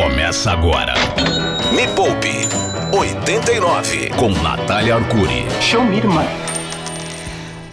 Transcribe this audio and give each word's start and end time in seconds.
começa 0.00 0.52
agora. 0.52 0.94
Me 1.74 1.86
Poupe 1.88 2.48
89 2.96 4.08
com 4.16 4.30
Natália 4.42 4.94
Arcuri. 4.94 5.44
Show 5.60 5.84
me, 5.84 5.98
irmã. 5.98 6.24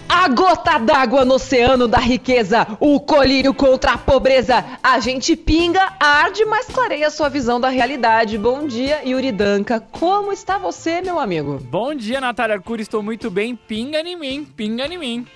A 0.09 0.27
gota 0.27 0.77
d'água 0.77 1.23
no 1.23 1.35
oceano 1.35 1.87
da 1.87 1.99
riqueza, 1.99 2.67
o 2.81 2.99
colírio 2.99 3.53
contra 3.53 3.93
a 3.93 3.97
pobreza. 3.97 4.65
A 4.83 4.99
gente 4.99 5.37
pinga, 5.37 5.93
arde, 6.01 6.43
mas 6.43 6.65
clareia 6.65 7.09
sua 7.09 7.29
visão 7.29 7.61
da 7.61 7.69
realidade. 7.69 8.37
Bom 8.37 8.67
dia, 8.67 9.07
Yuri 9.07 9.31
Danca. 9.31 9.79
Como 9.79 10.33
está 10.33 10.57
você, 10.57 11.01
meu 11.01 11.21
amigo? 11.21 11.59
Bom 11.71 11.95
dia, 11.95 12.19
Natália 12.19 12.57
Arcuri. 12.57 12.81
Estou 12.81 13.01
muito 13.01 13.31
bem. 13.31 13.55
Pinga 13.55 14.01
em 14.01 14.17
mim, 14.17 14.43
pinga 14.43 14.85
em 14.85 14.97
mim. 14.97 15.27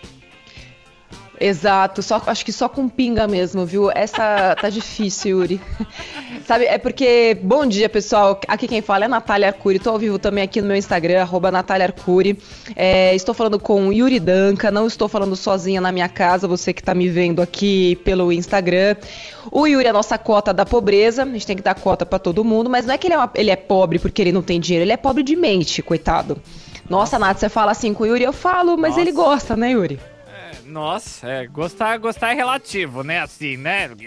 Exato, 1.44 2.04
só, 2.04 2.22
acho 2.28 2.46
que 2.46 2.52
só 2.52 2.70
com 2.70 2.88
pinga 2.88 3.28
mesmo, 3.28 3.66
viu? 3.66 3.90
Essa 3.90 4.56
tá 4.62 4.70
difícil, 4.70 5.40
Yuri. 5.40 5.60
Sabe, 6.46 6.66
é 6.66 6.78
porque. 6.78 7.36
Bom 7.42 7.66
dia, 7.66 7.90
pessoal. 7.90 8.40
Aqui 8.48 8.68
quem 8.68 8.80
fala 8.80 9.06
é 9.06 9.08
Natália 9.08 9.48
Arcuri. 9.48 9.80
Tô 9.80 9.90
ao 9.90 9.98
vivo 9.98 10.20
também 10.20 10.44
aqui 10.44 10.62
no 10.62 10.68
meu 10.68 10.78
Instagram, 10.78 11.20
arroba 11.20 11.50
Natália 11.50 11.88
Arcuri. 11.88 12.38
É, 12.76 13.16
estou 13.16 13.34
falando 13.34 13.60
com 13.60 13.92
Yuri 13.92 14.20
Danca, 14.20 14.70
não 14.70 14.86
estou 14.86 15.08
falando 15.08 15.36
sozinha 15.36 15.82
na 15.82 15.92
minha 15.92 16.08
casa, 16.08 16.48
você 16.48 16.72
que 16.74 16.84
tá 16.84 16.94
me 16.94 17.10
vendo 17.10 17.42
aqui 17.42 17.96
pelo 18.06 18.32
Instagram. 18.32 18.96
O 19.52 19.66
Yuri 19.66 19.88
é 19.88 19.90
a 19.90 19.94
nossa 19.94 20.20
cota 20.20 20.54
da 20.54 20.64
pobreza, 20.64 21.24
a 21.24 21.26
gente 21.26 21.48
tem 21.48 21.56
que 21.56 21.64
dar 21.64 21.74
cota 21.74 22.06
para 22.06 22.20
todo 22.20 22.44
mundo, 22.44 22.70
mas 22.70 22.86
não 22.86 22.94
é 22.94 23.00
que 23.00 23.08
ele 23.08 23.16
é, 23.16 23.18
uma, 23.18 23.32
ele 23.34 23.50
é 23.50 23.56
pobre 23.56 23.98
porque 23.98 24.22
ele 24.22 24.32
não 24.32 24.44
tem 24.44 24.60
dinheiro, 24.60 24.84
ele 24.84 24.94
é 24.94 24.98
pobre 24.98 25.24
de 25.24 25.36
mente, 25.36 25.82
coitado. 25.82 26.40
Nossa, 26.88 27.18
Nath, 27.18 27.40
você 27.40 27.50
fala 27.50 27.72
assim 27.72 27.96
com 27.96 28.04
o 28.04 28.06
Yuri, 28.06 28.26
eu 28.26 28.34
falo, 28.34 28.78
mas 28.78 28.92
Nossa. 28.92 29.02
ele 29.02 29.12
gosta, 29.12 29.56
né, 29.56 29.72
Yuri? 29.72 30.00
Nossa, 30.72 31.28
é, 31.28 31.48
gostar, 31.48 31.98
gostar 31.98 32.32
é 32.32 32.34
relativo, 32.34 33.04
né? 33.04 33.20
Assim, 33.20 33.58
né? 33.58 33.90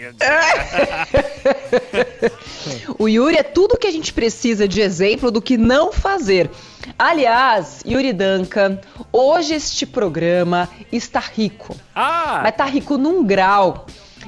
O 2.97 3.07
Yuri 3.07 3.37
é 3.37 3.43
tudo 3.43 3.77
que 3.77 3.85
a 3.85 3.91
gente 3.91 4.11
precisa 4.11 4.67
de 4.67 4.81
exemplo 4.81 5.29
do 5.29 5.39
que 5.39 5.57
não 5.57 5.93
fazer. 5.93 6.49
Aliás, 6.97 7.83
Yuri 7.85 8.11
Duncan, 8.13 8.79
hoje 9.11 9.53
este 9.53 9.85
programa 9.85 10.67
está 10.91 11.19
rico. 11.19 11.75
Ah! 11.93 12.39
Mas 12.41 12.55
tá 12.55 12.65
rico 12.65 12.97
num 12.97 13.23
grau 13.23 13.85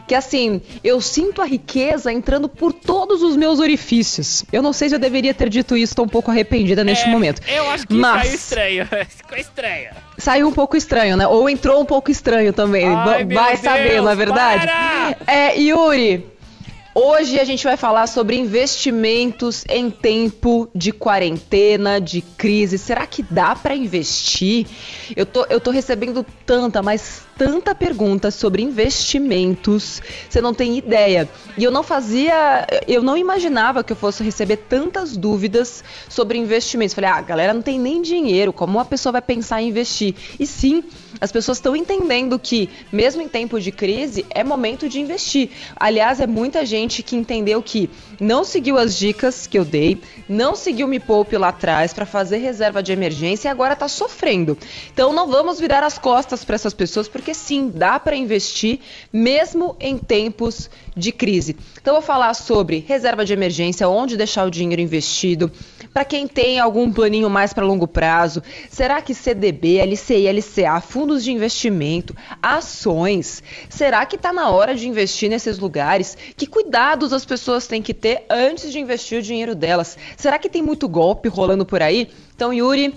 que 0.08 0.14
assim, 0.14 0.62
eu 0.84 1.02
sinto 1.02 1.42
a 1.42 1.46
riqueza 1.46 2.14
entrando 2.14 2.48
por 2.48 2.72
todos 2.72 3.24
os 3.24 3.36
meus 3.36 3.60
orifícios. 3.60 4.46
Eu 4.52 4.62
não 4.62 4.72
sei 4.72 4.90
se 4.90 4.96
eu 4.96 5.00
deveria 5.00 5.34
ter 5.34 5.50
dito 5.50 5.76
isso, 5.76 5.96
tô 5.96 6.04
um 6.04 6.08
pouco 6.08 6.30
arrependida 6.30 6.84
neste 6.84 7.08
é, 7.08 7.12
momento. 7.12 7.42
Eu 7.48 7.68
acho 7.72 7.88
que 7.88 7.96
Mas... 7.96 8.28
saiu 8.28 8.36
estranho. 8.36 8.88
Ficou 9.10 9.38
estranho. 9.38 10.07
Saiu 10.18 10.48
um 10.48 10.52
pouco 10.52 10.76
estranho, 10.76 11.16
né? 11.16 11.28
Ou 11.28 11.48
entrou 11.50 11.80
um 11.82 11.86
pouco 11.86 12.10
estranho 12.10 12.52
também. 12.52 12.88
Ai, 12.88 13.24
Vai 13.26 13.56
saber, 13.58 13.90
Deus, 13.92 14.06
não 14.06 14.12
é 14.12 14.16
verdade? 14.16 14.66
para! 14.66 15.16
É, 15.28 15.56
Yuri, 15.60 16.26
Hoje 17.00 17.40
a 17.40 17.44
gente 17.44 17.64
vai 17.64 17.78
falar 17.78 18.08
sobre 18.08 18.36
investimentos 18.38 19.64
em 19.70 19.88
tempo 19.88 20.68
de 20.74 20.92
quarentena, 20.92 22.02
de 22.02 22.22
crise. 22.22 22.80
Será 22.80 23.06
que 23.06 23.22
dá 23.22 23.56
para 23.56 23.76
investir? 23.76 24.66
Eu 25.16 25.24
tô, 25.24 25.46
eu 25.48 25.62
tô 25.62 25.70
recebendo 25.70 26.26
tanta, 26.44 26.82
mas 26.82 27.22
tanta 27.38 27.76
pergunta 27.76 28.32
sobre 28.32 28.64
investimentos, 28.64 30.02
você 30.28 30.42
não 30.42 30.56
tem 30.56 30.76
ideia. 30.76 31.30
E 31.56 31.64
eu 31.64 31.70
não 31.70 31.84
fazia, 31.84 32.66
eu 32.88 33.04
não 33.04 33.16
imaginava 33.16 33.84
que 33.84 33.94
eu 33.94 33.96
fosse 33.96 34.24
receber 34.24 34.58
tantas 34.58 35.16
dúvidas 35.16 35.84
sobre 36.10 36.40
investimentos. 36.40 36.96
Falei, 36.96 37.12
ah, 37.12 37.22
galera 37.22 37.54
não 37.54 37.62
tem 37.62 37.80
nem 37.80 38.02
dinheiro, 38.02 38.52
como 38.52 38.80
uma 38.80 38.86
pessoa 38.86 39.12
vai 39.12 39.22
pensar 39.22 39.62
em 39.62 39.68
investir? 39.68 40.16
E 40.40 40.48
sim, 40.48 40.84
as 41.22 41.32
pessoas 41.32 41.60
estão 41.60 41.76
entendendo 41.76 42.40
que, 42.40 42.70
mesmo 42.92 43.22
em 43.22 43.28
tempo 43.28 43.60
de 43.60 43.72
crise, 43.72 44.26
é 44.32 44.44
momento 44.44 44.90
de 44.90 45.00
investir. 45.00 45.52
Aliás, 45.76 46.20
é 46.20 46.26
muita 46.26 46.66
gente 46.66 46.87
que 46.88 47.16
entendeu 47.16 47.62
que 47.62 47.90
não 48.20 48.44
seguiu 48.44 48.78
as 48.78 48.98
dicas 48.98 49.46
que 49.46 49.58
eu 49.58 49.66
dei, 49.66 50.02
não 50.28 50.56
seguiu 50.56 50.88
Me 50.88 51.00
Poupe 51.00 51.38
lá 51.38 51.50
atrás 51.50 51.94
para 51.94 52.06
fazer 52.06 52.38
reserva 52.38 52.82
de 52.82 52.92
emergência 52.92 53.48
e 53.48 53.52
agora 53.52 53.74
está 53.74 53.88
sofrendo. 53.88 54.58
Então 54.94 55.14
não 55.14 55.28
vamos 55.28 55.60
virar 55.60 55.84
as 55.84 55.98
costas 55.98 56.44
para 56.44 56.56
essas 56.56 56.74
pessoas, 56.74 57.08
porque 57.08 57.34
sim, 57.34 57.72
dá 57.74 58.00
para 58.00 58.16
investir 58.16 58.80
mesmo 59.12 59.76
em 59.80 59.98
tempos 59.98 60.70
de 60.96 61.12
crise. 61.12 61.56
Então 61.82 61.96
eu 61.96 62.02
vou 62.02 62.08
falar 62.08 62.34
sobre 62.34 62.84
reserva 62.88 63.24
de 63.24 63.34
emergência, 63.34 63.88
onde 63.88 64.18
deixar 64.18 64.46
o 64.46 64.52
dinheiro 64.52 64.82
investido, 64.82 65.52
para 65.98 66.06
quem 66.06 66.28
tem 66.28 66.60
algum 66.60 66.94
planinho 66.94 67.28
mais 67.28 67.54
para 67.54 67.66
longo 67.66 67.88
prazo, 67.88 68.44
será 68.70 69.02
que 69.02 69.16
CDB, 69.16 69.80
LCI, 69.84 70.28
LCA, 70.28 70.80
fundos 70.80 71.24
de 71.24 71.32
investimento, 71.32 72.16
ações, 72.40 73.42
será 73.68 74.06
que 74.06 74.16
está 74.16 74.32
na 74.32 74.48
hora 74.52 74.76
de 74.76 74.88
investir 74.88 75.28
nesses 75.28 75.58
lugares? 75.58 76.16
Que 76.38 76.46
cuidados 76.46 77.12
as 77.12 77.26
pessoas 77.26 77.66
têm 77.66 77.82
que 77.82 77.96
ter 77.96 78.26
antes 78.30 78.72
de 78.72 78.78
investir 78.78 79.18
o 79.18 79.24
dinheiro 79.24 79.56
delas? 79.56 79.98
Será 80.16 80.38
que 80.38 80.48
tem 80.48 80.62
muito 80.62 80.88
golpe 80.88 81.30
rolando 81.30 81.66
por 81.66 81.82
aí? 81.82 82.12
Então, 82.36 82.54
Yuri, 82.54 82.94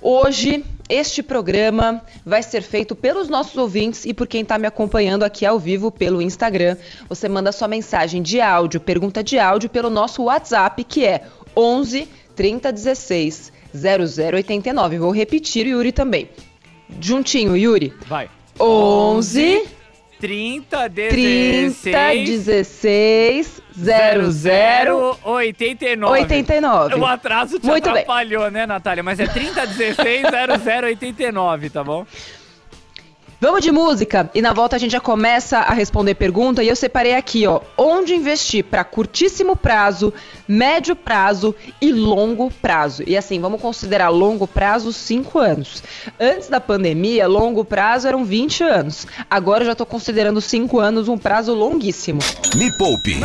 Hoje, 0.00 0.62
este 0.90 1.22
programa 1.22 2.02
vai 2.24 2.42
ser 2.42 2.60
feito 2.60 2.94
pelos 2.94 3.28
nossos 3.28 3.56
ouvintes 3.56 4.04
e 4.04 4.12
por 4.12 4.26
quem 4.28 4.42
está 4.42 4.58
me 4.58 4.66
acompanhando 4.66 5.24
aqui 5.24 5.44
ao 5.44 5.58
vivo 5.58 5.90
pelo 5.90 6.20
Instagram. 6.20 6.76
Você 7.08 7.30
manda 7.30 7.50
sua 7.50 7.66
mensagem 7.66 8.22
de 8.22 8.38
áudio, 8.38 8.78
pergunta 8.78 9.24
de 9.24 9.38
áudio 9.38 9.70
pelo 9.70 9.88
nosso 9.88 10.24
WhatsApp, 10.24 10.84
que 10.84 11.04
é 11.04 11.24
11 11.56 12.06
3016 12.36 13.52
0089. 13.74 14.98
Vou 14.98 15.10
repetir, 15.10 15.66
Yuri 15.66 15.90
também. 15.92 16.28
Juntinho, 17.00 17.56
Yuri. 17.56 17.92
Vai. 18.06 18.28
11 18.60 19.64
30 20.20 20.88
16 20.88 21.82
30 21.82 22.14
16 22.24 23.62
00 23.76 25.18
89. 25.24 26.20
89. 26.20 26.94
O 26.94 27.04
atraso 27.04 27.58
te 27.58 27.66
Muito 27.66 27.84
bem. 27.84 27.92
atrapalhou, 28.02 28.50
né, 28.50 28.64
Natália? 28.66 29.02
Mas 29.02 29.20
é 29.20 29.26
30 29.26 29.66
16 29.66 30.22
00 30.64 30.86
89, 30.86 31.70
tá 31.70 31.84
bom? 31.84 32.06
Vamos 33.38 33.60
de 33.60 33.70
música 33.70 34.30
e 34.34 34.40
na 34.40 34.54
volta 34.54 34.76
a 34.76 34.78
gente 34.78 34.92
já 34.92 35.00
começa 35.00 35.58
a 35.58 35.74
responder 35.74 36.14
pergunta 36.14 36.64
e 36.64 36.68
eu 36.68 36.74
separei 36.74 37.14
aqui, 37.14 37.46
ó, 37.46 37.60
onde 37.76 38.14
investir 38.14 38.64
para 38.64 38.82
curtíssimo 38.82 39.54
prazo, 39.54 40.10
médio 40.48 40.96
prazo 40.96 41.54
e 41.78 41.92
longo 41.92 42.50
prazo. 42.50 43.02
E 43.06 43.14
assim, 43.14 43.38
vamos 43.38 43.60
considerar 43.60 44.08
longo 44.08 44.46
prazo 44.46 44.90
5 44.90 45.38
anos. 45.38 45.82
Antes 46.18 46.48
da 46.48 46.60
pandemia, 46.60 47.26
longo 47.26 47.62
prazo 47.62 48.08
eram 48.08 48.24
20 48.24 48.64
anos. 48.64 49.06
Agora 49.28 49.64
eu 49.64 49.66
já 49.66 49.74
tô 49.74 49.84
considerando 49.84 50.40
5 50.40 50.80
anos 50.80 51.06
um 51.06 51.18
prazo 51.18 51.52
longuíssimo. 51.52 52.20
Me 52.54 52.74
Poupe. 52.78 53.20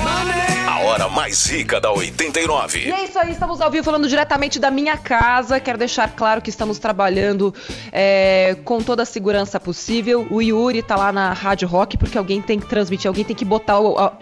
A 0.67 0.79
hora 0.79 1.07
mais 1.07 1.45
rica 1.45 1.79
da 1.79 1.91
89. 1.91 2.79
E 2.79 2.91
é 2.91 3.05
isso 3.05 3.17
aí, 3.17 3.31
estamos 3.31 3.61
ao 3.61 3.71
vivo 3.71 3.83
falando 3.83 4.09
diretamente 4.09 4.59
da 4.59 4.69
minha 4.69 4.97
casa. 4.97 5.59
Quero 5.59 5.77
deixar 5.77 6.09
claro 6.15 6.41
que 6.41 6.49
estamos 6.49 6.79
trabalhando 6.79 7.53
é, 7.93 8.57
com 8.65 8.81
toda 8.81 9.03
a 9.03 9.05
segurança 9.05 9.57
possível. 9.57 10.01
O 10.15 10.41
Yuri 10.41 10.81
tá 10.81 10.95
lá 10.95 11.11
na 11.11 11.33
Rádio 11.33 11.67
Rock 11.67 11.97
porque 11.97 12.17
alguém 12.17 12.41
tem 12.41 12.59
que 12.59 12.65
transmitir, 12.67 13.07
alguém 13.07 13.23
tem 13.23 13.35
que 13.35 13.45
botar 13.45 13.79
o, 13.79 13.97
a- 13.97 14.13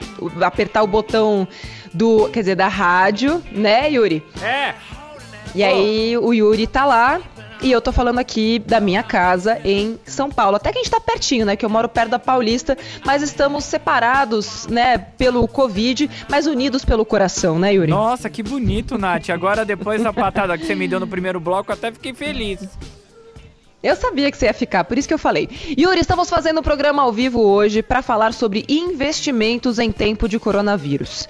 apertar 0.42 0.84
o 0.84 0.88
botão 0.88 1.48
do, 1.94 2.30
quer 2.30 2.40
dizer, 2.42 2.56
da 2.56 2.68
rádio, 2.68 3.42
né, 3.52 3.90
Yuri? 3.92 4.24
É. 4.42 4.74
E 5.56 5.64
aí 5.64 6.18
o 6.18 6.32
Yuri 6.34 6.68
tá 6.68 6.86
lá 6.86 7.20
e 7.62 7.72
eu 7.72 7.82
tô 7.82 7.92
falando 7.92 8.20
aqui 8.20 8.60
da 8.60 8.80
minha 8.80 9.02
casa 9.04 9.60
em 9.66 10.00
São 10.06 10.30
Paulo. 10.30 10.56
Até 10.56 10.72
que 10.72 10.78
a 10.78 10.82
gente 10.82 10.92
tá 10.92 11.00
pertinho, 11.02 11.46
né? 11.46 11.56
Que 11.56 11.66
eu 11.66 11.70
moro 11.70 11.90
perto 11.90 12.10
da 12.12 12.20
Paulista, 12.20 12.78
mas 13.04 13.22
estamos 13.22 13.66
separados, 13.66 14.68
né, 14.68 14.98
pelo 14.98 15.46
Covid, 15.48 16.10
mas 16.30 16.46
unidos 16.48 16.86
pelo 16.86 17.04
coração, 17.04 17.58
né, 17.60 17.74
Yuri? 17.74 17.90
Nossa, 17.90 18.30
que 18.30 18.42
bonito, 18.44 18.98
Nath. 18.98 19.30
Agora, 19.32 19.66
depois 19.66 20.02
da 20.04 20.14
patada 20.14 20.58
que 20.58 20.66
você 20.66 20.76
me 20.76 20.88
deu 20.88 21.00
no 21.00 21.08
primeiro 21.08 21.40
bloco, 21.40 21.72
eu 21.72 21.74
até 21.74 21.92
fiquei 21.92 22.14
feliz. 22.14 22.60
Eu 23.82 23.96
sabia 23.96 24.30
que 24.30 24.38
você 24.38 24.46
ia 24.46 24.54
ficar, 24.54 24.84
por 24.84 24.98
isso 24.98 25.08
que 25.08 25.14
eu 25.14 25.18
falei. 25.18 25.48
Yuri, 25.80 26.02
estamos 26.02 26.30
fazendo 26.30 26.60
um 26.60 26.64
programa 26.64 27.02
ao 27.02 27.14
vivo 27.14 27.40
hoje 27.40 27.82
para 27.82 28.02
falar 28.02 28.34
sobre 28.34 28.66
investimentos 28.68 29.80
em 29.80 29.90
tempo 29.90 30.28
de 30.28 30.38
coronavírus. 30.38 31.30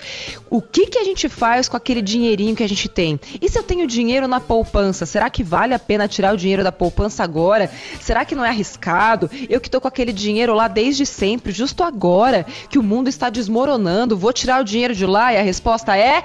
O 0.50 0.60
que, 0.60 0.88
que 0.88 0.98
a 0.98 1.04
gente 1.04 1.30
faz 1.30 1.70
com 1.70 1.78
aquele 1.78 2.02
dinheirinho 2.02 2.56
que 2.56 2.64
a 2.64 2.68
gente 2.68 2.90
tem? 2.90 3.20
E 3.40 3.48
se 3.48 3.60
eu 3.60 3.62
tenho 3.62 3.86
dinheiro 3.86 4.28
na 4.28 4.40
poupança, 4.40 5.06
será 5.06 5.30
que 5.30 5.44
vale 5.44 5.76
a 5.76 5.80
pena 5.80 6.08
tirar 6.08 6.34
o 6.34 6.38
dinheiro 6.38 6.64
da 6.64 6.72
poupança 6.72 7.24
agora? 7.24 7.70
Será 8.02 8.26
que 8.26 8.34
não 8.34 8.44
é 8.44 8.50
arriscado? 8.50 9.30
Eu 9.48 9.62
que 9.62 9.70
tô 9.70 9.80
com 9.80 9.88
aquele 9.88 10.12
dinheiro 10.12 10.56
lá 10.56 10.68
desde 10.68 11.06
sempre, 11.06 11.52
justo 11.52 11.84
agora 11.84 12.48
que 12.68 12.80
o 12.80 12.84
mundo 12.84 13.10
está 13.10 13.30
desmoronando, 13.30 14.18
vou 14.18 14.34
tirar 14.34 14.60
o 14.60 14.64
dinheiro 14.64 14.96
de 14.96 15.06
lá? 15.06 15.32
E 15.32 15.38
a 15.38 15.44
resposta 15.44 15.96
é. 15.96 16.24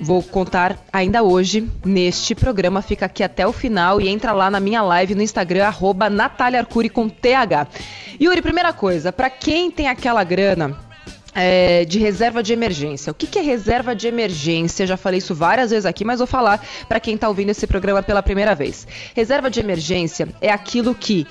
Vou 0.00 0.22
contar 0.22 0.78
ainda 0.92 1.22
hoje 1.22 1.68
neste 1.84 2.34
programa. 2.34 2.80
Fica 2.80 3.06
aqui 3.06 3.22
até 3.22 3.46
o 3.46 3.52
final 3.52 4.00
e 4.00 4.08
entra 4.08 4.32
lá 4.32 4.50
na 4.50 4.60
minha 4.60 4.80
live 4.82 5.14
no 5.14 5.22
Instagram, 5.22 5.66
arroba 5.66 6.08
Natália 6.08 6.60
Arcuri 6.60 6.88
com 6.88 7.08
TH. 7.08 7.66
Yuri, 8.20 8.40
primeira 8.40 8.72
coisa, 8.72 9.12
para 9.12 9.28
quem 9.28 9.70
tem 9.70 9.88
aquela 9.88 10.22
grana 10.22 10.78
é, 11.34 11.84
de 11.84 11.98
reserva 11.98 12.42
de 12.42 12.52
emergência. 12.52 13.10
O 13.10 13.14
que, 13.14 13.26
que 13.26 13.38
é 13.38 13.42
reserva 13.42 13.94
de 13.94 14.08
emergência? 14.08 14.86
Já 14.86 14.96
falei 14.96 15.18
isso 15.18 15.34
várias 15.34 15.70
vezes 15.70 15.86
aqui, 15.86 16.04
mas 16.04 16.18
vou 16.18 16.26
falar 16.26 16.64
para 16.88 16.98
quem 16.98 17.14
está 17.14 17.28
ouvindo 17.28 17.50
esse 17.50 17.66
programa 17.66 18.02
pela 18.02 18.22
primeira 18.22 18.54
vez. 18.54 18.86
Reserva 19.14 19.50
de 19.50 19.60
emergência 19.60 20.28
é 20.40 20.50
aquilo 20.50 20.94
que 20.94 21.26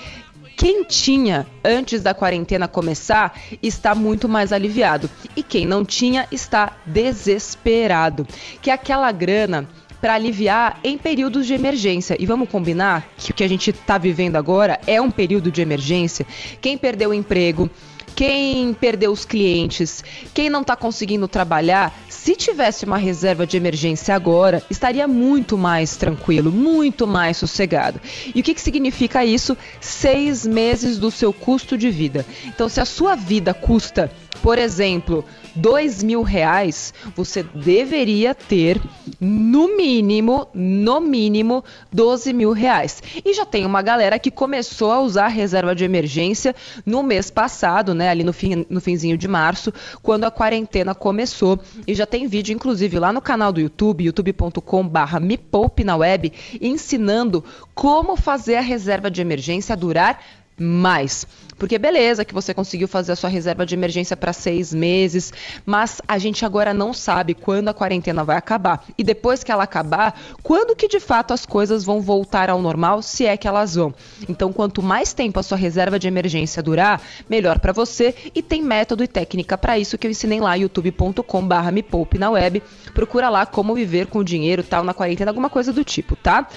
quem 0.57 0.83
tinha 0.83 1.45
antes 1.63 2.01
da 2.01 2.15
quarentena 2.15 2.68
começar 2.68 3.39
está 3.62 3.94
muito 3.94 4.27
mais 4.27 4.51
aliviado 4.51 5.07
e 5.36 5.44
quem 5.44 5.68
não 5.68 5.86
tinha 5.86 6.27
está 6.31 6.75
desesperado, 6.83 8.27
que 8.59 8.71
é 8.71 8.74
aquela 8.74 9.12
grana 9.12 9.69
para 10.01 10.15
aliviar 10.15 10.80
em 10.83 10.98
períodos 10.98 11.45
de 11.45 11.54
emergência. 11.54 12.18
E 12.19 12.25
vamos 12.25 12.50
combinar 12.50 13.07
que 13.18 13.31
o 13.31 13.33
que 13.36 13.44
a 13.44 13.48
gente 13.48 13.69
está 13.69 14.00
vivendo 14.00 14.36
agora 14.36 14.80
é 14.88 15.00
um 15.00 15.12
período 15.12 15.51
de 15.51 15.62
emergência. 15.62 16.25
Quem 16.59 16.75
perdeu 16.75 17.12
o 17.12 17.13
emprego, 17.13 17.69
quem 18.17 18.73
perdeu 18.73 19.11
os 19.11 19.25
clientes, 19.25 20.03
quem 20.33 20.49
não 20.49 20.61
está 20.61 20.75
conseguindo 20.75 21.27
trabalhar, 21.27 21.95
se 22.09 22.35
tivesse 22.35 22.83
uma 22.83 22.97
reserva 22.97 23.45
de 23.45 23.55
emergência 23.55 24.15
agora, 24.15 24.63
estaria 24.71 25.07
muito 25.07 25.55
mais 25.55 25.95
tranquilo, 25.95 26.51
muito 26.51 27.05
mais 27.05 27.37
sossegado. 27.37 28.01
E 28.33 28.39
o 28.39 28.43
que, 28.43 28.55
que 28.55 28.59
significa 28.59 29.23
isso? 29.23 29.55
Seis 29.79 30.47
meses 30.47 30.97
do 30.97 31.11
seu 31.11 31.31
custo 31.31 31.77
de 31.77 31.91
vida. 31.91 32.25
Então, 32.47 32.67
se 32.67 32.81
a 32.81 32.85
sua 32.85 33.13
vida 33.13 33.53
custa, 33.53 34.11
por 34.41 34.57
exemplo, 34.57 35.25
dois 35.55 36.03
mil 36.03 36.21
reais, 36.21 36.93
você 37.15 37.43
deveria 37.43 38.33
ter 38.35 38.81
no 39.19 39.75
mínimo, 39.75 40.47
no 40.53 40.99
mínimo, 40.99 41.63
12 41.91 42.33
mil 42.33 42.51
reais. 42.51 43.01
E 43.25 43.33
já 43.33 43.45
tem 43.45 43.65
uma 43.65 43.81
galera 43.81 44.19
que 44.19 44.29
começou 44.29 44.91
a 44.91 44.99
usar 44.99 45.25
a 45.25 45.29
reserva 45.29 45.73
de 45.73 45.83
emergência 45.83 46.55
no 46.85 47.01
mês 47.01 47.31
passado, 47.31 47.93
né? 47.93 48.09
Ali 48.09 48.23
no, 48.23 48.33
fim, 48.33 48.65
no 48.69 48.79
finzinho 48.79 49.17
de 49.17 49.27
março, 49.27 49.73
quando 50.01 50.25
a 50.25 50.31
quarentena 50.31 50.93
começou. 50.93 51.59
E 51.85 51.93
já 51.93 52.05
tem 52.05 52.27
vídeo, 52.27 52.53
inclusive, 52.53 52.99
lá 52.99 53.11
no 53.11 53.21
canal 53.21 53.51
do 53.51 53.59
YouTube, 53.59 54.05
youtube.com/barra 54.05 55.19
me 55.19 55.37
poupe 55.37 55.83
na 55.83 55.95
web, 55.95 56.31
ensinando 56.61 57.43
como 57.73 58.15
fazer 58.15 58.55
a 58.55 58.61
reserva 58.61 59.09
de 59.09 59.21
emergência 59.21 59.75
durar 59.75 60.19
mais. 60.59 61.27
Porque 61.57 61.77
beleza 61.80 62.24
que 62.24 62.33
você 62.33 62.54
conseguiu 62.54 62.88
fazer 62.88 63.12
a 63.12 63.15
sua 63.15 63.30
reserva 63.30 63.65
de 63.65 63.74
emergência 63.74 64.15
para 64.15 64.31
seis 64.31 64.74
meses, 64.74 65.33
mas 65.65 66.01
a 66.07 66.18
gente 66.18 66.45
agora 66.45 66.74
não 66.74 66.94
sabe 66.94 67.33
quando 67.33 67.69
a 67.69 67.74
quarentena 67.74 68.24
vai 68.24 68.38
acabar. 68.38 68.83
E 68.98 69.04
depois 69.04 69.44
que 69.44 69.51
ela 69.51 69.63
acabar, 69.63 70.19
quando 70.44 70.75
que 70.75 70.88
de 70.88 71.00
fato 71.00 71.33
as 71.33 71.45
coisas 71.45 71.83
vão 71.83 72.00
voltar 72.00 72.50
ao 72.50 72.62
normal, 72.62 73.01
se 73.01 73.25
é 73.25 73.36
que 73.36 73.48
elas 73.48 73.75
vão. 73.75 73.94
Então, 74.30 74.54
quanto 74.54 74.83
mais 74.83 75.13
tempo 75.13 75.39
a 75.39 75.44
sua 75.44 75.57
reserva 75.57 75.98
de 75.98 76.07
emergência 76.07 76.62
durar, 76.62 77.01
melhor 77.27 77.59
para 77.59 77.74
você. 77.74 78.13
E 78.36 78.42
tem 78.42 78.62
método 78.62 79.04
e 79.04 79.07
técnica 79.07 79.57
para 79.57 79.80
isso 79.80 79.98
que 79.98 80.06
eu 80.06 80.12
ensinei 80.12 80.39
lá, 80.39 80.54
youtube.com/barra 80.56 81.71
me 81.71 81.81
poupe 81.81 82.19
na 82.19 82.30
web. 82.30 82.62
Procura 82.94 83.30
lá 83.30 83.45
como 83.45 83.74
viver 83.74 84.07
com 84.07 84.24
dinheiro 84.24 84.63
tal 84.63 84.83
na 84.83 84.94
quarentena, 84.94 85.31
alguma 85.31 85.50
coisa 85.50 85.74
do 85.74 85.83
tipo, 85.83 86.15
tá? 86.15 86.48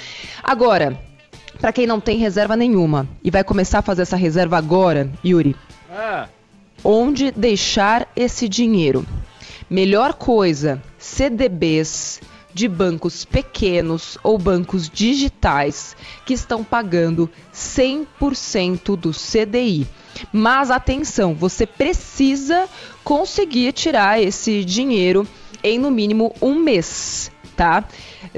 Agora, 0.42 1.09
para 1.60 1.72
quem 1.72 1.86
não 1.86 2.00
tem 2.00 2.18
reserva 2.18 2.56
nenhuma 2.56 3.06
e 3.22 3.30
vai 3.30 3.44
começar 3.44 3.80
a 3.80 3.82
fazer 3.82 4.02
essa 4.02 4.16
reserva 4.16 4.56
agora, 4.56 5.10
Yuri, 5.24 5.54
ah. 5.92 6.26
onde 6.82 7.30
deixar 7.30 8.08
esse 8.16 8.48
dinheiro? 8.48 9.04
Melhor 9.68 10.14
coisa, 10.14 10.82
CDBs 10.98 12.20
de 12.52 12.66
bancos 12.66 13.24
pequenos 13.24 14.18
ou 14.24 14.36
bancos 14.38 14.88
digitais 14.88 15.94
que 16.24 16.34
estão 16.34 16.64
pagando 16.64 17.30
100% 17.54 18.96
do 18.96 19.12
CDI. 19.12 19.86
Mas 20.32 20.70
atenção, 20.70 21.34
você 21.34 21.64
precisa 21.66 22.68
conseguir 23.04 23.72
tirar 23.72 24.20
esse 24.20 24.64
dinheiro 24.64 25.26
em 25.62 25.78
no 25.78 25.90
mínimo 25.90 26.34
um 26.42 26.56
mês 26.56 27.30
tá? 27.60 27.84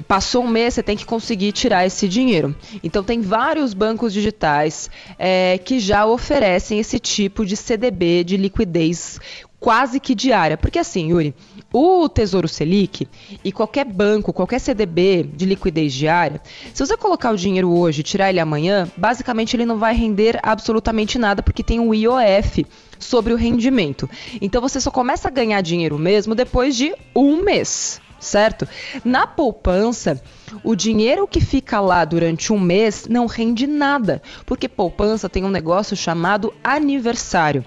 Passou 0.08 0.44
um 0.44 0.48
mês, 0.48 0.74
você 0.74 0.82
tem 0.82 0.96
que 0.96 1.04
conseguir 1.04 1.52
tirar 1.52 1.86
esse 1.86 2.08
dinheiro. 2.08 2.54
Então, 2.82 3.02
tem 3.02 3.20
vários 3.20 3.74
bancos 3.74 4.12
digitais 4.12 4.90
é, 5.18 5.58
que 5.58 5.78
já 5.78 6.06
oferecem 6.06 6.78
esse 6.78 6.98
tipo 6.98 7.44
de 7.44 7.56
CDB 7.56 8.24
de 8.24 8.36
liquidez 8.36 9.20
quase 9.62 10.00
que 10.00 10.14
diária. 10.14 10.58
Porque 10.58 10.78
assim, 10.78 11.10
Yuri, 11.10 11.34
o 11.72 12.08
Tesouro 12.08 12.48
Selic 12.48 13.08
e 13.44 13.52
qualquer 13.52 13.84
banco, 13.84 14.32
qualquer 14.32 14.58
CDB 14.58 15.22
de 15.22 15.46
liquidez 15.46 15.92
diária, 15.92 16.42
se 16.74 16.84
você 16.84 16.96
colocar 16.96 17.30
o 17.30 17.36
dinheiro 17.36 17.70
hoje 17.70 18.00
e 18.00 18.04
tirar 18.04 18.28
ele 18.28 18.40
amanhã, 18.40 18.90
basicamente 18.96 19.54
ele 19.54 19.64
não 19.64 19.78
vai 19.78 19.94
render 19.94 20.38
absolutamente 20.42 21.16
nada 21.16 21.42
porque 21.42 21.62
tem 21.62 21.78
um 21.78 21.94
IOF 21.94 22.66
sobre 22.98 23.32
o 23.32 23.36
rendimento. 23.36 24.10
Então 24.40 24.60
você 24.60 24.80
só 24.80 24.90
começa 24.90 25.28
a 25.28 25.30
ganhar 25.30 25.60
dinheiro 25.60 25.96
mesmo 25.96 26.34
depois 26.34 26.76
de 26.76 26.92
um 27.14 27.42
mês 27.42 28.00
certo? 28.22 28.66
Na 29.04 29.26
poupança, 29.26 30.22
o 30.62 30.74
dinheiro 30.74 31.26
que 31.26 31.40
fica 31.40 31.80
lá 31.80 32.04
durante 32.04 32.52
um 32.52 32.60
mês 32.60 33.06
não 33.08 33.26
rende 33.26 33.66
nada, 33.66 34.22
porque 34.46 34.69
poupança 34.69 35.28
tem 35.28 35.44
um 35.44 35.50
negócio 35.50 35.96
chamado 35.96 36.52
aniversário. 36.62 37.64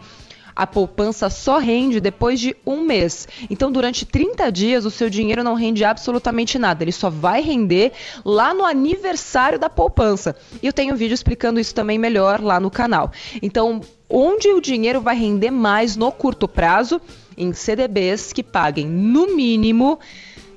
A 0.56 0.66
poupança 0.66 1.30
só 1.30 1.58
rende 1.58 2.00
depois 2.00 2.40
de 2.40 2.56
um 2.66 2.82
mês. 2.82 3.28
Então, 3.50 3.70
durante 3.70 4.06
30 4.06 4.50
dias, 4.50 4.86
o 4.86 4.92
seu 4.92 5.10
dinheiro 5.10 5.44
não 5.44 5.54
rende 5.54 5.84
absolutamente 5.84 6.58
nada. 6.58 6.82
Ele 6.82 6.94
só 6.94 7.10
vai 7.10 7.42
render 7.42 7.92
lá 8.24 8.54
no 8.54 8.64
aniversário 8.64 9.60
da 9.60 9.70
poupança. 9.70 10.34
E 10.64 10.68
eu 10.68 10.72
tenho 10.72 10.94
um 10.94 10.98
vídeo 10.98 11.14
explicando 11.14 11.60
isso 11.60 11.76
também 11.76 12.00
melhor 12.00 12.40
lá 12.40 12.58
no 12.58 12.72
canal. 12.72 13.12
Então, 13.42 13.82
onde 14.10 14.48
o 14.48 14.62
dinheiro 14.62 15.02
vai 15.02 15.18
render 15.18 15.52
mais 15.52 15.98
no 15.98 16.10
curto 16.10 16.48
prazo? 16.48 17.02
Em 17.38 17.52
CDBs 17.52 18.32
que 18.32 18.42
paguem 18.42 18.88
no 18.88 19.36
mínimo 19.36 20.00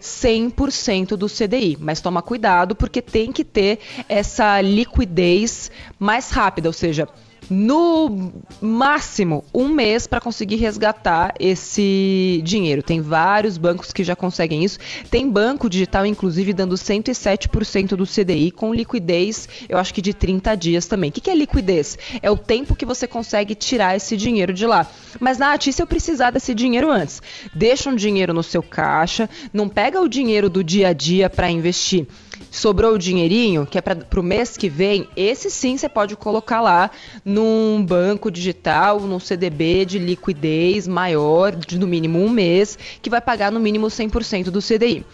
100% 0.00 1.16
do 1.16 1.28
CDI. 1.28 1.76
Mas 1.80 2.00
toma 2.00 2.22
cuidado 2.22 2.74
porque 2.74 3.02
tem 3.02 3.32
que 3.32 3.44
ter 3.44 3.78
essa 4.08 4.60
liquidez 4.60 5.70
mais 5.98 6.30
rápida, 6.30 6.68
ou 6.68 6.72
seja, 6.72 7.08
no 7.50 8.32
máximo 8.60 9.44
um 9.54 9.68
mês 9.68 10.06
para 10.06 10.20
conseguir 10.20 10.56
resgatar 10.56 11.34
esse 11.38 12.40
dinheiro. 12.44 12.82
Tem 12.82 13.00
vários 13.00 13.56
bancos 13.56 13.92
que 13.92 14.04
já 14.04 14.14
conseguem 14.14 14.64
isso. 14.64 14.78
Tem 15.10 15.28
banco 15.28 15.68
digital, 15.68 16.04
inclusive, 16.04 16.52
dando 16.52 16.74
107% 16.74 17.96
do 17.96 18.06
CDI 18.06 18.50
com 18.50 18.74
liquidez, 18.74 19.48
eu 19.68 19.78
acho 19.78 19.94
que 19.94 20.02
de 20.02 20.12
30 20.12 20.54
dias 20.56 20.86
também. 20.86 21.10
O 21.10 21.12
que, 21.12 21.20
que 21.20 21.30
é 21.30 21.34
liquidez? 21.34 21.98
É 22.22 22.30
o 22.30 22.36
tempo 22.36 22.76
que 22.76 22.86
você 22.86 23.06
consegue 23.06 23.54
tirar 23.54 23.96
esse 23.96 24.16
dinheiro 24.16 24.52
de 24.52 24.66
lá. 24.66 24.86
Mas, 25.18 25.38
Nath, 25.38 25.66
e 25.66 25.72
se 25.72 25.82
eu 25.82 25.86
precisar 25.86 26.30
desse 26.30 26.54
dinheiro 26.54 26.90
antes? 26.90 27.22
Deixa 27.54 27.90
um 27.90 27.96
dinheiro 27.96 28.32
no 28.32 28.42
seu 28.42 28.62
caixa, 28.62 29.28
não 29.52 29.68
pega 29.68 30.00
o 30.00 30.08
dinheiro 30.08 30.50
do 30.50 30.62
dia 30.62 30.88
a 30.88 30.92
dia 30.92 31.30
para 31.30 31.50
investir 31.50 32.06
sobrou 32.50 32.94
o 32.94 32.98
dinheirinho, 32.98 33.66
que 33.66 33.78
é 33.78 33.80
para 33.80 34.20
o 34.20 34.22
mês 34.22 34.56
que 34.56 34.68
vem, 34.68 35.08
esse 35.16 35.50
sim 35.50 35.76
você 35.76 35.88
pode 35.88 36.16
colocar 36.16 36.60
lá 36.60 36.90
num 37.38 37.84
banco 37.84 38.30
digital, 38.30 39.00
num 39.00 39.20
CDB 39.20 39.84
de 39.84 39.98
liquidez 39.98 40.88
maior, 40.88 41.54
de 41.54 41.78
no 41.78 41.86
mínimo 41.86 42.18
um 42.18 42.28
mês, 42.28 42.76
que 43.00 43.08
vai 43.08 43.20
pagar 43.20 43.52
no 43.52 43.60
mínimo 43.60 43.86
100% 43.86 44.50
do 44.50 44.60
CDI. 44.60 45.04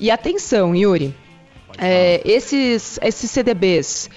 E 0.00 0.10
atenção, 0.10 0.74
Yuri, 0.74 1.14
é, 1.78 2.20
esses, 2.24 2.98
esses 3.00 3.30
CDBs 3.30 4.10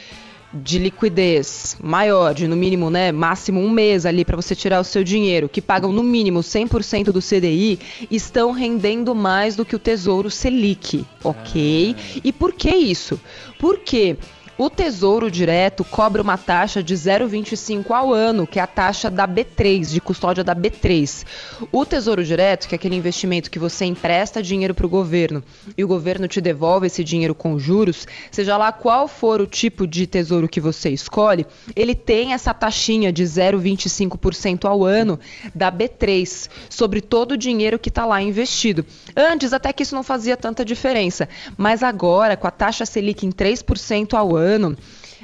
de 0.53 0.79
liquidez 0.79 1.77
maior, 1.81 2.33
de 2.33 2.47
no 2.47 2.55
mínimo, 2.55 2.89
né, 2.89 3.11
máximo 3.11 3.61
um 3.61 3.69
mês 3.69 4.05
ali 4.05 4.25
para 4.25 4.35
você 4.35 4.55
tirar 4.55 4.81
o 4.81 4.83
seu 4.83 5.03
dinheiro, 5.03 5.47
que 5.47 5.61
pagam 5.61 5.93
no 5.93 6.03
mínimo 6.03 6.39
100% 6.39 7.05
do 7.11 7.21
CDI, 7.21 7.79
estão 8.09 8.51
rendendo 8.51 9.13
mais 9.13 9.55
do 9.55 9.63
que 9.63 9.75
o 9.75 9.79
Tesouro 9.79 10.29
Selic, 10.31 11.05
ok? 11.23 11.95
Ah. 11.95 12.21
E 12.23 12.33
por 12.33 12.53
que 12.53 12.69
isso? 12.75 13.21
Porque 13.59 14.17
o 14.57 14.69
Tesouro 14.69 15.31
Direto 15.31 15.83
cobra 15.83 16.21
uma 16.21 16.37
taxa 16.37 16.83
de 16.83 16.93
0,25 16.93 17.91
ao 17.91 18.13
ano, 18.13 18.45
que 18.45 18.59
é 18.59 18.61
a 18.61 18.67
taxa 18.67 19.09
da 19.09 19.27
B3, 19.27 19.91
de 19.91 20.01
custódia 20.01 20.43
da 20.43 20.55
B3. 20.55 21.25
O 21.71 21.85
Tesouro 21.85 22.23
Direto, 22.23 22.67
que 22.67 22.75
é 22.75 22.77
aquele 22.77 22.95
investimento 22.95 23.49
que 23.49 23.57
você 23.57 23.85
empresta 23.85 24.41
dinheiro 24.41 24.75
para 24.75 24.85
o 24.85 24.89
governo 24.89 25.43
e 25.77 25.83
o 25.83 25.87
governo 25.87 26.27
te 26.27 26.41
devolve 26.41 26.87
esse 26.87 27.03
dinheiro 27.03 27.33
com 27.33 27.57
juros, 27.57 28.07
seja 28.29 28.57
lá 28.57 28.71
qual 28.71 29.07
for 29.07 29.41
o 29.41 29.47
tipo 29.47 29.87
de 29.87 30.05
tesouro 30.05 30.47
que 30.47 30.61
você 30.61 30.89
escolhe, 30.89 31.45
ele 31.75 31.95
tem 31.95 32.33
essa 32.33 32.53
taxinha 32.53 33.11
de 33.11 33.23
0,25% 33.23 34.65
ao 34.65 34.83
ano 34.83 35.19
da 35.55 35.71
B3 35.71 36.49
sobre 36.69 37.01
todo 37.01 37.33
o 37.33 37.37
dinheiro 37.37 37.79
que 37.79 37.89
está 37.89 38.05
lá 38.05 38.21
investido. 38.21 38.85
Antes, 39.15 39.53
até 39.53 39.73
que 39.73 39.83
isso 39.83 39.95
não 39.95 40.03
fazia 40.03 40.37
tanta 40.37 40.63
diferença, 40.63 41.27
mas 41.57 41.83
agora, 41.83 42.37
com 42.37 42.47
a 42.47 42.51
taxa 42.51 42.85
Selic 42.85 43.25
em 43.25 43.31
3% 43.31 44.13
ao 44.13 44.35
ano, 44.35 44.40
ano, 44.41 44.77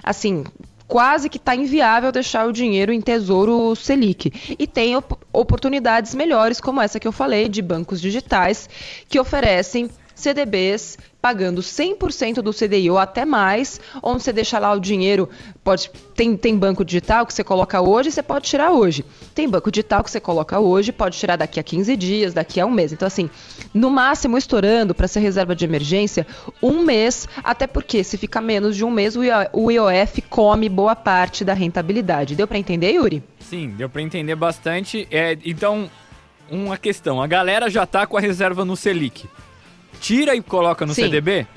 assim, 0.03 0.43
quase 0.87 1.29
que 1.29 1.37
está 1.37 1.55
inviável 1.55 2.11
deixar 2.11 2.47
o 2.47 2.53
dinheiro 2.53 2.93
em 2.93 3.01
tesouro 3.01 3.75
Selic. 3.75 4.55
E 4.57 4.65
tem 4.65 4.95
op 4.95 5.15
oportunidades 5.33 6.15
melhores, 6.15 6.61
como 6.61 6.81
essa 6.81 6.99
que 6.99 7.07
eu 7.07 7.11
falei, 7.11 7.49
de 7.49 7.61
bancos 7.61 7.99
digitais, 7.99 8.69
que 9.09 9.19
oferecem 9.19 9.89
CDBs 10.17 10.97
pagando 11.21 11.61
100% 11.61 12.35
do 12.35 12.51
CDI 12.51 12.89
ou 12.89 12.97
até 12.97 13.23
mais, 13.23 13.79
onde 14.01 14.23
você 14.23 14.33
deixa 14.33 14.57
lá 14.57 14.73
o 14.73 14.79
dinheiro, 14.79 15.29
pode 15.63 15.91
tem, 16.15 16.35
tem 16.35 16.57
banco 16.57 16.83
digital 16.83 17.25
que 17.25 17.33
você 17.33 17.43
coloca 17.43 17.81
hoje, 17.81 18.11
você 18.11 18.23
pode 18.23 18.45
tirar 18.49 18.71
hoje. 18.71 19.05
Tem 19.35 19.47
banco 19.47 19.69
digital 19.69 20.03
que 20.03 20.09
você 20.09 20.19
coloca 20.19 20.59
hoje, 20.59 20.91
pode 20.91 21.17
tirar 21.17 21.35
daqui 21.35 21.59
a 21.59 21.63
15 21.63 21.95
dias, 21.95 22.33
daqui 22.33 22.59
a 22.59 22.65
um 22.65 22.71
mês. 22.71 22.91
Então 22.91 23.05
assim, 23.05 23.29
no 23.73 23.91
máximo 23.91 24.37
estourando 24.37 24.95
para 24.95 25.07
ser 25.07 25.19
reserva 25.19 25.55
de 25.55 25.65
emergência, 25.65 26.25
um 26.63 26.81
mês, 26.81 27.27
até 27.43 27.67
porque 27.67 28.03
se 28.03 28.17
fica 28.17 28.41
menos 28.41 28.75
de 28.75 28.83
um 28.83 28.89
mês, 28.89 29.15
o 29.15 29.71
IOF 29.71 30.21
come 30.29 30.67
boa 30.67 30.95
parte 30.95 31.45
da 31.45 31.53
rentabilidade. 31.53 32.35
Deu 32.35 32.47
para 32.47 32.57
entender, 32.57 32.93
Yuri? 32.93 33.21
Sim, 33.39 33.69
deu 33.69 33.89
para 33.89 34.01
entender 34.01 34.35
bastante. 34.35 35.07
É, 35.11 35.37
então, 35.45 35.89
uma 36.49 36.77
questão, 36.77 37.21
a 37.21 37.27
galera 37.27 37.69
já 37.69 37.85
tá 37.85 38.07
com 38.07 38.17
a 38.17 38.21
reserva 38.21 38.65
no 38.65 38.75
Selic 38.75 39.27
tira 39.99 40.35
e 40.35 40.41
coloca 40.41 40.85
no 40.85 40.93
Sim. 40.93 41.03
CDB? 41.03 41.47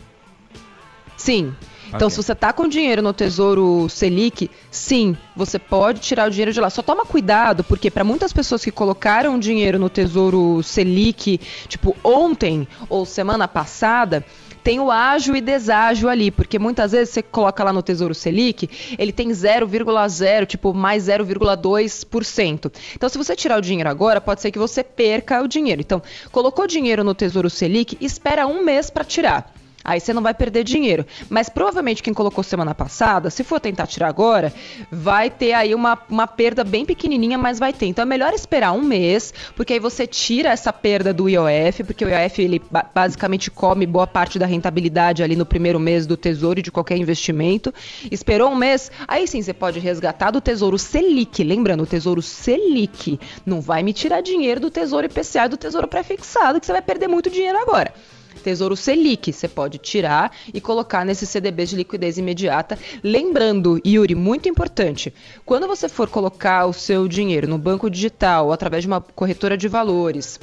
Sim. 1.16 1.54
Então, 1.88 2.06
Ok. 2.06 2.10
se 2.10 2.16
você 2.18 2.34
tá 2.36 2.52
com 2.52 2.68
dinheiro 2.68 3.02
no 3.02 3.12
Tesouro 3.12 3.88
Selic, 3.88 4.48
sim, 4.70 5.16
você 5.34 5.58
pode 5.58 6.00
tirar 6.00 6.28
o 6.28 6.30
dinheiro 6.30 6.52
de 6.52 6.60
lá. 6.60 6.70
Só 6.70 6.82
toma 6.82 7.04
cuidado, 7.04 7.64
porque 7.64 7.90
para 7.90 8.04
muitas 8.04 8.32
pessoas 8.32 8.62
que 8.64 8.70
colocaram 8.70 9.38
dinheiro 9.38 9.76
no 9.76 9.90
Tesouro 9.90 10.62
Selic, 10.62 11.40
tipo 11.66 11.96
ontem 12.04 12.66
ou 12.88 13.04
semana 13.04 13.48
passada, 13.48 14.24
tem 14.62 14.80
o 14.80 14.90
ágio 14.90 15.34
e 15.36 15.40
deságio 15.40 16.08
ali, 16.08 16.30
porque 16.30 16.58
muitas 16.58 16.92
vezes 16.92 17.14
você 17.14 17.22
coloca 17.22 17.64
lá 17.64 17.72
no 17.72 17.82
Tesouro 17.82 18.14
Selic, 18.14 18.68
ele 18.98 19.12
tem 19.12 19.30
0,0, 19.30 20.46
tipo 20.46 20.74
mais 20.74 21.04
0,2%. 21.06 22.72
Então, 22.94 23.08
se 23.08 23.18
você 23.18 23.36
tirar 23.36 23.58
o 23.58 23.62
dinheiro 23.62 23.88
agora, 23.88 24.20
pode 24.20 24.40
ser 24.40 24.50
que 24.50 24.58
você 24.58 24.82
perca 24.82 25.42
o 25.42 25.48
dinheiro. 25.48 25.80
Então, 25.80 26.02
colocou 26.30 26.66
dinheiro 26.66 27.02
no 27.04 27.14
Tesouro 27.14 27.50
Selic, 27.50 27.96
espera 28.00 28.46
um 28.46 28.62
mês 28.62 28.90
para 28.90 29.04
tirar. 29.04 29.59
Aí 29.82 29.98
você 29.98 30.12
não 30.12 30.22
vai 30.22 30.34
perder 30.34 30.62
dinheiro. 30.62 31.06
Mas 31.28 31.48
provavelmente 31.48 32.02
quem 32.02 32.12
colocou 32.12 32.44
semana 32.44 32.74
passada, 32.74 33.30
se 33.30 33.42
for 33.42 33.58
tentar 33.60 33.86
tirar 33.86 34.08
agora, 34.08 34.52
vai 34.90 35.30
ter 35.30 35.52
aí 35.54 35.74
uma, 35.74 35.98
uma 36.08 36.26
perda 36.26 36.62
bem 36.62 36.84
pequenininha, 36.84 37.38
mas 37.38 37.58
vai 37.58 37.72
ter. 37.72 37.86
Então 37.86 38.02
é 38.02 38.06
melhor 38.06 38.32
esperar 38.34 38.72
um 38.72 38.82
mês, 38.82 39.32
porque 39.56 39.72
aí 39.72 39.78
você 39.78 40.06
tira 40.06 40.50
essa 40.50 40.72
perda 40.72 41.12
do 41.14 41.28
IOF, 41.28 41.84
porque 41.84 42.04
o 42.04 42.08
IOF 42.08 42.42
ele 42.42 42.62
ba- 42.70 42.88
basicamente 42.94 43.50
come 43.50 43.86
boa 43.86 44.06
parte 44.06 44.38
da 44.38 44.46
rentabilidade 44.46 45.22
ali 45.22 45.34
no 45.34 45.46
primeiro 45.46 45.80
mês 45.80 46.06
do 46.06 46.16
tesouro 46.16 46.60
e 46.60 46.62
de 46.62 46.70
qualquer 46.70 46.96
investimento. 46.98 47.72
Esperou 48.10 48.50
um 48.50 48.56
mês, 48.56 48.90
aí 49.08 49.26
sim 49.26 49.40
você 49.42 49.54
pode 49.54 49.80
resgatar 49.80 50.30
do 50.30 50.40
tesouro 50.40 50.78
Selic. 50.78 51.42
Lembrando, 51.42 51.82
o 51.84 51.86
tesouro 51.86 52.20
Selic 52.20 53.18
não 53.46 53.60
vai 53.60 53.82
me 53.82 53.92
tirar 53.92 54.20
dinheiro 54.20 54.60
do 54.60 54.70
tesouro 54.70 55.06
IPCA 55.06 55.46
e 55.46 55.48
do 55.48 55.56
tesouro 55.56 55.88
pré-fixado, 55.88 56.60
que 56.60 56.66
você 56.66 56.72
vai 56.72 56.82
perder 56.82 57.08
muito 57.08 57.30
dinheiro 57.30 57.56
agora. 57.58 57.92
Tesouro 58.40 58.76
Selic, 58.76 59.32
você 59.32 59.46
pode 59.46 59.78
tirar 59.78 60.34
e 60.52 60.60
colocar 60.60 61.04
nesses 61.04 61.28
CDBs 61.28 61.70
de 61.70 61.76
liquidez 61.76 62.18
imediata. 62.18 62.78
Lembrando, 63.02 63.80
Yuri, 63.86 64.14
muito 64.14 64.48
importante, 64.48 65.12
quando 65.44 65.66
você 65.66 65.88
for 65.88 66.08
colocar 66.08 66.66
o 66.66 66.72
seu 66.72 67.06
dinheiro 67.06 67.46
no 67.46 67.58
banco 67.58 67.90
digital 67.90 68.46
ou 68.46 68.52
através 68.52 68.82
de 68.82 68.88
uma 68.88 69.00
corretora 69.00 69.56
de 69.56 69.68
valores, 69.68 70.40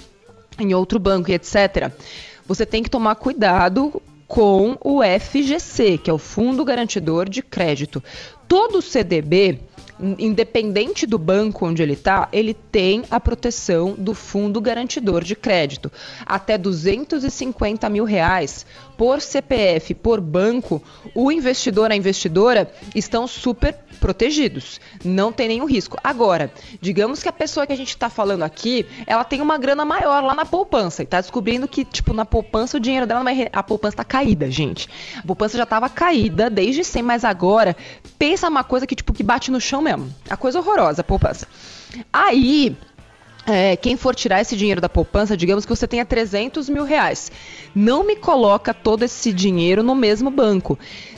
em 0.60 0.74
outro 0.74 1.00
banco 1.00 1.30
e 1.30 1.34
etc., 1.34 1.92
você 2.48 2.66
tem 2.66 2.82
que 2.82 2.90
tomar 2.90 3.16
cuidado 3.16 4.02
com 4.28 4.78
o 4.82 5.02
FGC, 5.02 5.98
que 5.98 6.10
é 6.10 6.14
o 6.14 6.18
Fundo 6.18 6.66
Garantidor 6.66 7.30
de 7.30 7.42
Crédito. 7.42 8.04
Todo 8.48 8.82
CDB, 8.82 9.60
independente 10.18 11.06
do 11.06 11.18
banco 11.18 11.66
onde 11.66 11.82
ele 11.82 11.94
está, 11.94 12.28
ele 12.32 12.54
tem 12.54 13.04
a 13.10 13.20
proteção 13.20 13.96
do 13.98 14.14
Fundo 14.14 14.62
Garantidor 14.62 15.24
de 15.24 15.36
Crédito. 15.36 15.92
Até 16.26 16.58
250 16.58 17.90
mil 17.90 18.04
reais 18.04 18.66
por 18.98 19.22
CPF, 19.22 19.94
por 19.94 20.20
banco, 20.20 20.82
o 21.14 21.32
investidor, 21.32 21.92
a 21.92 21.96
investidora 21.96 22.72
estão 22.96 23.28
super 23.28 23.78
protegidos. 23.98 24.80
Não 25.04 25.32
tem 25.32 25.48
nenhum 25.48 25.66
risco. 25.66 25.98
Agora, 26.04 26.52
digamos 26.80 27.22
que 27.22 27.30
a 27.30 27.34
pessoa 27.34 27.68
que 27.68 27.74
a 27.74 27.78
gente 27.78 27.90
está 27.90 28.10
falando 28.10 28.44
aqui, 28.44 28.86
ela 29.06 29.24
tem 29.24 29.42
uma 29.42 29.58
grana 29.58 29.84
maior 29.84 30.24
lá 30.24 30.34
na 30.34 30.46
poupança 30.46 31.02
e 31.02 31.06
está 31.06 31.20
descobrindo 31.20 31.68
que, 31.68 31.84
tipo, 31.84 32.14
na 32.14 32.26
poupança 32.26 32.78
o 32.78 32.80
dinheiro 32.80 33.06
dela 33.06 33.24
não 33.24 33.26
vai. 33.26 33.50
A 33.52 33.64
poupança 33.64 33.94
está 33.94 34.04
caída, 34.04 34.50
gente. 34.50 34.88
A 35.18 35.24
poupança 35.24 35.58
já 35.58 35.64
estava 35.64 35.90
caída 35.90 36.50
desde 36.50 36.84
sempre, 36.84 37.08
mas 37.08 37.26
agora 37.26 37.76
pensa 38.18 38.48
uma 38.48 38.64
coisa 38.64 38.88
que, 38.88 38.96
tipo, 38.96 39.14
que 39.14 39.24
bate 39.24 39.52
no 39.52 39.60
chão 39.60 39.82
mesmo. 39.82 40.14
A 40.30 40.38
coisa 40.38 40.60
horrorosa, 40.60 41.02
a 41.02 41.04
poupança. 41.04 41.48
Aí. 42.12 42.76
É, 43.50 43.78
quem 43.78 43.96
for 43.96 44.14
tirar 44.14 44.42
esse 44.42 44.58
dinheiro 44.58 44.82
da 44.82 44.90
poupança, 44.90 45.38
digamos 45.38 45.66
que 45.66 45.70
você 45.74 45.88
tenha 45.88 46.04
300 46.04 46.68
mil 46.68 46.84
reais. 46.84 47.32
Não 47.74 48.06
me 48.06 48.18
coloca 48.18 48.74
todo 48.74 49.04
esse 49.04 49.32
dinheiro 49.32 49.82
no 49.82 49.96
mesmo 49.96 50.30
banco. 50.30 50.78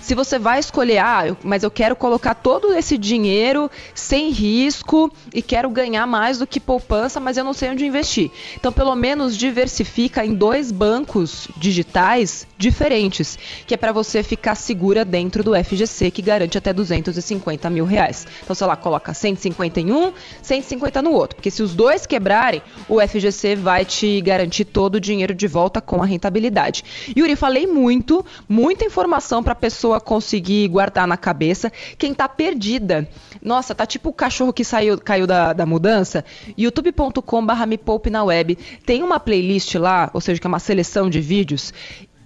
Se 0.09 0.15
você 0.15 0.39
vai 0.39 0.57
escolher, 0.59 0.97
ah, 0.97 1.27
eu- 1.27 1.37
mas 1.43 1.61
eu 1.61 1.69
quero 1.69 1.95
colocar 1.95 2.33
todo 2.33 2.73
esse 2.73 2.97
dinheiro 2.97 3.69
sem 3.93 4.31
risco 4.31 5.13
e 5.31 5.39
quero 5.39 5.69
ganhar 5.69 6.07
mais 6.07 6.39
do 6.39 6.47
que 6.47 6.59
poupança, 6.59 7.19
mas 7.19 7.37
eu 7.37 7.43
não 7.43 7.53
sei 7.53 7.69
onde 7.69 7.85
investir. 7.85 8.31
Então, 8.59 8.71
pelo 8.73 8.95
menos 8.95 9.37
diversifica 9.37 10.25
em 10.25 10.33
dois 10.33 10.71
bancos 10.71 11.47
digitais 11.57 12.47
diferentes, 12.57 13.37
que 13.67 13.75
é 13.75 13.77
para 13.77 13.91
você 13.91 14.23
ficar 14.23 14.55
segura 14.55 15.05
dentro 15.05 15.43
do 15.43 15.53
FGC, 15.55 16.09
que 16.09 16.23
garante 16.23 16.57
até 16.57 16.73
250 16.73 17.69
mil 17.69 17.85
reais. 17.85 18.25
Então, 18.43 18.55
sei 18.55 18.65
lá, 18.65 18.75
coloca 18.75 19.13
150 19.13 19.79
em 19.79 19.91
um, 19.91 20.11
150 20.41 21.03
no 21.03 21.11
outro. 21.11 21.35
Porque 21.35 21.51
se 21.51 21.61
os 21.61 21.75
dois 21.75 22.07
quebrarem, 22.07 22.63
o 22.87 22.99
FGC 22.99 23.55
vai 23.55 23.85
te 23.85 24.19
garantir 24.21 24.65
todo 24.65 24.95
o 24.95 24.99
dinheiro 24.99 25.35
de 25.35 25.45
volta 25.45 25.79
com 25.79 26.01
a 26.01 26.05
rentabilidade. 26.07 26.83
Yuri, 27.15 27.35
falei 27.35 27.67
muito, 27.67 28.25
muita 28.49 28.83
informação 28.83 29.43
para 29.43 29.53
a 29.53 29.55
pessoa 29.99 30.01
conseguir 30.01 30.67
guardar 30.69 31.07
na 31.07 31.17
cabeça. 31.17 31.71
Quem 31.97 32.13
tá 32.13 32.27
perdida, 32.27 33.07
nossa, 33.41 33.75
tá 33.75 33.85
tipo 33.85 34.09
o 34.09 34.13
cachorro 34.13 34.53
que 34.53 34.63
saiu, 34.63 34.97
caiu 34.97 35.27
da, 35.27 35.53
da 35.53 35.65
mudança. 35.65 36.25
youtube.com/barra 36.57 37.65
me 37.65 37.77
poupe 37.77 38.09
na 38.09 38.23
web. 38.23 38.57
Tem 38.85 39.03
uma 39.03 39.19
playlist 39.19 39.75
lá, 39.75 40.09
ou 40.13 40.21
seja, 40.21 40.39
que 40.39 40.47
é 40.47 40.49
uma 40.49 40.59
seleção 40.59 41.09
de 41.09 41.21
vídeos. 41.21 41.73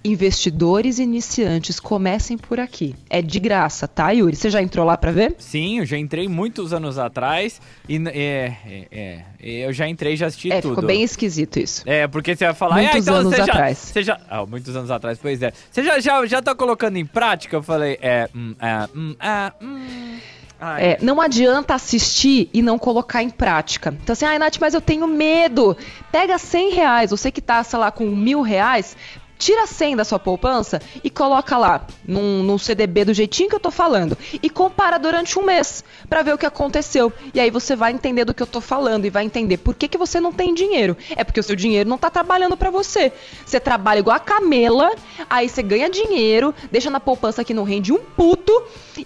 Investidores 0.06 0.98
iniciantes, 0.98 1.80
comecem 1.80 2.36
por 2.36 2.60
aqui. 2.60 2.94
É 3.08 3.22
de 3.22 3.40
graça, 3.40 3.88
tá, 3.88 4.10
Yuri? 4.10 4.36
Você 4.36 4.50
já 4.50 4.60
entrou 4.60 4.84
lá 4.84 4.98
para 4.98 5.10
ver? 5.10 5.34
Sim, 5.38 5.78
eu 5.78 5.86
já 5.86 5.96
entrei 5.96 6.28
muitos 6.28 6.74
anos 6.74 6.98
atrás 6.98 7.58
e 7.88 7.96
é, 8.08 8.54
é, 8.92 9.24
é, 9.40 9.66
eu 9.66 9.72
já 9.72 9.88
entrei 9.88 10.14
já 10.14 10.26
assisti 10.26 10.52
É, 10.52 10.60
tudo. 10.60 10.74
ficou 10.74 10.86
bem 10.86 11.02
esquisito 11.02 11.58
isso. 11.58 11.82
É, 11.86 12.06
porque 12.06 12.36
você 12.36 12.44
vai 12.44 12.54
falar, 12.54 12.76
Muitos 12.76 12.94
ah, 12.94 12.98
então 12.98 13.14
anos 13.14 13.30
você 13.34 13.36
já, 13.38 13.44
atrás. 13.44 13.78
Você 13.78 14.02
já, 14.02 14.20
ah, 14.28 14.44
muitos 14.44 14.76
anos 14.76 14.90
atrás, 14.90 15.18
pois 15.20 15.40
é. 15.42 15.52
Você 15.70 15.82
já, 15.82 15.98
já, 15.98 16.26
já 16.26 16.42
tá 16.42 16.54
colocando 16.54 16.98
em 16.98 17.06
prática? 17.06 17.56
Eu 17.56 17.62
falei, 17.62 17.98
é, 18.02 18.28
hum, 18.34 18.54
é, 18.60 18.88
hum, 18.94 19.16
é, 19.18 19.52
hum. 19.64 20.18
É, 20.78 20.98
não 21.02 21.20
adianta 21.20 21.74
assistir 21.74 22.48
e 22.52 22.62
não 22.62 22.78
colocar 22.78 23.22
em 23.22 23.28
prática. 23.28 23.94
Então 24.02 24.12
assim, 24.14 24.24
ai 24.24 24.38
Nath, 24.38 24.56
mas 24.60 24.72
eu 24.72 24.80
tenho 24.80 25.06
medo. 25.06 25.76
Pega 26.10 26.38
100 26.38 26.70
reais, 26.72 27.10
você 27.10 27.30
que 27.30 27.40
tá, 27.40 27.62
sei 27.62 27.78
lá, 27.78 27.90
com 27.90 28.06
mil 28.06 28.40
reais, 28.40 28.96
tira 29.38 29.66
100 29.66 29.96
da 29.96 30.04
sua 30.04 30.18
poupança 30.18 30.80
e 31.02 31.10
coloca 31.10 31.56
lá 31.56 31.86
num, 32.06 32.42
num 32.42 32.58
CDB 32.58 33.04
do 33.04 33.14
jeitinho 33.14 33.48
que 33.48 33.54
eu 33.54 33.60
tô 33.60 33.70
falando 33.70 34.16
e 34.42 34.48
compara 34.48 34.98
durante 34.98 35.38
um 35.38 35.42
mês 35.42 35.84
pra 36.08 36.22
ver 36.22 36.34
o 36.34 36.38
que 36.38 36.46
aconteceu. 36.46 37.12
E 37.32 37.40
aí 37.40 37.50
você 37.50 37.76
vai 37.76 37.92
entender 37.92 38.24
do 38.24 38.34
que 38.34 38.42
eu 38.42 38.46
tô 38.46 38.60
falando 38.60 39.04
e 39.04 39.10
vai 39.10 39.24
entender 39.24 39.58
por 39.58 39.74
que, 39.74 39.88
que 39.88 39.98
você 39.98 40.20
não 40.20 40.32
tem 40.32 40.54
dinheiro. 40.54 40.96
É 41.16 41.24
porque 41.24 41.40
o 41.40 41.42
seu 41.42 41.56
dinheiro 41.56 41.88
não 41.88 41.98
tá 41.98 42.10
trabalhando 42.10 42.56
pra 42.56 42.70
você. 42.70 43.12
Você 43.44 43.60
trabalha 43.60 43.98
igual 43.98 44.16
a 44.16 44.20
camela, 44.20 44.90
aí 45.28 45.48
você 45.48 45.62
ganha 45.62 45.90
dinheiro, 45.90 46.54
deixa 46.70 46.90
na 46.90 47.00
poupança 47.00 47.44
que 47.44 47.54
não 47.54 47.64
rende 47.64 47.92
um 47.92 47.98
puto 47.98 48.52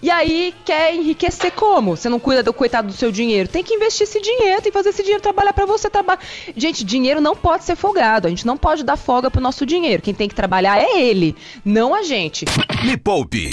e 0.01 0.09
aí 0.11 0.53
quer 0.63 0.93
enriquecer 0.93 1.51
como? 1.51 1.97
Você 1.97 2.09
não 2.09 2.19
cuida 2.19 2.43
do 2.43 2.53
coitado 2.53 2.87
do 2.87 2.93
seu 2.93 3.11
dinheiro. 3.11 3.49
Tem 3.49 3.63
que 3.63 3.73
investir 3.73 4.03
esse 4.03 4.21
dinheiro, 4.21 4.61
tem 4.61 4.71
que 4.71 4.77
fazer 4.77 4.89
esse 4.89 5.01
dinheiro 5.01 5.21
trabalhar 5.21 5.53
pra 5.53 5.65
você 5.65 5.89
trabalhar. 5.89 6.21
Gente, 6.55 6.83
dinheiro 6.83 7.19
não 7.19 7.35
pode 7.35 7.63
ser 7.63 7.75
folgado. 7.75 8.27
A 8.27 8.29
gente 8.29 8.45
não 8.45 8.55
pode 8.55 8.83
dar 8.83 8.97
folga 8.97 9.31
pro 9.31 9.41
nosso 9.41 9.65
dinheiro. 9.65 10.01
Quem 10.01 10.13
tem 10.13 10.28
que 10.29 10.35
trabalhar 10.35 10.77
é 10.77 11.01
ele, 11.01 11.35
não 11.65 11.93
a 11.93 12.03
gente. 12.03 12.45
Me 12.83 12.95
Poupe 12.95 13.49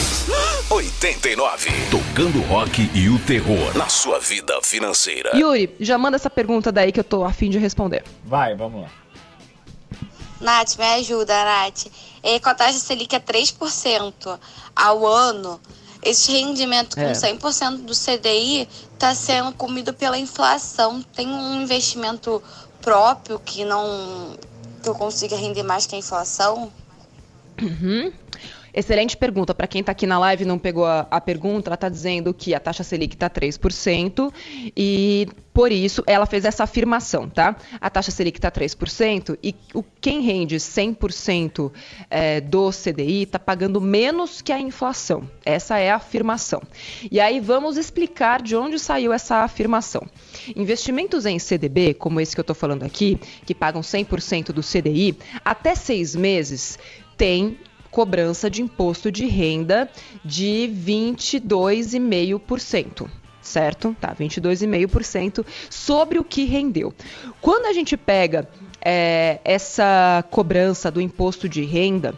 89. 0.71 1.71
Tocando 1.90 2.40
rock 2.42 2.90
e 2.95 3.09
o 3.09 3.18
terror. 3.21 3.76
Na 3.76 3.88
sua 3.88 4.18
vida 4.18 4.61
financeira. 4.62 5.37
Yuri, 5.37 5.75
já 5.80 5.97
manda 5.97 6.16
essa 6.16 6.30
pergunta 6.30 6.71
daí 6.71 6.92
que 6.92 7.00
eu 7.00 7.04
tô 7.04 7.25
afim 7.25 7.50
de 7.50 7.59
responder. 7.59 8.04
Vai, 8.25 8.54
vamos 8.54 8.83
lá. 8.83 8.90
Nath, 10.40 10.76
me 10.78 10.85
ajuda, 10.85 11.35
Nath. 11.45 11.87
É, 12.23 12.38
com 12.38 12.49
a 12.49 12.54
taxa 12.54 12.78
Selic 12.78 13.14
é 13.14 13.21
3% 13.21 14.38
ao 14.75 15.06
ano, 15.06 15.61
esse 16.02 16.30
rendimento 16.33 16.95
com 16.95 17.00
É. 17.00 17.12
100% 17.12 17.78
do 17.85 17.92
CDI 17.95 18.68
está 18.92 19.14
sendo 19.14 19.52
comido 19.52 19.95
pela 19.95 20.18
inflação. 20.18 21.02
Tem 21.14 21.26
um 21.26 21.62
investimento 21.62 22.42
próprio 22.83 23.38
que 23.38 23.64
não 23.64 24.37
que 24.87 24.90
eu 24.90 24.95
consiga 24.95 25.37
render 25.37 25.64
mais 25.64 25.85
que 25.85 25.97
a 25.97 25.99
inflação? 25.99 26.73
Excelente 28.76 29.16
pergunta. 29.16 29.54
Para 29.54 29.66
quem 29.66 29.80
está 29.80 29.92
aqui 29.92 30.06
na 30.06 30.18
live 30.18 30.45
e 30.45 30.47
não 30.47 30.59
pegou 30.59 30.85
a, 30.85 31.06
a 31.11 31.18
pergunta, 31.18 31.71
ela 31.71 31.76
está 31.76 31.88
dizendo 31.88 32.35
que 32.35 32.54
a 32.54 32.61
taxa 32.61 32.85
Selic 32.85 33.14
está 33.14 33.30
3% 33.30 34.30
e 34.76 35.26
por 35.54 35.73
isso 35.73 36.04
ela 36.06 36.26
fez 36.26 36.45
essa 36.45 36.64
afirmação, 36.64 37.26
tá? 37.26 37.56
A 37.80 37.88
taxa 37.88 38.11
Selic 38.11 38.37
está 38.37 38.50
3% 38.50 39.38
e 39.42 39.54
o, 39.73 39.83
quem 39.83 40.21
rende 40.21 40.56
100% 40.56 41.73
é, 42.11 42.38
do 42.42 42.71
CDI 42.71 43.23
está 43.23 43.38
pagando 43.38 43.80
menos 43.80 44.42
que 44.42 44.52
a 44.52 44.61
inflação. 44.61 45.26
Essa 45.42 45.78
é 45.78 45.90
a 45.90 45.97
afirmação. 45.97 46.61
E 47.11 47.18
aí 47.18 47.40
vamos 47.40 47.78
explicar 47.78 48.42
de 48.42 48.54
onde 48.54 48.78
saiu 48.78 49.11
essa 49.11 49.37
afirmação. 49.37 50.02
Investimentos 50.54 51.25
em 51.25 51.38
CDB, 51.38 51.95
como 51.95 52.21
esse 52.21 52.37
que 52.37 52.40
eu 52.40 52.42
estou 52.42 52.54
falando 52.54 52.83
aqui, 52.83 53.18
que 53.47 53.54
pagam 53.54 53.80
100% 53.80 54.49
do 54.52 54.61
CDI, 54.61 55.16
até 55.42 55.75
seis 55.75 56.14
meses 56.14 56.78
tem 57.16 57.59
cobrança 57.97 58.50
de 58.50 58.61
imposto 58.61 59.11
de 59.11 59.25
renda 59.25 59.88
de 60.23 60.71
22,5% 60.85 63.09
certo? 63.41 63.97
Tá, 63.99 64.15
22,5% 64.15 65.47
sobre 65.71 66.19
o 66.19 66.25
que 66.25 66.45
rendeu. 66.45 66.93
Quando 67.41 67.65
a 67.67 67.73
gente 67.73 67.97
pega 67.97 68.47
é, 68.85 69.38
essa 69.45 70.23
cobrança 70.31 70.91
do 70.91 71.00
imposto 71.00 71.49
de 71.49 71.65
renda, 71.65 72.12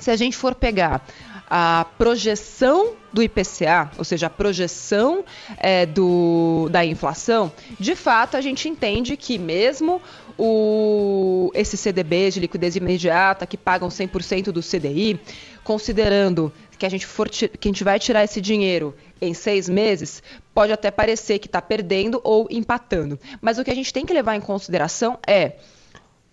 se 0.00 0.10
a 0.10 0.16
gente 0.16 0.36
for 0.36 0.54
pegar 0.54 1.06
a 1.50 1.84
projeção 1.98 2.94
do 3.12 3.22
IPCA, 3.22 3.90
ou 3.98 4.04
seja, 4.04 4.28
a 4.28 4.30
projeção 4.30 5.22
é, 5.58 5.84
do, 5.84 6.68
da 6.70 6.84
inflação, 6.84 7.52
de 7.78 7.94
fato 7.94 8.36
a 8.36 8.40
gente 8.40 8.68
entende 8.68 9.16
que 9.16 9.38
mesmo 9.38 10.00
o, 10.38 11.50
esses 11.54 11.78
CDBs 11.78 12.34
de 12.34 12.40
liquidez 12.40 12.76
imediata 12.76 13.46
que 13.46 13.56
pagam 13.56 13.88
100% 13.88 14.46
do 14.46 14.60
CDI, 14.60 15.20
considerando 15.62 16.52
que 16.78 16.84
a 16.84 16.88
gente 16.88 17.06
for 17.06 17.28
que 17.28 17.46
a 17.46 17.68
gente 17.68 17.84
vai 17.84 17.98
tirar 17.98 18.24
esse 18.24 18.40
dinheiro 18.40 18.94
em 19.20 19.32
seis 19.32 19.68
meses, 19.68 20.22
pode 20.52 20.72
até 20.72 20.90
parecer 20.90 21.38
que 21.38 21.46
está 21.46 21.62
perdendo 21.62 22.20
ou 22.24 22.46
empatando. 22.50 23.18
Mas 23.40 23.58
o 23.58 23.64
que 23.64 23.70
a 23.70 23.74
gente 23.74 23.92
tem 23.92 24.04
que 24.04 24.12
levar 24.12 24.36
em 24.36 24.40
consideração 24.40 25.18
é 25.26 25.56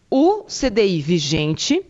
o 0.10 0.43
CDI 0.43 1.01
vigente 1.01 1.86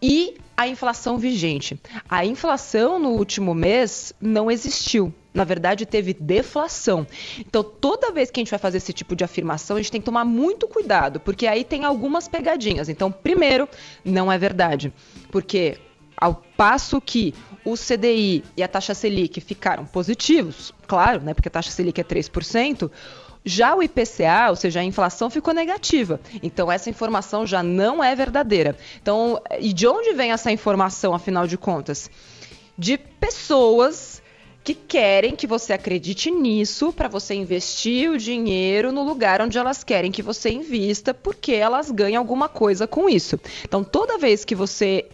e 0.00 0.36
a 0.56 0.68
inflação 0.68 1.18
vigente. 1.18 1.80
A 2.08 2.24
inflação 2.24 2.98
no 2.98 3.10
último 3.10 3.54
mês 3.54 4.12
não 4.20 4.50
existiu. 4.50 5.12
Na 5.32 5.44
verdade, 5.44 5.86
teve 5.86 6.12
deflação. 6.12 7.06
Então, 7.38 7.62
toda 7.62 8.10
vez 8.10 8.30
que 8.30 8.40
a 8.40 8.42
gente 8.42 8.50
vai 8.50 8.58
fazer 8.58 8.78
esse 8.78 8.92
tipo 8.92 9.14
de 9.14 9.22
afirmação, 9.22 9.76
a 9.76 9.80
gente 9.80 9.92
tem 9.92 10.00
que 10.00 10.04
tomar 10.04 10.24
muito 10.24 10.66
cuidado, 10.66 11.20
porque 11.20 11.46
aí 11.46 11.62
tem 11.62 11.84
algumas 11.84 12.26
pegadinhas. 12.26 12.88
Então, 12.88 13.12
primeiro, 13.12 13.68
não 14.04 14.30
é 14.30 14.36
verdade. 14.36 14.92
Porque 15.30 15.78
ao 16.16 16.34
passo 16.56 17.00
que 17.00 17.34
o 17.64 17.74
CDI 17.76 18.44
e 18.56 18.62
a 18.62 18.68
taxa 18.68 18.92
Selic 18.92 19.40
ficaram 19.40 19.86
positivos, 19.86 20.74
claro, 20.86 21.20
né, 21.22 21.32
porque 21.32 21.48
a 21.48 21.50
taxa 21.50 21.70
Selic 21.70 22.00
é 22.00 22.04
3%, 22.04 22.90
já 23.44 23.74
o 23.74 23.82
IPCA, 23.82 24.50
ou 24.50 24.56
seja, 24.56 24.80
a 24.80 24.84
inflação 24.84 25.30
ficou 25.30 25.54
negativa. 25.54 26.20
Então 26.42 26.70
essa 26.70 26.90
informação 26.90 27.46
já 27.46 27.62
não 27.62 28.04
é 28.04 28.14
verdadeira. 28.14 28.76
Então, 29.00 29.40
e 29.58 29.72
de 29.72 29.86
onde 29.86 30.12
vem 30.12 30.32
essa 30.32 30.50
informação, 30.52 31.14
afinal 31.14 31.46
de 31.46 31.56
contas? 31.56 32.10
De 32.76 32.98
pessoas 32.98 34.22
que 34.62 34.74
querem 34.74 35.34
que 35.34 35.46
você 35.46 35.72
acredite 35.72 36.30
nisso 36.30 36.92
para 36.92 37.08
você 37.08 37.34
investir 37.34 38.10
o 38.10 38.18
dinheiro 38.18 38.92
no 38.92 39.02
lugar 39.02 39.40
onde 39.40 39.58
elas 39.58 39.82
querem 39.82 40.12
que 40.12 40.22
você 40.22 40.50
invista, 40.50 41.14
porque 41.14 41.52
elas 41.52 41.90
ganham 41.90 42.20
alguma 42.20 42.48
coisa 42.48 42.86
com 42.86 43.08
isso. 43.08 43.40
Então, 43.64 43.82
toda 43.82 44.18
vez 44.18 44.44
que 44.44 44.54
você 44.54 45.06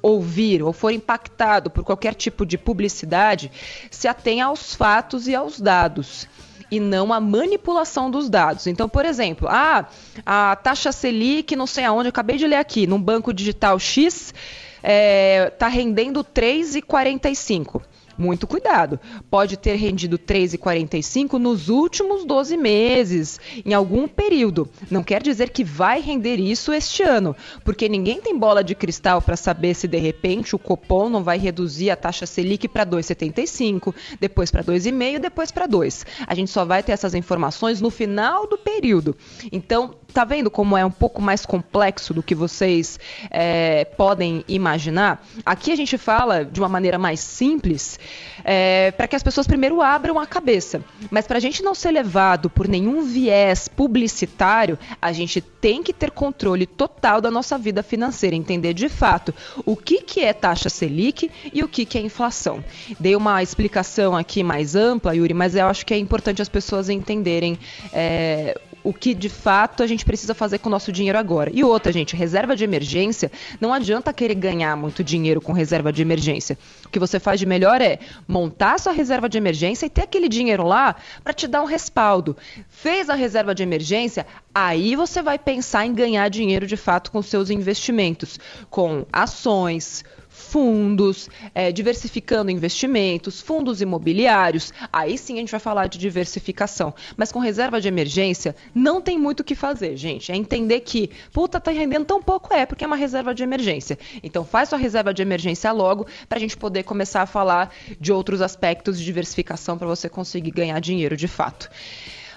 ouvir 0.00 0.62
ou 0.62 0.72
for 0.72 0.92
impactado 0.92 1.70
por 1.70 1.82
qualquer 1.82 2.14
tipo 2.14 2.46
de 2.46 2.56
publicidade, 2.56 3.50
se 3.90 4.06
atenha 4.06 4.46
aos 4.46 4.74
fatos 4.74 5.26
e 5.26 5.34
aos 5.34 5.60
dados 5.60 6.28
e 6.70 6.78
não 6.78 7.12
a 7.12 7.20
manipulação 7.20 8.10
dos 8.10 8.28
dados. 8.28 8.66
Então, 8.66 8.88
por 8.88 9.04
exemplo, 9.04 9.48
ah, 9.50 9.86
a 10.24 10.54
taxa 10.56 10.92
Selic, 10.92 11.56
não 11.56 11.66
sei 11.66 11.84
aonde, 11.84 12.08
eu 12.08 12.10
acabei 12.10 12.36
de 12.36 12.46
ler 12.46 12.56
aqui, 12.56 12.86
num 12.86 13.00
banco 13.00 13.32
digital 13.32 13.78
X, 13.78 14.34
está 14.34 14.34
é, 14.82 15.50
tá 15.50 15.66
rendendo 15.66 16.22
3,45 16.22 17.82
muito 18.18 18.46
cuidado. 18.46 18.98
Pode 19.30 19.56
ter 19.56 19.76
rendido 19.76 20.18
3,45 20.18 21.34
nos 21.34 21.68
últimos 21.68 22.24
12 22.24 22.56
meses, 22.56 23.40
em 23.64 23.72
algum 23.72 24.08
período. 24.08 24.68
Não 24.90 25.02
quer 25.02 25.22
dizer 25.22 25.50
que 25.50 25.62
vai 25.62 26.00
render 26.00 26.36
isso 26.36 26.72
este 26.72 27.02
ano, 27.02 27.36
porque 27.64 27.88
ninguém 27.88 28.20
tem 28.20 28.36
bola 28.36 28.64
de 28.64 28.74
cristal 28.74 29.22
para 29.22 29.36
saber 29.36 29.74
se 29.74 29.86
de 29.86 29.98
repente 29.98 30.54
o 30.54 30.58
Copom 30.58 31.08
não 31.08 31.22
vai 31.22 31.38
reduzir 31.38 31.90
a 31.90 31.96
taxa 31.96 32.26
Selic 32.26 32.68
para 32.68 32.84
2,75, 32.84 33.94
depois 34.20 34.50
para 34.50 34.64
2,5, 34.64 35.18
depois 35.18 35.50
para 35.52 35.66
2. 35.66 36.06
A 36.26 36.34
gente 36.34 36.50
só 36.50 36.64
vai 36.64 36.82
ter 36.82 36.92
essas 36.92 37.14
informações 37.14 37.80
no 37.80 37.90
final 37.90 38.46
do 38.46 38.58
período. 38.58 39.16
Então, 39.52 39.94
tá 40.12 40.24
vendo 40.24 40.50
como 40.50 40.76
é 40.76 40.84
um 40.84 40.90
pouco 40.90 41.20
mais 41.20 41.44
complexo 41.44 42.14
do 42.14 42.22
que 42.22 42.34
vocês 42.34 42.98
é, 43.30 43.84
podem 43.84 44.44
imaginar? 44.48 45.24
Aqui 45.44 45.70
a 45.70 45.76
gente 45.76 45.98
fala 45.98 46.44
de 46.44 46.60
uma 46.60 46.68
maneira 46.68 46.98
mais 46.98 47.20
simples 47.20 47.98
é, 48.44 48.90
para 48.92 49.06
que 49.06 49.14
as 49.14 49.22
pessoas 49.22 49.46
primeiro 49.46 49.82
abram 49.82 50.18
a 50.18 50.26
cabeça. 50.26 50.82
Mas 51.10 51.26
para 51.26 51.36
a 51.36 51.40
gente 51.40 51.62
não 51.62 51.74
ser 51.74 51.90
levado 51.90 52.48
por 52.48 52.66
nenhum 52.66 53.02
viés 53.02 53.68
publicitário, 53.68 54.78
a 55.00 55.12
gente 55.12 55.40
tem 55.40 55.82
que 55.82 55.92
ter 55.92 56.10
controle 56.10 56.66
total 56.66 57.20
da 57.20 57.30
nossa 57.30 57.58
vida 57.58 57.82
financeira, 57.82 58.34
entender 58.34 58.72
de 58.72 58.88
fato 58.88 59.34
o 59.64 59.76
que, 59.76 60.02
que 60.02 60.20
é 60.20 60.32
taxa 60.32 60.68
Selic 60.68 61.30
e 61.52 61.62
o 61.62 61.68
que, 61.68 61.84
que 61.84 61.98
é 61.98 62.00
inflação. 62.00 62.64
Dei 62.98 63.14
uma 63.14 63.42
explicação 63.42 64.16
aqui 64.16 64.42
mais 64.42 64.74
ampla, 64.74 65.14
Yuri, 65.14 65.34
mas 65.34 65.54
eu 65.54 65.66
acho 65.66 65.84
que 65.84 65.92
é 65.92 65.98
importante 65.98 66.40
as 66.40 66.48
pessoas 66.48 66.88
entenderem 66.88 67.58
é, 67.92 68.58
o 68.82 68.92
que 68.92 69.14
de 69.14 69.28
fato 69.28 69.82
a 69.82 69.86
gente 69.86 70.04
precisa 70.04 70.34
fazer 70.34 70.58
com 70.58 70.68
o 70.68 70.70
nosso 70.70 70.92
dinheiro 70.92 71.18
agora. 71.18 71.50
E 71.52 71.62
outra, 71.64 71.92
gente, 71.92 72.16
reserva 72.16 72.56
de 72.56 72.64
emergência, 72.64 73.30
não 73.60 73.72
adianta 73.72 74.12
querer 74.12 74.34
ganhar 74.34 74.76
muito 74.76 75.02
dinheiro 75.04 75.40
com 75.40 75.52
reserva 75.52 75.92
de 75.92 76.02
emergência. 76.02 76.58
O 76.84 76.88
que 76.88 76.98
você 76.98 77.18
faz 77.18 77.38
de 77.38 77.46
melhor 77.46 77.80
é 77.80 77.98
montar 78.26 78.78
sua 78.78 78.92
reserva 78.92 79.28
de 79.28 79.38
emergência 79.38 79.86
e 79.86 79.90
ter 79.90 80.02
aquele 80.02 80.28
dinheiro 80.28 80.64
lá 80.64 80.96
para 81.22 81.32
te 81.32 81.46
dar 81.46 81.62
um 81.62 81.66
respaldo. 81.66 82.36
Fez 82.68 83.10
a 83.10 83.14
reserva 83.14 83.54
de 83.54 83.62
emergência, 83.62 84.26
aí 84.54 84.96
você 84.96 85.22
vai 85.22 85.38
pensar 85.38 85.86
em 85.86 85.94
ganhar 85.94 86.28
dinheiro 86.28 86.66
de 86.66 86.76
fato 86.76 87.10
com 87.10 87.22
seus 87.22 87.50
investimentos, 87.50 88.38
com 88.70 89.06
ações, 89.12 90.04
fundos, 90.38 91.28
é, 91.54 91.72
diversificando 91.72 92.50
investimentos, 92.50 93.40
fundos 93.40 93.80
imobiliários. 93.80 94.72
Aí 94.92 95.18
sim 95.18 95.34
a 95.34 95.40
gente 95.40 95.50
vai 95.50 95.60
falar 95.60 95.88
de 95.88 95.98
diversificação. 95.98 96.94
Mas 97.16 97.32
com 97.32 97.40
reserva 97.40 97.80
de 97.80 97.88
emergência, 97.88 98.54
não 98.74 99.00
tem 99.00 99.18
muito 99.18 99.40
o 99.40 99.44
que 99.44 99.54
fazer, 99.54 99.96
gente. 99.96 100.30
É 100.30 100.36
entender 100.36 100.80
que, 100.80 101.10
puta, 101.32 101.60
tá 101.60 101.70
rendendo 101.70 102.06
tão 102.06 102.22
pouco, 102.22 102.54
é, 102.54 102.64
porque 102.64 102.84
é 102.84 102.86
uma 102.86 102.96
reserva 102.96 103.34
de 103.34 103.42
emergência. 103.42 103.98
Então 104.22 104.44
faz 104.44 104.68
sua 104.68 104.78
reserva 104.78 105.12
de 105.12 105.20
emergência 105.20 105.70
logo 105.72 106.06
para 106.28 106.38
a 106.38 106.40
gente 106.40 106.56
poder 106.56 106.84
começar 106.84 107.22
a 107.22 107.26
falar 107.26 107.74
de 108.00 108.12
outros 108.12 108.40
aspectos 108.40 108.98
de 108.98 109.04
diversificação 109.04 109.76
para 109.76 109.88
você 109.88 110.08
conseguir 110.08 110.52
ganhar 110.52 110.78
dinheiro 110.80 111.16
de 111.16 111.28
fato. 111.28 111.68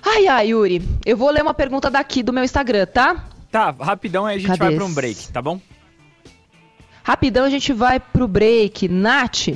Ai, 0.03 0.27
ai, 0.27 0.47
Yuri, 0.47 0.81
eu 1.05 1.15
vou 1.15 1.29
ler 1.29 1.43
uma 1.43 1.53
pergunta 1.53 1.89
daqui 1.89 2.23
do 2.23 2.33
meu 2.33 2.43
Instagram, 2.43 2.87
tá? 2.87 3.27
Tá, 3.51 3.69
rapidão 3.79 4.25
aí 4.25 4.37
a 4.37 4.39
gente 4.39 4.47
Cadê 4.47 4.65
vai 4.65 4.75
para 4.75 4.85
um 4.85 4.93
break, 4.93 5.31
tá 5.31 5.41
bom? 5.41 5.61
Rapidão, 7.03 7.45
a 7.45 7.49
gente 7.49 7.73
vai 7.73 7.99
pro 7.99 8.27
break. 8.27 8.87
Nath, 8.87 9.49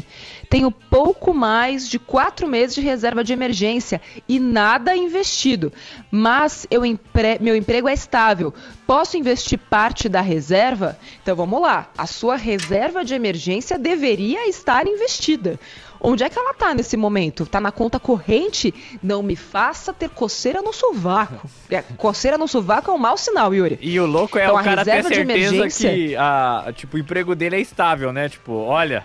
tenho 0.49 0.71
pouco 0.71 1.33
mais 1.33 1.89
de 1.89 1.99
quatro 1.99 2.47
meses 2.47 2.75
de 2.75 2.81
reserva 2.81 3.23
de 3.23 3.33
emergência 3.33 4.01
e 4.27 4.39
nada 4.39 4.95
investido, 4.95 5.71
mas 6.09 6.67
empre... 6.71 7.37
meu 7.41 7.55
emprego 7.55 7.87
é 7.87 7.93
estável. 7.93 8.53
Posso 8.87 9.17
investir 9.17 9.57
parte 9.57 10.07
da 10.07 10.21
reserva? 10.21 10.97
Então 11.21 11.35
vamos 11.35 11.61
lá. 11.61 11.89
A 11.97 12.05
sua 12.05 12.35
reserva 12.35 13.03
de 13.03 13.13
emergência 13.13 13.77
deveria 13.77 14.47
estar 14.47 14.87
investida. 14.87 15.59
Onde 15.99 16.23
é 16.23 16.29
que 16.29 16.37
ela 16.37 16.53
tá 16.53 16.73
nesse 16.73 16.95
momento? 16.95 17.47
Tá 17.47 17.59
na 17.59 17.71
conta 17.71 17.99
corrente? 17.99 18.71
Não 19.01 19.23
me 19.23 19.35
faça 19.35 19.91
ter 19.91 20.09
coceira 20.09 20.61
no 20.61 20.71
sovaco. 20.71 21.49
É, 21.69 21.81
coceira 21.97 22.37
no 22.37 22.47
sovaco 22.47 22.91
é 22.91 22.93
um 22.93 22.97
mau 22.97 23.17
sinal, 23.17 23.55
Yuri. 23.55 23.79
E 23.81 23.99
o 23.99 24.05
louco 24.05 24.37
é 24.37 24.43
então, 24.43 24.55
o 24.55 24.63
cara 24.63 24.85
ter 24.85 25.01
certeza 25.03 25.21
emergência... 25.21 25.89
que 25.89 26.15
a, 26.15 26.71
tipo, 26.75 26.97
o 26.97 26.99
emprego 26.99 27.33
dele 27.33 27.55
é 27.55 27.59
estável, 27.59 28.13
né? 28.13 28.29
Tipo, 28.29 28.53
olha, 28.53 29.03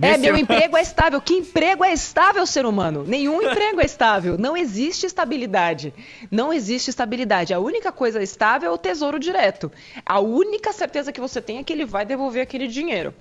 é, 0.00 0.16
meu 0.16 0.36
emprego 0.36 0.76
é 0.76 0.82
estável. 0.82 1.20
Que 1.20 1.34
emprego 1.34 1.84
é 1.84 1.92
estável, 1.92 2.46
ser 2.46 2.64
humano? 2.66 3.04
Nenhum 3.06 3.40
emprego 3.42 3.80
é 3.80 3.84
estável. 3.84 4.38
Não 4.38 4.56
existe 4.56 5.06
estabilidade. 5.06 5.92
Não 6.30 6.52
existe 6.52 6.90
estabilidade. 6.90 7.52
A 7.52 7.58
única 7.58 7.90
coisa 7.90 8.22
estável 8.22 8.70
é 8.70 8.74
o 8.74 8.78
tesouro 8.78 9.18
direto. 9.18 9.70
A 10.04 10.20
única 10.20 10.72
certeza 10.72 11.12
que 11.12 11.20
você 11.20 11.40
tem 11.40 11.58
é 11.58 11.64
que 11.64 11.72
ele 11.72 11.84
vai 11.84 12.04
devolver 12.04 12.42
aquele 12.42 12.68
dinheiro. 12.68 13.14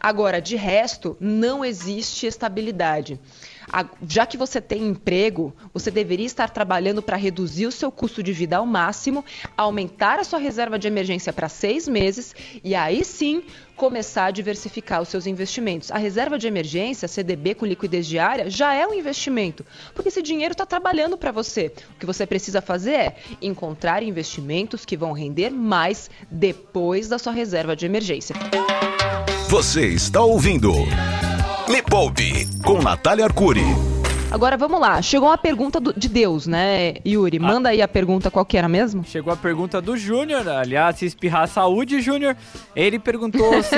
Agora, 0.00 0.40
de 0.40 0.56
resto, 0.56 1.16
não 1.20 1.64
existe 1.64 2.26
estabilidade. 2.26 3.18
Já 4.06 4.26
que 4.26 4.36
você 4.36 4.60
tem 4.60 4.86
emprego, 4.86 5.52
você 5.72 5.90
deveria 5.90 6.26
estar 6.26 6.50
trabalhando 6.50 7.02
para 7.02 7.16
reduzir 7.16 7.66
o 7.66 7.72
seu 7.72 7.90
custo 7.90 8.22
de 8.22 8.32
vida 8.32 8.56
ao 8.56 8.66
máximo, 8.66 9.24
aumentar 9.56 10.18
a 10.18 10.24
sua 10.24 10.38
reserva 10.38 10.78
de 10.78 10.88
emergência 10.88 11.32
para 11.32 11.48
seis 11.48 11.86
meses 11.86 12.34
e 12.64 12.74
aí 12.74 13.04
sim 13.04 13.42
começar 13.76 14.26
a 14.26 14.30
diversificar 14.30 15.00
os 15.00 15.08
seus 15.08 15.26
investimentos. 15.26 15.92
A 15.92 15.98
reserva 15.98 16.36
de 16.36 16.46
emergência, 16.48 17.06
CDB 17.06 17.54
com 17.54 17.64
liquidez 17.64 18.06
diária, 18.06 18.50
já 18.50 18.74
é 18.74 18.86
um 18.86 18.92
investimento, 18.92 19.64
porque 19.94 20.08
esse 20.08 20.20
dinheiro 20.20 20.52
está 20.52 20.66
trabalhando 20.66 21.16
para 21.16 21.30
você. 21.30 21.72
O 21.94 21.98
que 21.98 22.06
você 22.06 22.26
precisa 22.26 22.60
fazer 22.60 22.92
é 22.92 23.16
encontrar 23.40 24.02
investimentos 24.02 24.84
que 24.84 24.96
vão 24.96 25.12
render 25.12 25.50
mais 25.50 26.10
depois 26.30 27.08
da 27.08 27.18
sua 27.18 27.32
reserva 27.32 27.76
de 27.76 27.86
emergência. 27.86 28.34
Você 29.48 29.86
está 29.86 30.20
ouvindo 30.20 30.72
Me 31.68 31.82
Poupe 31.82 32.46
com 32.64 32.80
Natália 32.80 33.26
Arcuri. 33.26 33.60
Agora 34.30 34.56
vamos 34.56 34.80
lá, 34.80 35.02
chegou 35.02 35.28
uma 35.28 35.36
pergunta 35.36 35.78
do, 35.78 35.92
de 35.92 36.08
Deus, 36.08 36.46
né, 36.46 36.94
Yuri? 37.06 37.36
Ah. 37.38 37.42
Manda 37.42 37.68
aí 37.68 37.82
a 37.82 37.88
pergunta, 37.88 38.30
qual 38.30 38.44
que 38.44 38.56
era 38.56 38.68
mesmo? 38.68 39.04
Chegou 39.04 39.30
a 39.30 39.36
pergunta 39.36 39.80
do 39.80 39.94
Júnior, 39.94 40.48
aliás, 40.48 40.96
se 40.96 41.04
espirrar 41.04 41.42
a 41.42 41.46
saúde, 41.46 42.00
Júnior. 42.00 42.36
Ele 42.74 42.98
perguntou 42.98 43.62
se 43.62 43.76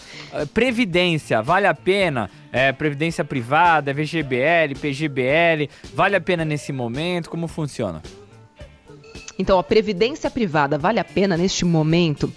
Previdência, 0.54 1.42
vale 1.42 1.66
a 1.66 1.74
pena? 1.74 2.30
É, 2.50 2.72
previdência 2.72 3.22
privada, 3.22 3.92
VGBL, 3.92 4.74
PGBL, 4.80 5.68
vale 5.92 6.16
a 6.16 6.20
pena 6.20 6.44
nesse 6.44 6.72
momento? 6.72 7.28
Como 7.28 7.46
funciona? 7.46 8.02
Então, 9.38 9.58
a 9.58 9.62
previdência 9.62 10.30
privada 10.30 10.78
vale 10.78 10.98
a 10.98 11.04
pena 11.04 11.36
neste 11.36 11.66
momento? 11.66 12.32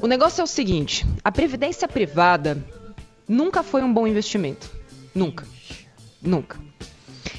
O 0.00 0.08
negócio 0.08 0.40
é 0.40 0.44
o 0.44 0.48
seguinte: 0.48 1.06
a 1.22 1.30
previdência 1.30 1.86
privada 1.86 2.58
nunca 3.30 3.62
foi 3.62 3.82
um 3.82 3.92
bom 3.92 4.06
investimento. 4.06 4.68
Nunca. 5.14 5.46
Nunca. 6.20 6.58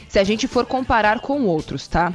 Se 0.08 0.18
a 0.18 0.24
gente 0.24 0.48
for 0.48 0.66
comparar 0.66 1.20
com 1.20 1.44
outros, 1.44 1.88
tá? 1.88 2.14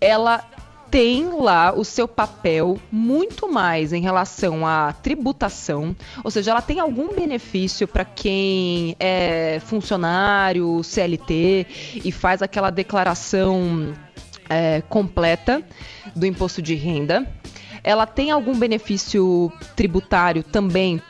Ela 0.00 0.44
tem 0.90 1.28
lá 1.28 1.74
o 1.74 1.84
seu 1.84 2.08
papel 2.08 2.80
muito 2.90 3.52
mais 3.52 3.92
em 3.92 4.00
relação 4.00 4.66
à 4.66 4.92
tributação, 4.92 5.94
ou 6.24 6.30
seja, 6.30 6.52
ela 6.52 6.62
tem 6.62 6.80
algum 6.80 7.14
benefício 7.14 7.86
para 7.86 8.06
quem 8.06 8.96
é 8.98 9.60
funcionário, 9.60 10.82
CLT 10.82 11.66
e 12.04 12.10
faz 12.10 12.40
aquela 12.40 12.70
declaração 12.70 13.94
é, 14.48 14.80
completa 14.88 15.62
do 16.16 16.24
imposto 16.24 16.62
de 16.62 16.74
renda. 16.74 17.26
Ela 17.84 18.06
tem 18.06 18.30
algum 18.30 18.58
benefício 18.58 19.52
tributário 19.76 20.42
também 20.42 21.02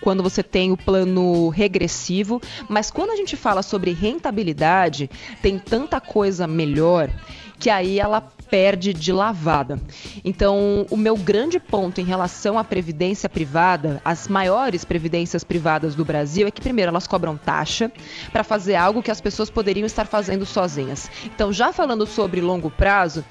quando 0.00 0.22
você 0.22 0.42
tem 0.42 0.72
o 0.72 0.76
plano 0.76 1.48
regressivo, 1.48 2.40
mas 2.68 2.90
quando 2.90 3.10
a 3.10 3.16
gente 3.16 3.36
fala 3.36 3.62
sobre 3.62 3.92
rentabilidade, 3.92 5.10
tem 5.40 5.58
tanta 5.58 6.00
coisa 6.00 6.46
melhor 6.46 7.10
que 7.58 7.70
aí 7.70 7.98
ela 7.98 8.20
perde 8.20 8.92
de 8.92 9.12
lavada. 9.12 9.80
Então, 10.24 10.86
o 10.90 10.96
meu 10.96 11.16
grande 11.16 11.58
ponto 11.58 12.00
em 12.00 12.04
relação 12.04 12.58
à 12.58 12.64
previdência 12.64 13.28
privada, 13.28 14.00
as 14.04 14.28
maiores 14.28 14.84
previdências 14.84 15.42
privadas 15.42 15.94
do 15.94 16.04
Brasil, 16.04 16.46
é 16.46 16.50
que 16.50 16.60
primeiro 16.60 16.90
elas 16.90 17.06
cobram 17.06 17.36
taxa 17.36 17.90
para 18.32 18.44
fazer 18.44 18.74
algo 18.74 19.02
que 19.02 19.10
as 19.10 19.20
pessoas 19.20 19.50
poderiam 19.50 19.86
estar 19.86 20.06
fazendo 20.06 20.44
sozinhas. 20.44 21.10
Então, 21.24 21.52
já 21.52 21.72
falando 21.72 22.06
sobre 22.06 22.40
longo 22.40 22.70
prazo, 22.70 23.24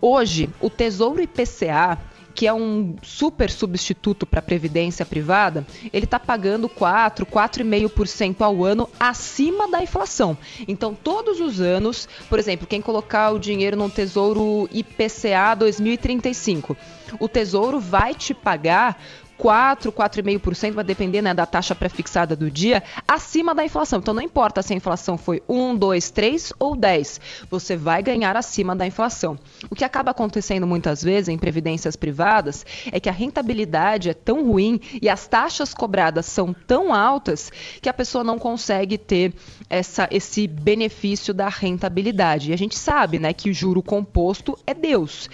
hoje 0.00 0.48
o 0.60 0.70
Tesouro 0.70 1.20
IPCA 1.20 1.98
que 2.38 2.46
é 2.46 2.54
um 2.54 2.94
super 3.02 3.50
substituto 3.50 4.24
para 4.24 4.38
a 4.38 4.42
previdência 4.42 5.04
privada, 5.04 5.66
ele 5.92 6.04
está 6.04 6.20
pagando 6.20 6.68
4, 6.68 7.26
4,5% 7.26 8.42
ao 8.42 8.64
ano 8.64 8.88
acima 9.00 9.68
da 9.68 9.82
inflação. 9.82 10.38
Então, 10.68 10.94
todos 10.94 11.40
os 11.40 11.60
anos, 11.60 12.08
por 12.30 12.38
exemplo, 12.38 12.64
quem 12.64 12.80
colocar 12.80 13.32
o 13.32 13.40
dinheiro 13.40 13.76
no 13.76 13.90
Tesouro 13.90 14.68
IPCA 14.72 15.56
2035, 15.58 16.76
o 17.18 17.28
Tesouro 17.28 17.80
vai 17.80 18.14
te 18.14 18.32
pagar 18.32 19.02
4, 19.38 19.92
4,5%, 19.92 20.72
vai 20.72 20.84
depender 20.84 21.22
né, 21.22 21.32
da 21.32 21.46
taxa 21.46 21.74
pré-fixada 21.74 22.34
do 22.34 22.50
dia, 22.50 22.82
acima 23.06 23.54
da 23.54 23.64
inflação. 23.64 24.00
Então 24.00 24.12
não 24.12 24.20
importa 24.20 24.60
se 24.62 24.72
a 24.72 24.76
inflação 24.76 25.16
foi 25.16 25.40
1, 25.48 25.76
2, 25.76 26.10
3 26.10 26.52
ou 26.58 26.74
10, 26.74 27.20
você 27.48 27.76
vai 27.76 28.02
ganhar 28.02 28.36
acima 28.36 28.74
da 28.74 28.86
inflação. 28.86 29.38
O 29.70 29.76
que 29.76 29.84
acaba 29.84 30.10
acontecendo 30.10 30.66
muitas 30.66 31.02
vezes 31.02 31.28
em 31.28 31.38
previdências 31.38 31.94
privadas 31.94 32.66
é 32.90 32.98
que 32.98 33.08
a 33.08 33.12
rentabilidade 33.12 34.10
é 34.10 34.14
tão 34.14 34.44
ruim 34.44 34.80
e 35.00 35.08
as 35.08 35.28
taxas 35.28 35.72
cobradas 35.72 36.26
são 36.26 36.52
tão 36.52 36.92
altas 36.92 37.52
que 37.80 37.88
a 37.88 37.94
pessoa 37.94 38.24
não 38.24 38.38
consegue 38.38 38.98
ter 38.98 39.32
essa, 39.70 40.08
esse 40.10 40.48
benefício 40.48 41.32
da 41.32 41.48
rentabilidade. 41.48 42.50
E 42.50 42.54
a 42.54 42.58
gente 42.58 42.76
sabe 42.76 43.20
né, 43.20 43.32
que 43.32 43.50
o 43.50 43.54
juro 43.54 43.82
composto 43.82 44.58
é 44.66 44.74
Deus. 44.74 45.30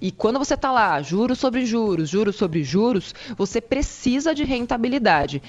E 0.00 0.12
quando 0.12 0.38
você 0.38 0.54
está 0.54 0.70
lá, 0.70 1.02
juros 1.02 1.40
sobre 1.40 1.66
juros, 1.66 2.08
juros 2.08 2.36
sobre 2.36 2.62
juros, 2.62 3.14
você 3.36 3.47
você 3.48 3.60
precisa 3.60 4.34
de 4.34 4.44
rentabilidade. 4.44 5.42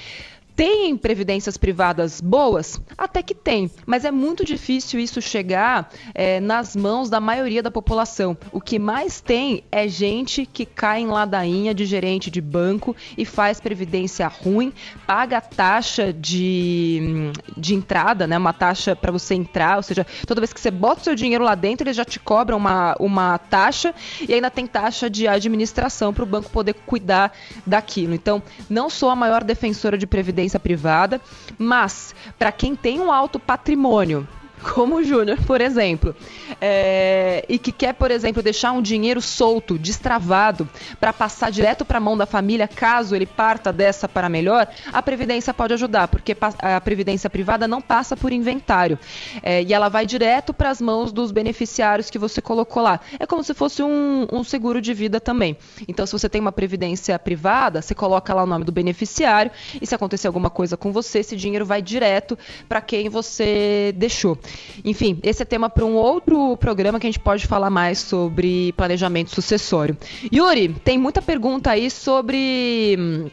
Tem 0.60 0.98
previdências 0.98 1.56
privadas 1.56 2.20
boas? 2.20 2.82
Até 2.98 3.24
que 3.24 3.34
tem, 3.34 3.72
mas 3.86 4.04
é 4.04 4.12
muito 4.12 4.44
difícil 4.44 5.00
isso 5.00 5.22
chegar 5.22 5.90
é, 6.14 6.42
nas 6.42 6.76
mãos 6.76 7.10
da 7.10 7.22
maioria 7.22 7.64
da 7.64 7.72
população. 7.72 8.38
O 8.52 8.60
que 8.60 8.78
mais 8.78 9.22
tem 9.22 9.64
é 9.72 9.88
gente 9.88 10.46
que 10.46 10.66
cai 10.66 11.00
em 11.00 11.08
ladainha 11.08 11.74
de 11.74 11.86
gerente 11.86 12.30
de 12.30 12.42
banco 12.42 12.94
e 13.18 13.24
faz 13.24 13.62
previdência 13.62 14.28
ruim, 14.28 14.74
paga 15.08 15.40
taxa 15.40 16.12
de, 16.12 17.32
de 17.56 17.74
entrada, 17.74 18.28
né, 18.28 18.38
uma 18.38 18.52
taxa 18.52 18.94
para 18.98 19.14
você 19.14 19.36
entrar, 19.36 19.78
ou 19.78 19.84
seja, 19.84 20.06
toda 20.28 20.42
vez 20.42 20.52
que 20.52 20.60
você 20.60 20.70
bota 20.70 21.00
o 21.00 21.04
seu 21.06 21.16
dinheiro 21.16 21.46
lá 21.46 21.56
dentro, 21.56 21.86
eles 21.86 21.96
já 21.96 22.04
te 22.04 22.20
cobram 22.20 22.58
uma, 22.58 22.98
uma 23.00 23.38
taxa 23.38 23.96
e 24.28 24.34
ainda 24.34 24.52
tem 24.52 24.68
taxa 24.68 25.10
de 25.10 25.26
administração 25.26 26.14
para 26.14 26.24
o 26.24 26.28
banco 26.28 26.50
poder 26.50 26.74
cuidar 26.86 27.32
daquilo. 27.66 28.14
Então, 28.14 28.44
não 28.70 28.90
sou 28.90 29.10
a 29.10 29.16
maior 29.16 29.42
defensora 29.42 29.98
de 29.98 30.06
previdência 30.06 30.49
previdência 30.50 30.60
privada, 30.60 31.22
mas 31.58 32.16
para 32.38 32.52
quem 32.52 32.76
tem 32.76 33.00
um 33.00 33.12
alto 33.12 33.40
patrimônio, 33.40 34.28
como 34.60 34.98
o 34.98 35.04
Júnior, 35.04 35.38
por 35.46 35.62
exemplo, 35.62 36.16
é, 36.60 37.46
e 37.48 37.58
que 37.58 37.72
quer, 37.72 37.94
por 37.94 38.12
exemplo, 38.12 38.42
deixar 38.44 38.72
um 38.72 38.82
dinheiro 38.82 39.22
solto, 39.22 39.78
destravado, 39.78 40.68
para 41.00 41.14
passar 41.14 41.52
direto 41.52 41.86
para 41.86 41.98
a 41.98 42.02
mão 42.02 42.18
da 42.18 42.26
família, 42.26 42.68
caso 42.68 43.16
ele 43.16 43.26
parta 43.26 43.72
dessa 43.72 44.08
para 44.08 44.30
melhor, 44.30 44.68
a 44.92 45.02
Previdência 45.02 45.54
pode 45.54 45.74
ajudar, 45.74 46.08
porque 46.08 46.36
a 46.60 46.82
Previdência 46.82 47.30
privada 47.30 47.68
não 47.68 47.82
passa 47.82 48.16
por 48.16 48.32
inventário. 48.32 49.00
É, 49.42 49.64
e 49.64 49.74
ela 49.74 49.90
vai 49.90 50.06
direto 50.06 50.54
para 50.54 50.70
as 50.70 50.82
mãos 50.82 51.12
dos 51.12 51.32
beneficiários 51.32 52.10
que 52.10 52.20
você 52.20 52.42
colocou 52.42 52.84
lá. 52.84 53.00
É 53.20 53.26
como 53.26 53.44
se 53.44 53.54
fosse 53.54 53.82
um, 53.82 54.28
um 54.32 54.44
seguro 54.44 54.82
de 54.82 54.94
vida 54.94 55.20
também. 55.20 55.58
Então, 55.88 56.06
se 56.06 56.12
você 56.12 56.28
tem 56.28 56.42
uma 56.42 56.52
Previdência 56.52 57.18
privada, 57.18 57.82
você 57.82 57.96
coloca 57.96 58.34
lá 58.34 58.44
o 58.44 58.46
nome 58.46 58.66
do 58.66 58.72
beneficiário, 58.72 59.52
e 59.82 59.88
se 59.88 59.96
acontecer 59.96 60.28
alguma 60.28 60.50
coisa 60.50 60.76
com 60.76 60.92
você, 60.92 61.20
esse 61.20 61.36
dinheiro 61.36 61.66
vai 61.66 61.82
direto 61.82 62.38
para 62.68 62.82
quem 62.82 63.10
você 63.10 63.94
deixou. 63.96 64.38
Enfim, 64.84 65.20
esse 65.24 65.42
é 65.42 65.46
tema 65.46 65.70
para 65.70 65.86
um 65.86 65.96
outro 65.96 66.56
programa 66.58 67.00
que 67.00 67.08
a 67.08 67.10
gente 67.10 67.20
pode 67.20 67.46
falar 67.48 67.70
mais 67.70 68.00
sobre 68.00 68.74
planejamento 68.74 69.32
sucessório. 69.32 69.98
Yuri, 70.34 70.70
tem 70.70 70.98
muita 70.98 71.22
pergunta 71.22 71.72
aí 71.72 71.90
sobre 71.90 72.96
hum, 72.98 73.30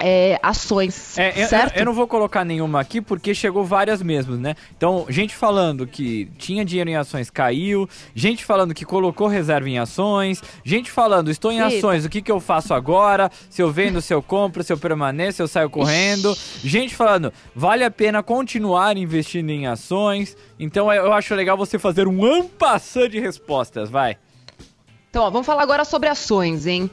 é, 0.00 0.38
ações, 0.42 1.16
é, 1.18 1.46
certo? 1.46 1.74
Eu, 1.74 1.80
eu, 1.80 1.84
não 1.86 1.92
vou 1.92 2.06
colocar 2.06 2.44
nenhuma 2.44 2.80
aqui 2.80 3.00
porque 3.00 3.34
chegou 3.34 3.64
várias 3.64 4.02
mesmo, 4.02 4.36
né? 4.36 4.54
Então, 4.76 5.06
gente 5.08 5.34
falando 5.34 5.86
que 5.86 6.26
tinha 6.38 6.64
dinheiro 6.64 6.90
em 6.90 6.96
ações, 6.96 7.30
caiu. 7.30 7.88
Gente 8.14 8.44
falando 8.44 8.74
que 8.74 8.84
colocou 8.84 9.28
reserva 9.28 9.68
em 9.68 9.78
ações. 9.78 10.42
Gente 10.64 10.90
falando, 10.90 11.30
estou 11.30 11.50
em 11.50 11.60
Eita. 11.60 11.76
ações, 11.76 12.04
o 12.04 12.08
que, 12.08 12.22
que 12.22 12.30
eu 12.30 12.40
faço 12.40 12.74
agora? 12.74 13.30
Se 13.48 13.62
eu 13.62 13.70
vendo, 13.70 14.00
se 14.00 14.12
eu 14.12 14.22
compro, 14.22 14.62
se 14.62 14.72
eu 14.72 14.78
permaneço, 14.78 15.36
se 15.36 15.42
eu 15.42 15.48
saio 15.48 15.70
correndo. 15.70 16.32
Ixi. 16.32 16.68
Gente 16.68 16.94
falando, 16.94 17.32
vale 17.54 17.84
a 17.84 17.90
pena 17.90 18.22
continuar 18.22 18.96
investindo 18.96 19.50
em 19.50 19.66
ações. 19.66 20.36
Então, 20.58 20.92
eu 20.92 21.12
acho 21.12 21.34
legal 21.34 21.56
você 21.56 21.78
fazer 21.78 22.06
um 22.06 22.24
ampassã 22.24 23.08
de 23.08 23.20
respostas, 23.20 23.90
vai. 23.90 24.16
Então, 25.10 25.24
ó, 25.24 25.30
vamos 25.30 25.46
falar 25.46 25.62
agora 25.62 25.84
sobre 25.84 26.08
ações, 26.08 26.66
hein? 26.66 26.90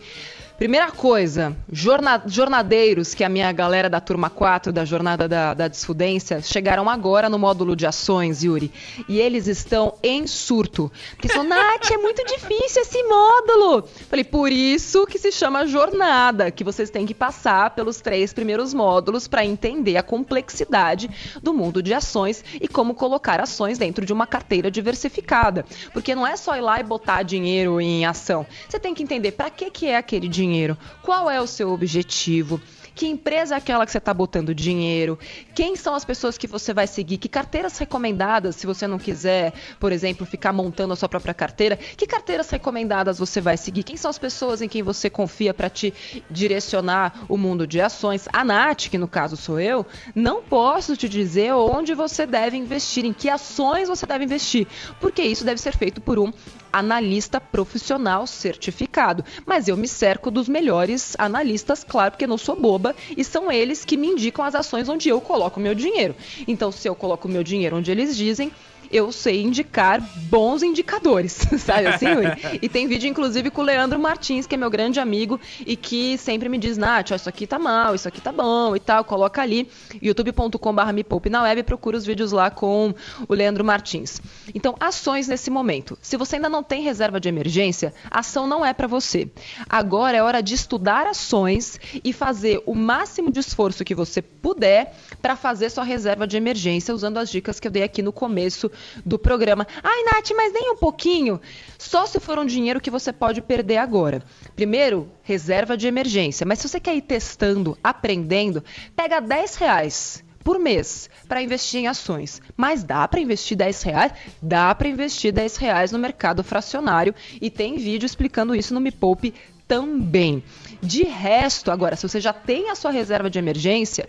Primeira 0.63 0.89
coisa, 0.91 1.53
jorna 1.69 2.23
jornadeiros, 2.25 3.13
que 3.13 3.25
a 3.25 3.27
minha 3.27 3.51
galera 3.51 3.89
da 3.89 3.99
turma 3.99 4.29
4 4.29 4.71
da 4.71 4.85
Jornada 4.85 5.27
da, 5.27 5.53
da 5.53 5.67
Desfudência, 5.67 6.41
chegaram 6.41 6.89
agora 6.89 7.27
no 7.27 7.37
módulo 7.37 7.75
de 7.75 7.85
ações, 7.85 8.45
Yuri. 8.45 8.71
E 9.09 9.19
eles 9.19 9.47
estão 9.47 9.95
em 10.01 10.25
surto. 10.25 10.89
Porque 11.11 11.27
são, 11.27 11.43
Nath, 11.43 11.91
é 11.91 11.97
muito 11.97 12.23
difícil 12.23 12.81
esse 12.81 13.03
módulo. 13.03 13.89
Falei, 14.09 14.23
por 14.23 14.53
isso 14.53 15.05
que 15.05 15.19
se 15.19 15.33
chama 15.33 15.67
jornada, 15.67 16.49
que 16.49 16.63
vocês 16.63 16.89
têm 16.89 17.05
que 17.05 17.13
passar 17.13 17.71
pelos 17.71 17.99
três 17.99 18.31
primeiros 18.31 18.73
módulos 18.73 19.27
para 19.27 19.43
entender 19.43 19.97
a 19.97 20.01
complexidade 20.01 21.09
do 21.41 21.53
mundo 21.53 21.83
de 21.83 21.93
ações 21.93 22.41
e 22.53 22.69
como 22.69 22.95
colocar 22.95 23.41
ações 23.41 23.77
dentro 23.77 24.05
de 24.05 24.13
uma 24.13 24.25
carteira 24.25 24.71
diversificada. 24.71 25.65
Porque 25.91 26.15
não 26.15 26.25
é 26.25 26.37
só 26.37 26.55
ir 26.55 26.61
lá 26.61 26.79
e 26.79 26.83
botar 26.83 27.21
dinheiro 27.23 27.81
em 27.81 28.05
ação. 28.05 28.45
Você 28.69 28.79
tem 28.79 28.93
que 28.93 29.03
entender 29.03 29.33
para 29.33 29.49
que, 29.49 29.69
que 29.69 29.87
é 29.87 29.97
aquele 29.97 30.29
dinheiro 30.29 30.52
dinheiro, 30.53 30.77
qual 31.01 31.29
é 31.29 31.41
o 31.41 31.47
seu 31.47 31.71
objetivo, 31.71 32.61
Que 32.95 33.07
empresa 33.07 33.55
é 33.55 33.57
aquela 33.57 33.85
que 33.85 33.91
você 33.91 33.97
está 33.97 34.13
botando 34.13 34.53
dinheiro? 34.53 35.17
Quem 35.55 35.75
são 35.75 35.95
as 35.95 36.05
pessoas 36.05 36.37
que 36.37 36.45
você 36.45 36.73
vai 36.73 36.85
seguir? 36.85 37.17
Que 37.17 37.27
carteiras 37.27 37.77
recomendadas, 37.77 38.55
se 38.55 38.67
você 38.67 38.85
não 38.85 38.99
quiser, 38.99 39.51
por 39.79 39.91
exemplo, 39.91 40.27
ficar 40.27 40.53
montando 40.53 40.93
a 40.93 40.95
sua 40.95 41.09
própria 41.09 41.33
carteira, 41.33 41.75
que 41.75 42.05
carteiras 42.05 42.49
recomendadas 42.51 43.17
você 43.17 43.41
vai 43.41 43.57
seguir? 43.57 43.83
Quem 43.83 43.97
são 43.97 44.09
as 44.09 44.19
pessoas 44.19 44.61
em 44.61 44.69
quem 44.69 44.83
você 44.83 45.09
confia 45.09 45.53
para 45.53 45.69
te 45.69 45.91
direcionar 46.29 47.25
o 47.27 47.35
mundo 47.35 47.65
de 47.65 47.81
ações? 47.81 48.27
A 48.31 48.45
Nath, 48.45 48.89
que 48.89 48.97
no 48.97 49.07
caso 49.07 49.35
sou 49.35 49.59
eu, 49.59 49.85
não 50.13 50.43
posso 50.43 50.95
te 50.95 51.09
dizer 51.09 51.53
onde 51.53 51.95
você 51.95 52.27
deve 52.27 52.57
investir, 52.57 53.05
em 53.05 53.13
que 53.13 53.27
ações 53.27 53.89
você 53.89 54.05
deve 54.05 54.25
investir, 54.25 54.67
porque 54.99 55.23
isso 55.23 55.43
deve 55.43 55.59
ser 55.59 55.75
feito 55.75 55.99
por 55.99 56.19
um 56.19 56.31
analista 56.73 57.39
profissional 57.39 58.25
certificado. 58.25 59.23
Mas 59.45 59.67
eu 59.67 59.77
me 59.77 59.87
cerco 59.87 60.31
dos 60.31 60.49
melhores 60.49 61.15
analistas, 61.19 61.83
claro, 61.83 62.11
porque 62.11 62.25
não 62.25 62.37
sou 62.37 62.59
boba, 62.59 62.95
e 63.15 63.23
são 63.23 63.51
eles 63.51 63.85
que 63.85 63.95
me 63.95 64.07
indicam 64.07 64.43
as 64.43 64.55
ações 64.55 64.89
onde 64.89 65.07
eu 65.07 65.21
coloco 65.21 65.59
meu 65.59 65.75
dinheiro. 65.75 66.15
Então, 66.47 66.71
se 66.71 66.89
eu 66.89 66.95
coloco 66.95 67.29
meu 67.29 67.43
dinheiro 67.43 67.77
onde 67.77 67.91
eles 67.91 68.17
dizem, 68.17 68.51
eu 68.93 69.11
sei 69.11 69.41
indicar 69.41 69.99
bons 70.29 70.61
indicadores, 70.61 71.31
sabe 71.57 71.87
assim, 71.87 72.07
Yuri? 72.07 72.59
E 72.61 72.69
tem 72.69 72.87
vídeo, 72.87 73.09
inclusive, 73.09 73.49
com 73.49 73.61
o 73.61 73.65
Leandro 73.65 73.99
Martins, 73.99 74.45
que 74.45 74.53
é 74.53 74.57
meu 74.57 74.69
grande 74.69 74.99
amigo 74.99 75.39
e 75.65 75.75
que 75.75 76.15
sempre 76.19 76.47
me 76.47 76.59
diz, 76.59 76.77
Nath, 76.77 77.11
ó, 77.11 77.15
isso 77.15 77.27
aqui 77.27 77.47
tá 77.47 77.57
mal, 77.57 77.95
isso 77.95 78.07
aqui 78.07 78.21
tá 78.21 78.31
bom 78.31 78.75
e 78.75 78.79
tal, 78.79 79.03
coloca 79.03 79.41
ali, 79.41 79.67
youtube.com.br 79.99 80.93
me 80.93 81.03
poupe 81.03 81.29
na 81.29 81.41
web, 81.41 81.63
procura 81.63 81.97
os 81.97 82.05
vídeos 82.05 82.31
lá 82.31 82.51
com 82.51 82.93
o 83.27 83.33
Leandro 83.33 83.65
Martins. 83.65 84.21
Então, 84.53 84.75
ações 84.79 85.27
nesse 85.27 85.49
momento. 85.49 85.97
Se 86.01 86.15
você 86.15 86.35
ainda 86.35 86.49
não 86.49 86.61
tem 86.61 86.83
reserva 86.83 87.19
de 87.19 87.27
emergência, 87.27 87.93
ação 88.11 88.45
não 88.45 88.63
é 88.63 88.73
para 88.73 88.87
você. 88.87 89.27
Agora 89.67 90.15
é 90.15 90.21
hora 90.21 90.41
de 90.41 90.53
estudar 90.53 91.07
ações 91.07 91.79
e 92.03 92.13
fazer 92.13 92.61
o 92.65 92.75
máximo 92.75 93.31
de 93.31 93.39
esforço 93.39 93.83
que 93.83 93.95
você 93.95 94.21
puder 94.21 94.95
para 95.21 95.35
fazer 95.35 95.69
sua 95.69 95.83
reserva 95.83 96.27
de 96.27 96.37
emergência, 96.37 96.93
usando 96.93 97.17
as 97.17 97.29
dicas 97.31 97.59
que 97.59 97.67
eu 97.67 97.71
dei 97.71 97.81
aqui 97.81 98.01
no 98.01 98.11
começo 98.11 98.69
do 99.05 99.17
programa. 99.19 99.67
Ai, 99.83 100.03
Nath, 100.03 100.31
mas 100.35 100.53
nem 100.53 100.71
um 100.71 100.77
pouquinho. 100.77 101.39
Só 101.77 102.05
se 102.05 102.19
for 102.19 102.37
um 102.37 102.45
dinheiro 102.45 102.81
que 102.81 102.91
você 102.91 103.11
pode 103.11 103.41
perder 103.41 103.77
agora. 103.77 104.23
Primeiro, 104.55 105.09
reserva 105.23 105.75
de 105.75 105.87
emergência. 105.87 106.45
Mas 106.45 106.59
se 106.59 106.69
você 106.69 106.79
quer 106.79 106.95
ir 106.95 107.01
testando, 107.01 107.77
aprendendo, 107.83 108.63
pega 108.95 109.19
10 109.19 109.55
reais 109.55 110.23
por 110.43 110.59
mês 110.59 111.09
para 111.27 111.41
investir 111.41 111.79
em 111.79 111.87
ações. 111.87 112.41
Mas 112.55 112.83
dá 112.83 113.07
para 113.07 113.19
investir 113.19 113.57
10 113.57 113.83
reais? 113.83 114.11
Dá 114.41 114.75
para 114.75 114.89
investir 114.89 115.31
10 115.31 115.57
reais 115.57 115.91
no 115.91 115.99
mercado 115.99 116.43
fracionário 116.43 117.15
e 117.41 117.49
tem 117.49 117.77
vídeo 117.77 118.05
explicando 118.05 118.55
isso 118.55 118.73
no 118.73 118.81
Me 118.81 118.91
Poupe 118.91 119.33
também. 119.67 120.43
De 120.81 121.03
resto, 121.03 121.71
agora, 121.71 121.95
se 121.95 122.07
você 122.07 122.19
já 122.19 122.33
tem 122.33 122.69
a 122.69 122.75
sua 122.75 122.91
reserva 122.91 123.29
de 123.29 123.39
emergência, 123.39 124.07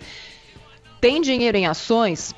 tem 1.00 1.20
dinheiro 1.20 1.56
em 1.56 1.66
ações, 1.66 2.34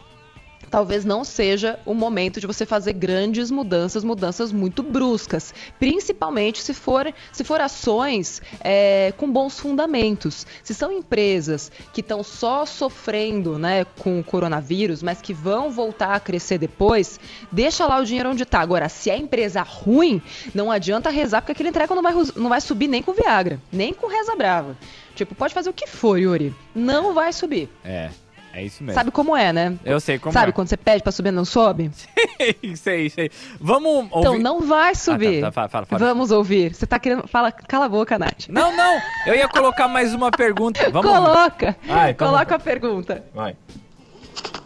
talvez 0.77 1.07
não 1.07 1.25
seja 1.25 1.81
o 1.87 1.95
momento 1.95 2.39
de 2.39 2.47
você 2.47 2.67
fazer 2.67 2.93
grandes 2.93 3.51
mudanças, 3.51 4.05
mudanças 4.05 4.53
muito 4.53 4.83
bruscas, 4.83 5.55
principalmente 5.79 6.61
se 6.61 6.75
for, 6.75 7.15
se 7.33 7.43
for 7.43 7.62
ações 7.62 8.43
é, 8.61 9.11
com 9.17 9.33
bons 9.33 9.59
fundamentos. 9.59 10.47
Se 10.62 10.75
são 10.75 10.93
empresas 10.93 11.73
que 11.95 12.03
estão 12.03 12.23
só 12.23 12.67
sofrendo 12.67 13.59
né, 13.59 13.87
com 14.01 14.21
o 14.21 14.23
coronavírus, 14.23 15.03
mas 15.03 15.23
que 15.23 15.33
vão 15.33 15.71
voltar 15.71 16.15
a 16.15 16.21
crescer 16.21 16.59
depois, 16.59 17.19
deixa 17.51 17.87
lá 17.87 17.99
o 17.99 18.05
dinheiro 18.05 18.29
onde 18.29 18.43
está. 18.43 18.61
Agora, 18.61 18.91
se 18.91 19.09
é 19.09 19.17
empresa 19.17 19.62
ruim, 19.62 20.21
não 20.55 20.71
adianta 20.71 21.09
rezar, 21.09 21.41
porque 21.41 21.53
aquele 21.53 21.71
entrega 21.71 21.95
não 21.95 22.03
vai, 22.03 22.12
não 22.37 22.51
vai 22.51 22.61
subir 22.61 22.89
nem 22.89 23.03
com 23.03 23.15
Viagra, 23.15 23.59
nem 23.73 23.95
com 23.95 24.09
Reza 24.09 24.37
Brava. 24.37 24.77
Tipo, 25.15 25.35
pode 25.35 25.55
fazer 25.55 25.71
o 25.71 25.73
que 25.73 25.87
for, 25.87 26.19
Yuri. 26.19 26.55
Não 26.75 27.15
vai 27.15 27.33
subir. 27.33 27.71
É. 27.83 28.11
É 28.57 28.62
isso 28.62 28.83
mesmo. 28.83 28.99
Sabe 28.99 29.11
como 29.11 29.37
é, 29.37 29.53
né? 29.53 29.79
Eu 29.85 30.01
sei 30.01 30.19
como 30.19 30.33
Sabe 30.33 30.49
é. 30.49 30.53
quando 30.53 30.69
você 30.69 30.79
pede 30.79 31.03
pra 31.03 31.12
subir 31.12 31.31
não 31.31 31.45
sobe? 31.45 31.90
sei, 32.75 33.11
sei. 33.11 33.31
Vamos 33.61 34.11
ouvir. 34.11 34.19
Então 34.19 34.38
não 34.38 34.62
vai 34.62 34.95
subir. 34.95 35.45
Ah, 35.45 35.53
tá, 35.53 35.62
tá, 35.62 35.69
fala, 35.69 35.85
fala, 35.85 35.99
Vamos 36.07 36.31
ouvir. 36.31 36.75
Você 36.75 36.87
tá 36.87 36.99
querendo. 36.99 37.29
Fala, 37.29 37.53
cala 37.53 37.85
a 37.85 37.88
boca, 37.88 38.19
Nath. 38.19 38.49
Não, 38.49 38.75
não. 38.75 38.99
Eu 39.27 39.35
ia 39.35 39.47
colocar 39.47 39.88
mais 39.88 40.14
uma 40.14 40.31
pergunta. 40.31 40.88
Vamos 40.88 41.11
Coloca. 41.11 41.77
Ai, 41.87 42.14
Coloca 42.14 42.55
a 42.55 42.59
pergunta. 42.59 43.23
Vai. 43.35 43.55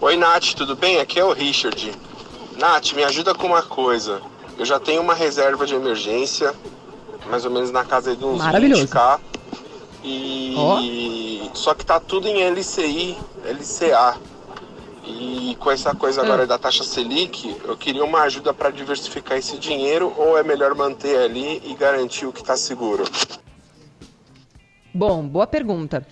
Oi, 0.00 0.16
Nath, 0.16 0.54
tudo 0.54 0.76
bem? 0.76 1.00
Aqui 1.00 1.18
é 1.18 1.24
o 1.24 1.32
Richard. 1.32 1.92
Nath, 2.60 2.92
me 2.92 3.02
ajuda 3.02 3.34
com 3.34 3.48
uma 3.48 3.62
coisa. 3.62 4.22
Eu 4.56 4.64
já 4.64 4.78
tenho 4.78 5.02
uma 5.02 5.14
reserva 5.14 5.66
de 5.66 5.74
emergência, 5.74 6.54
mais 7.28 7.44
ou 7.44 7.50
menos 7.50 7.72
na 7.72 7.84
casa 7.84 8.14
de 8.14 8.24
uns 8.24 8.40
20k. 8.40 9.18
E 10.02 10.54
oh. 10.56 11.54
só 11.54 11.74
que 11.74 11.84
tá 11.84 12.00
tudo 12.00 12.26
em 12.26 12.42
LCI, 12.50 13.16
LCA. 13.44 14.18
E 15.04 15.56
com 15.58 15.70
essa 15.70 15.94
coisa 15.94 16.22
agora 16.22 16.44
ah. 16.44 16.46
da 16.46 16.58
taxa 16.58 16.84
Selic, 16.84 17.56
eu 17.64 17.76
queria 17.76 18.04
uma 18.04 18.22
ajuda 18.22 18.54
para 18.54 18.70
diversificar 18.70 19.38
esse 19.38 19.58
dinheiro 19.58 20.12
ou 20.16 20.38
é 20.38 20.42
melhor 20.42 20.74
manter 20.74 21.18
ali 21.18 21.60
e 21.64 21.74
garantir 21.74 22.26
o 22.26 22.32
que 22.32 22.40
está 22.40 22.56
seguro? 22.56 23.04
Bom, 24.92 25.26
boa 25.26 25.46
pergunta. 25.46 26.06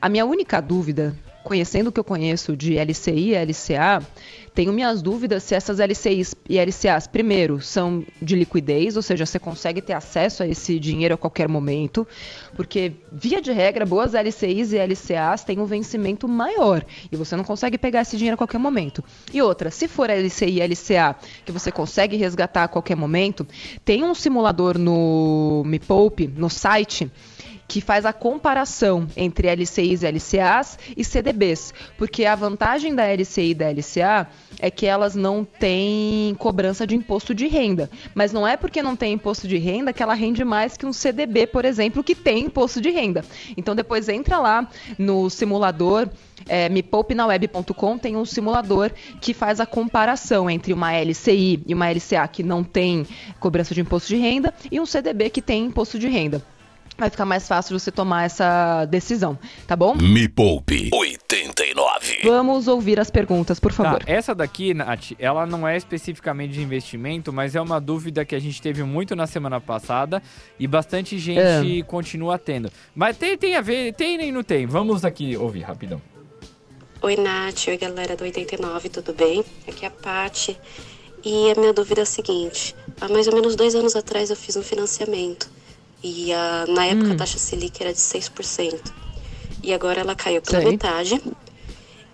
A 0.00 0.08
minha 0.08 0.24
única 0.24 0.60
dúvida, 0.60 1.16
conhecendo 1.42 1.88
o 1.88 1.92
que 1.92 2.00
eu 2.00 2.04
conheço 2.04 2.56
de 2.56 2.76
LCI 2.76 3.30
e 3.30 3.34
LCA, 3.34 4.06
tenho 4.54 4.72
minhas 4.72 5.02
dúvidas 5.02 5.42
se 5.42 5.54
essas 5.54 5.80
LCIs 5.80 6.34
e 6.48 6.58
LCAs, 6.58 7.08
primeiro, 7.08 7.60
são 7.60 8.04
de 8.22 8.36
liquidez, 8.36 8.96
ou 8.96 9.02
seja, 9.02 9.26
você 9.26 9.38
consegue 9.38 9.82
ter 9.82 9.94
acesso 9.94 10.44
a 10.44 10.46
esse 10.46 10.78
dinheiro 10.78 11.14
a 11.14 11.18
qualquer 11.18 11.48
momento, 11.48 12.06
porque, 12.54 12.92
via 13.10 13.42
de 13.42 13.50
regra, 13.50 13.84
boas 13.84 14.14
LCIs 14.14 14.72
e 14.72 14.78
LCAs 14.78 15.42
têm 15.42 15.58
um 15.58 15.64
vencimento 15.64 16.28
maior 16.28 16.84
e 17.10 17.16
você 17.16 17.34
não 17.34 17.42
consegue 17.42 17.76
pegar 17.76 18.02
esse 18.02 18.16
dinheiro 18.16 18.34
a 18.34 18.38
qualquer 18.38 18.58
momento. 18.58 19.02
E 19.32 19.42
outra, 19.42 19.72
se 19.72 19.88
for 19.88 20.08
LCI 20.08 20.60
e 20.60 20.66
LCA 20.66 21.16
que 21.44 21.50
você 21.50 21.72
consegue 21.72 22.16
resgatar 22.16 22.64
a 22.64 22.68
qualquer 22.68 22.96
momento, 22.96 23.44
tem 23.84 24.04
um 24.04 24.14
simulador 24.14 24.78
no 24.78 25.64
Me 25.66 25.80
Poupe, 25.80 26.28
no 26.28 26.48
site 26.48 27.10
que 27.66 27.80
faz 27.80 28.04
a 28.04 28.12
comparação 28.12 29.06
entre 29.16 29.48
LCIs 29.48 30.02
e 30.02 30.06
LCAs 30.06 30.78
e 30.96 31.04
CDBs, 31.04 31.72
porque 31.96 32.24
a 32.24 32.34
vantagem 32.34 32.94
da 32.94 33.04
LCI 33.04 33.50
e 33.50 33.54
da 33.54 33.70
LCA 33.70 34.28
é 34.58 34.70
que 34.70 34.86
elas 34.86 35.14
não 35.14 35.44
têm 35.44 36.34
cobrança 36.38 36.86
de 36.86 36.94
imposto 36.94 37.34
de 37.34 37.46
renda, 37.46 37.90
mas 38.14 38.32
não 38.32 38.46
é 38.46 38.56
porque 38.56 38.82
não 38.82 38.96
tem 38.96 39.14
imposto 39.14 39.48
de 39.48 39.58
renda 39.58 39.92
que 39.92 40.02
ela 40.02 40.14
rende 40.14 40.44
mais 40.44 40.76
que 40.76 40.86
um 40.86 40.92
CDB, 40.92 41.46
por 41.46 41.64
exemplo, 41.64 42.04
que 42.04 42.14
tem 42.14 42.44
imposto 42.44 42.80
de 42.80 42.90
renda. 42.90 43.24
Então 43.56 43.74
depois 43.74 44.08
entra 44.08 44.38
lá 44.38 44.68
no 44.98 45.28
simulador 45.30 46.08
é, 46.46 46.68
tem 48.00 48.16
um 48.16 48.24
simulador 48.24 48.90
que 49.20 49.32
faz 49.32 49.60
a 49.60 49.66
comparação 49.66 50.50
entre 50.50 50.72
uma 50.72 50.92
LCI 50.92 51.62
e 51.66 51.74
uma 51.74 51.90
LCA 51.90 52.28
que 52.28 52.42
não 52.42 52.62
tem 52.62 53.06
cobrança 53.40 53.74
de 53.74 53.80
imposto 53.80 54.08
de 54.08 54.16
renda 54.16 54.52
e 54.70 54.78
um 54.78 54.86
CDB 54.86 55.30
que 55.30 55.40
tem 55.40 55.64
imposto 55.64 55.98
de 55.98 56.08
renda 56.08 56.42
vai 56.96 57.10
ficar 57.10 57.24
mais 57.24 57.46
fácil 57.46 57.78
você 57.78 57.90
tomar 57.90 58.24
essa 58.24 58.84
decisão, 58.86 59.38
tá 59.66 59.74
bom? 59.74 59.94
Me 59.94 60.28
Poupe 60.28 60.90
89. 60.92 62.20
Vamos 62.24 62.68
ouvir 62.68 63.00
as 63.00 63.10
perguntas, 63.10 63.58
por 63.58 63.72
favor. 63.72 64.02
Tá, 64.02 64.12
essa 64.12 64.34
daqui, 64.34 64.74
Nath, 64.74 65.12
ela 65.18 65.46
não 65.46 65.66
é 65.66 65.76
especificamente 65.76 66.52
de 66.52 66.62
investimento, 66.62 67.32
mas 67.32 67.54
é 67.54 67.60
uma 67.60 67.80
dúvida 67.80 68.24
que 68.24 68.34
a 68.34 68.38
gente 68.38 68.60
teve 68.62 68.82
muito 68.82 69.16
na 69.16 69.26
semana 69.26 69.60
passada 69.60 70.22
e 70.58 70.66
bastante 70.66 71.18
gente 71.18 71.80
é. 71.80 71.82
continua 71.82 72.38
tendo. 72.38 72.70
Mas 72.94 73.16
tem, 73.16 73.36
tem 73.36 73.56
a 73.56 73.60
ver, 73.60 73.92
tem 73.94 74.16
nem 74.16 74.32
não 74.32 74.42
tem. 74.42 74.66
Vamos 74.66 75.04
aqui 75.04 75.36
ouvir 75.36 75.62
rapidão. 75.62 76.00
Oi, 77.02 77.16
Nath. 77.16 77.68
Oi, 77.68 77.76
galera 77.76 78.16
do 78.16 78.24
89, 78.24 78.88
tudo 78.88 79.12
bem? 79.12 79.44
Aqui 79.68 79.84
é 79.84 79.88
a 79.88 79.90
Paty. 79.90 80.56
E 81.24 81.50
a 81.50 81.60
minha 81.60 81.72
dúvida 81.72 82.00
é 82.00 82.02
a 82.02 82.06
seguinte: 82.06 82.74
há 83.00 83.08
mais 83.08 83.26
ou 83.26 83.34
menos 83.34 83.56
dois 83.56 83.74
anos 83.74 83.96
atrás 83.96 84.30
eu 84.30 84.36
fiz 84.36 84.56
um 84.56 84.62
financiamento 84.62 85.48
e 86.04 86.34
a, 86.34 86.66
na 86.68 86.84
época 86.84 87.08
hum. 87.08 87.12
a 87.12 87.16
taxa 87.16 87.38
Selic 87.38 87.82
era 87.82 87.90
de 87.90 87.98
6%. 87.98 88.78
E 89.62 89.72
agora 89.72 90.02
ela 90.02 90.14
caiu 90.14 90.42
pela 90.42 90.60
sei. 90.60 90.70
metade. 90.70 91.22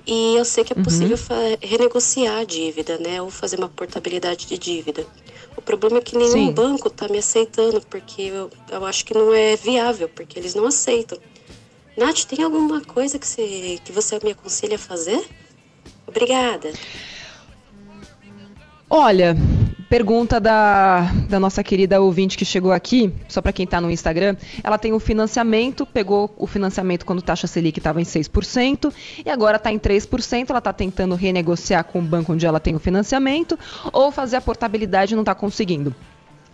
E 0.06 0.36
eu 0.36 0.44
sei 0.44 0.62
que 0.62 0.72
é 0.72 0.76
uhum. 0.76 0.84
possível 0.84 1.18
uhum. 1.18 1.56
renegociar 1.60 2.38
a 2.38 2.44
dívida, 2.44 2.98
né? 2.98 3.20
Ou 3.20 3.30
fazer 3.30 3.56
uma 3.56 3.68
portabilidade 3.68 4.46
de 4.46 4.56
dívida. 4.56 5.04
O 5.56 5.60
problema 5.60 5.98
é 5.98 6.00
que 6.00 6.16
nenhum 6.16 6.46
Sim. 6.46 6.52
banco 6.52 6.86
está 6.86 7.08
me 7.08 7.18
aceitando, 7.18 7.80
porque 7.90 8.22
eu, 8.22 8.48
eu 8.70 8.86
acho 8.86 9.04
que 9.04 9.12
não 9.12 9.34
é 9.34 9.56
viável, 9.56 10.08
porque 10.08 10.38
eles 10.38 10.54
não 10.54 10.66
aceitam. 10.66 11.18
Nath, 11.96 12.24
tem 12.24 12.44
alguma 12.44 12.80
coisa 12.80 13.18
que 13.18 13.26
você, 13.26 13.80
que 13.84 13.90
você 13.90 14.20
me 14.22 14.30
aconselha 14.30 14.76
a 14.76 14.78
fazer? 14.78 15.26
Obrigada. 16.06 16.72
Olha, 18.88 19.36
Pergunta 19.90 20.38
da, 20.38 21.00
da 21.28 21.40
nossa 21.40 21.64
querida 21.64 22.00
ouvinte 22.00 22.38
que 22.38 22.44
chegou 22.44 22.70
aqui, 22.70 23.12
só 23.26 23.42
para 23.42 23.52
quem 23.52 23.64
está 23.64 23.80
no 23.80 23.90
Instagram. 23.90 24.36
Ela 24.62 24.78
tem 24.78 24.92
o 24.92 25.00
financiamento, 25.00 25.84
pegou 25.84 26.32
o 26.38 26.46
financiamento 26.46 27.04
quando 27.04 27.20
taxa 27.20 27.48
Selic 27.48 27.80
estava 27.80 28.00
em 28.00 28.04
6% 28.04 28.94
e 29.26 29.28
agora 29.28 29.56
está 29.56 29.72
em 29.72 29.80
3%. 29.80 30.48
Ela 30.48 30.58
está 30.60 30.72
tentando 30.72 31.16
renegociar 31.16 31.82
com 31.82 31.98
o 31.98 32.02
banco 32.02 32.32
onde 32.32 32.46
ela 32.46 32.60
tem 32.60 32.76
o 32.76 32.78
financiamento 32.78 33.58
ou 33.92 34.12
fazer 34.12 34.36
a 34.36 34.40
portabilidade 34.40 35.12
e 35.12 35.16
não 35.16 35.22
está 35.22 35.34
conseguindo. 35.34 35.92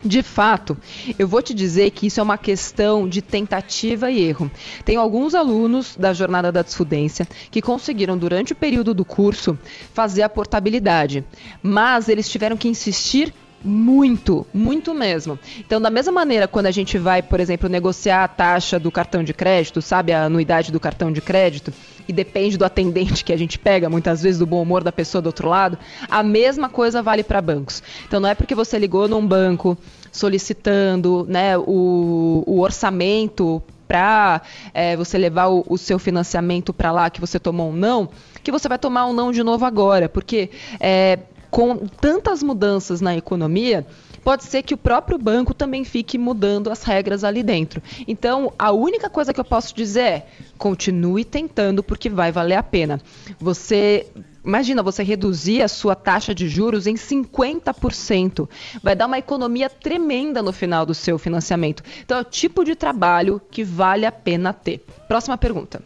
De 0.07 0.23
fato, 0.23 0.77
eu 1.19 1.27
vou 1.27 1.42
te 1.42 1.53
dizer 1.53 1.90
que 1.90 2.07
isso 2.07 2.21
é 2.21 2.23
uma 2.23 2.38
questão 2.38 3.09
de 3.09 3.21
tentativa 3.21 4.09
e 4.09 4.23
erro. 4.23 4.49
Tem 4.85 4.97
alguns 4.97 5.35
alunos 5.35 5.97
da 5.97 6.12
jornada 6.12 6.53
da 6.53 6.62
desfudência 6.62 7.27
que 7.51 7.61
conseguiram, 7.61 8.16
durante 8.16 8.53
o 8.53 8.57
período 8.57 8.95
do 8.95 9.05
curso, 9.05 9.59
fazer 9.92 10.23
a 10.23 10.29
portabilidade, 10.29 11.25
mas 11.61 12.09
eles 12.09 12.29
tiveram 12.29 12.57
que 12.57 12.69
insistir 12.69 13.35
muito, 13.64 14.47
muito 14.55 14.95
mesmo. 14.95 15.37
Então, 15.59 15.81
da 15.81 15.90
mesma 15.90 16.12
maneira, 16.12 16.47
quando 16.47 16.66
a 16.66 16.71
gente 16.71 16.99
vai, 16.99 17.21
por 17.21 17.40
exemplo, 17.40 17.69
negociar 17.69 18.23
a 18.23 18.29
taxa 18.29 18.79
do 18.79 18.92
cartão 18.92 19.25
de 19.25 19.35
crédito, 19.35 19.83
sabe, 19.83 20.12
a 20.12 20.25
anuidade 20.25 20.71
do 20.71 20.79
cartão 20.79 21.11
de 21.11 21.21
crédito, 21.21 21.73
e 22.09 22.12
depende 22.12 22.57
do 22.57 22.64
atendente 22.64 23.25
que 23.25 23.33
a 23.33 23.37
gente 23.37 23.59
pega, 23.59 23.88
muitas 23.88 24.23
vezes 24.23 24.38
do 24.38 24.47
bom 24.47 24.62
humor 24.62 24.83
da 24.85 24.92
pessoa 24.92 25.21
do 25.23 25.27
outro 25.27 25.49
lado, 25.49 25.79
a 26.09 26.23
mesma 26.23 26.69
coisa 26.69 27.03
vale 27.03 27.23
para 27.23 27.40
bancos. 27.40 27.83
Então, 28.07 28.21
não 28.21 28.29
é 28.29 28.35
porque 28.35 28.55
você 28.55 28.79
ligou 28.79 29.09
num 29.09 29.27
banco 29.27 29.77
solicitando 30.12 31.27
né, 31.29 31.59
o, 31.59 32.42
o 32.47 32.61
orçamento 32.61 33.62
para 33.87 34.42
é, 34.75 34.97
você 34.97 35.16
levar 35.16 35.47
o, 35.49 35.64
o 35.69 35.79
seu 35.79 35.99
financiamento 35.99 36.73
para 36.73 36.90
lá 36.90 37.09
que 37.11 37.21
você 37.21 37.38
tomou 37.38 37.71
um 37.71 37.73
não, 37.73 38.09
que 38.42 38.51
você 38.51 38.69
vai 38.69 38.79
tomar 38.79 39.07
um 39.07 39.12
não 39.12 39.31
de 39.31 39.42
novo 39.42 39.64
agora, 39.64 40.09
porque 40.09 40.51
é, 40.81 41.19
com 41.51 41.77
tantas 42.01 42.42
mudanças 42.42 43.01
na 43.01 43.16
economia, 43.16 43.87
pode 44.27 44.43
ser 44.43 44.65
que 44.65 44.75
o 44.75 44.77
próprio 44.77 45.17
banco 45.17 45.55
também 45.55 45.85
fique 45.85 46.19
mudando 46.19 46.69
as 46.69 46.83
regras 46.83 47.23
ali 47.23 47.45
dentro. 47.45 47.81
Então, 48.09 48.53
a 48.59 48.73
única 48.73 49.09
coisa 49.09 49.33
que 49.33 49.39
eu 49.39 49.45
posso 49.45 49.73
dizer 49.73 50.01
é: 50.01 50.27
continue 50.59 51.25
tentando, 51.25 51.81
porque 51.81 52.11
vai 52.11 52.33
valer 52.33 52.57
a 52.57 52.62
pena. 52.62 53.01
Você. 53.39 54.05
Imagina 54.45 54.83
você 54.83 55.03
reduzir 55.03 55.62
a 55.62 55.69
sua 55.69 55.95
taxa 55.97 56.35
de 56.35 56.49
juros 56.49 56.87
em 56.87 56.95
50%. 56.95 58.49
Vai 58.83 58.95
dar 58.95 59.07
uma 59.07 59.19
economia 59.19 59.69
tremenda 59.69 60.41
no 60.41 60.53
final 60.53 60.87
do 60.87 60.95
seu 60.95 61.19
financiamento. 61.19 61.83
Então, 62.05 62.19
é 62.19 62.21
o 62.21 62.25
tipo 62.25 62.65
de 62.65 62.75
trabalho 62.75 63.41
que 63.51 63.62
vale 63.62 64.07
a 64.07 64.12
pena 64.12 64.53
ter. 64.53 64.85
Próxima 65.07 65.37
pergunta. 65.37 65.83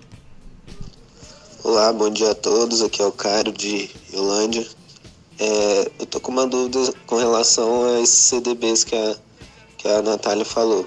Olá, 1.63 1.93
bom 1.93 2.11
dia 2.11 2.31
a 2.31 2.35
todos. 2.35 2.83
Aqui 2.83 3.01
é 3.03 3.07
o 3.07 3.13
Cairo 3.13 3.53
de 3.53 3.91
Yolândia. 4.13 4.67
É, 5.41 5.91
eu 5.99 6.05
tô 6.05 6.21
com 6.21 6.31
uma 6.31 6.47
dúvida 6.47 6.93
com 7.07 7.17
relação 7.17 7.87
a 7.87 8.01
esses 8.01 8.27
CDBs 8.27 8.85
que 8.85 8.95
a, 8.95 9.17
que 9.79 9.89
a 9.89 10.03
Natália 10.03 10.45
falou. 10.45 10.87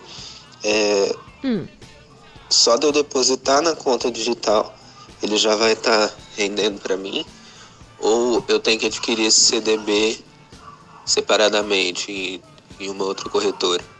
É, 0.63 1.15
hum. 1.43 1.67
Só 2.51 2.77
de 2.77 2.85
eu 2.85 2.91
depositar 2.91 3.63
na 3.63 3.75
conta 3.75 4.11
digital, 4.11 4.77
ele 5.23 5.37
já 5.37 5.55
vai 5.55 5.73
estar 5.73 6.07
tá 6.07 6.15
rendendo 6.37 6.79
para 6.79 6.95
mim? 6.95 7.25
Ou 7.99 8.45
eu 8.47 8.59
tenho 8.59 8.79
que 8.79 8.85
adquirir 8.85 9.25
esse 9.25 9.39
CDB 9.39 10.23
separadamente 11.03 12.11
em, 12.11 12.41
em 12.85 12.89
uma 12.91 13.05
outra 13.05 13.27
corretora? 13.31 13.92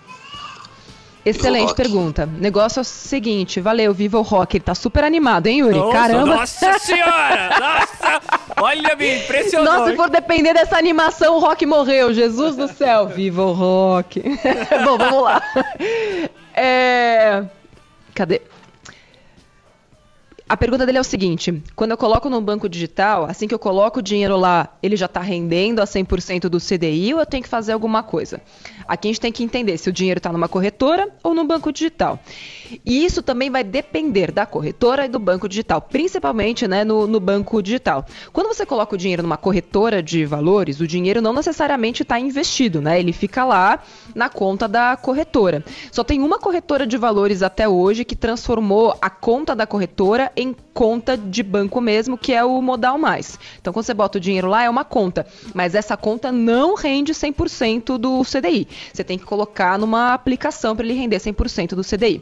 Excelente 1.25 1.73
pergunta. 1.73 2.25
Negócio 2.25 2.79
é 2.79 2.81
o 2.81 2.83
seguinte, 2.83 3.62
valeu, 3.62 3.93
Viva 3.93 4.19
o 4.19 4.21
Rock. 4.21 4.57
Ele 4.57 4.63
tá 4.63 4.75
super 4.75 5.03
animado, 5.03 5.47
hein, 5.47 5.59
Yuri? 5.59 5.77
Nossa, 5.77 5.93
Caramba! 5.93 6.36
Nossa 6.36 6.79
senhora! 6.79 7.49
Nossa! 7.59 8.21
Olha, 8.62 8.95
me 8.95 9.19
impressionou. 9.19 9.73
Nossa, 9.73 9.91
se 9.91 9.95
for 9.95 10.09
depender 10.09 10.53
dessa 10.53 10.77
animação, 10.77 11.38
o 11.38 11.39
Rock 11.39 11.65
morreu. 11.65 12.13
Jesus 12.13 12.55
do 12.55 12.67
céu! 12.67 13.07
Viva 13.15 13.43
o 13.43 13.53
Rock! 13.53 14.21
Bom, 14.83 14.97
vamos 14.97 15.23
lá. 15.23 15.41
É... 16.53 17.43
Cadê? 18.13 18.41
A 20.47 20.57
pergunta 20.57 20.86
dele 20.86 20.97
é 20.97 21.01
o 21.01 21.05
seguinte: 21.05 21.63
quando 21.75 21.91
eu 21.91 21.97
coloco 21.97 22.29
no 22.29 22.41
banco 22.41 22.67
digital, 22.67 23.25
assim 23.25 23.47
que 23.47 23.55
eu 23.55 23.59
coloco 23.59 23.99
o 23.99 24.03
dinheiro 24.03 24.38
lá, 24.38 24.69
ele 24.83 24.95
já 24.95 25.05
está 25.05 25.21
rendendo 25.21 25.81
a 25.81 25.86
100% 25.86 26.41
do 26.49 26.59
CDI 26.59 27.13
ou 27.13 27.19
eu 27.21 27.25
tenho 27.25 27.41
que 27.41 27.49
fazer 27.49 27.71
alguma 27.71 28.03
coisa? 28.03 28.41
Aqui 28.88 29.08
a 29.08 29.12
gente 29.12 29.22
tem 29.22 29.32
que 29.32 29.43
entender 29.43 29.78
se 29.78 29.89
o 29.89 29.93
dinheiro 29.93 30.19
está 30.19 30.32
numa 30.32 30.48
corretora 30.48 31.10
ou 31.24 31.34
no 31.34 31.43
banco 31.43 31.72
digital. 31.72 32.19
E 32.86 33.06
isso 33.06 33.22
também 33.22 33.50
vai 33.50 33.63
depender 33.63 34.32
da 34.32 34.46
corretora 34.46 35.06
e 35.06 35.08
do 35.10 35.19
banco 35.19 35.48
digital, 35.48 35.82
principalmente 35.82 36.67
né, 36.67 36.84
no, 36.84 37.08
no 37.08 37.19
banco 37.19 37.62
digital. 37.62 38.06
Quando 38.32 38.48
você 38.48 38.65
coloca 38.65 38.96
o 38.96 38.98
dinheiro 38.98 39.24
numa 39.24 39.38
corretora 39.38 40.02
de 40.02 40.26
valores, 40.26 40.80
o 40.80 40.88
dinheiro 40.88 41.22
não 41.22 41.34
necessariamente 41.34 42.04
está 42.04 42.19
investido, 42.19 42.82
né? 42.82 43.00
Ele 43.00 43.13
fica 43.13 43.46
lá 43.46 43.80
na 44.15 44.30
conta 44.30 44.67
da 44.67 44.96
corretora. 44.96 45.63
Só 45.91 46.04
tem 46.04 46.22
uma 46.22 46.39
corretora 46.39 46.86
de 46.88 46.98
valores 46.98 47.43
até 47.43 47.67
hoje 47.67 48.06
que 48.06 48.15
transformou 48.15 48.98
a 49.02 49.10
conta 49.10 49.56
da 49.56 49.67
corretora 49.67 50.32
em 50.36 50.56
conta 50.73 51.15
de 51.15 51.43
banco 51.43 51.79
mesmo, 51.79 52.17
que 52.17 52.33
é 52.33 52.43
o 52.43 52.62
Modal 52.62 52.97
Mais. 52.97 53.38
Então, 53.62 53.71
quando 53.71 53.86
você 53.86 53.93
bota 53.93 54.17
o 54.17 54.21
dinheiro 54.21 54.47
lá, 54.47 54.63
é 54.63 54.69
uma 54.69 54.83
conta, 54.83 55.25
mas 55.53 55.75
essa 55.75 55.95
conta 55.95 56.31
não 56.31 56.75
rende 56.75 57.13
100% 57.13 57.97
do 57.97 58.23
CDI. 58.23 58.67
Você 58.91 59.03
tem 59.03 59.17
que 59.17 59.25
colocar 59.25 59.77
numa 59.77 60.13
aplicação 60.13 60.75
para 60.75 60.86
ele 60.86 60.95
render 60.95 61.17
100% 61.17 61.75
do 61.75 61.83
CDI. 61.83 62.21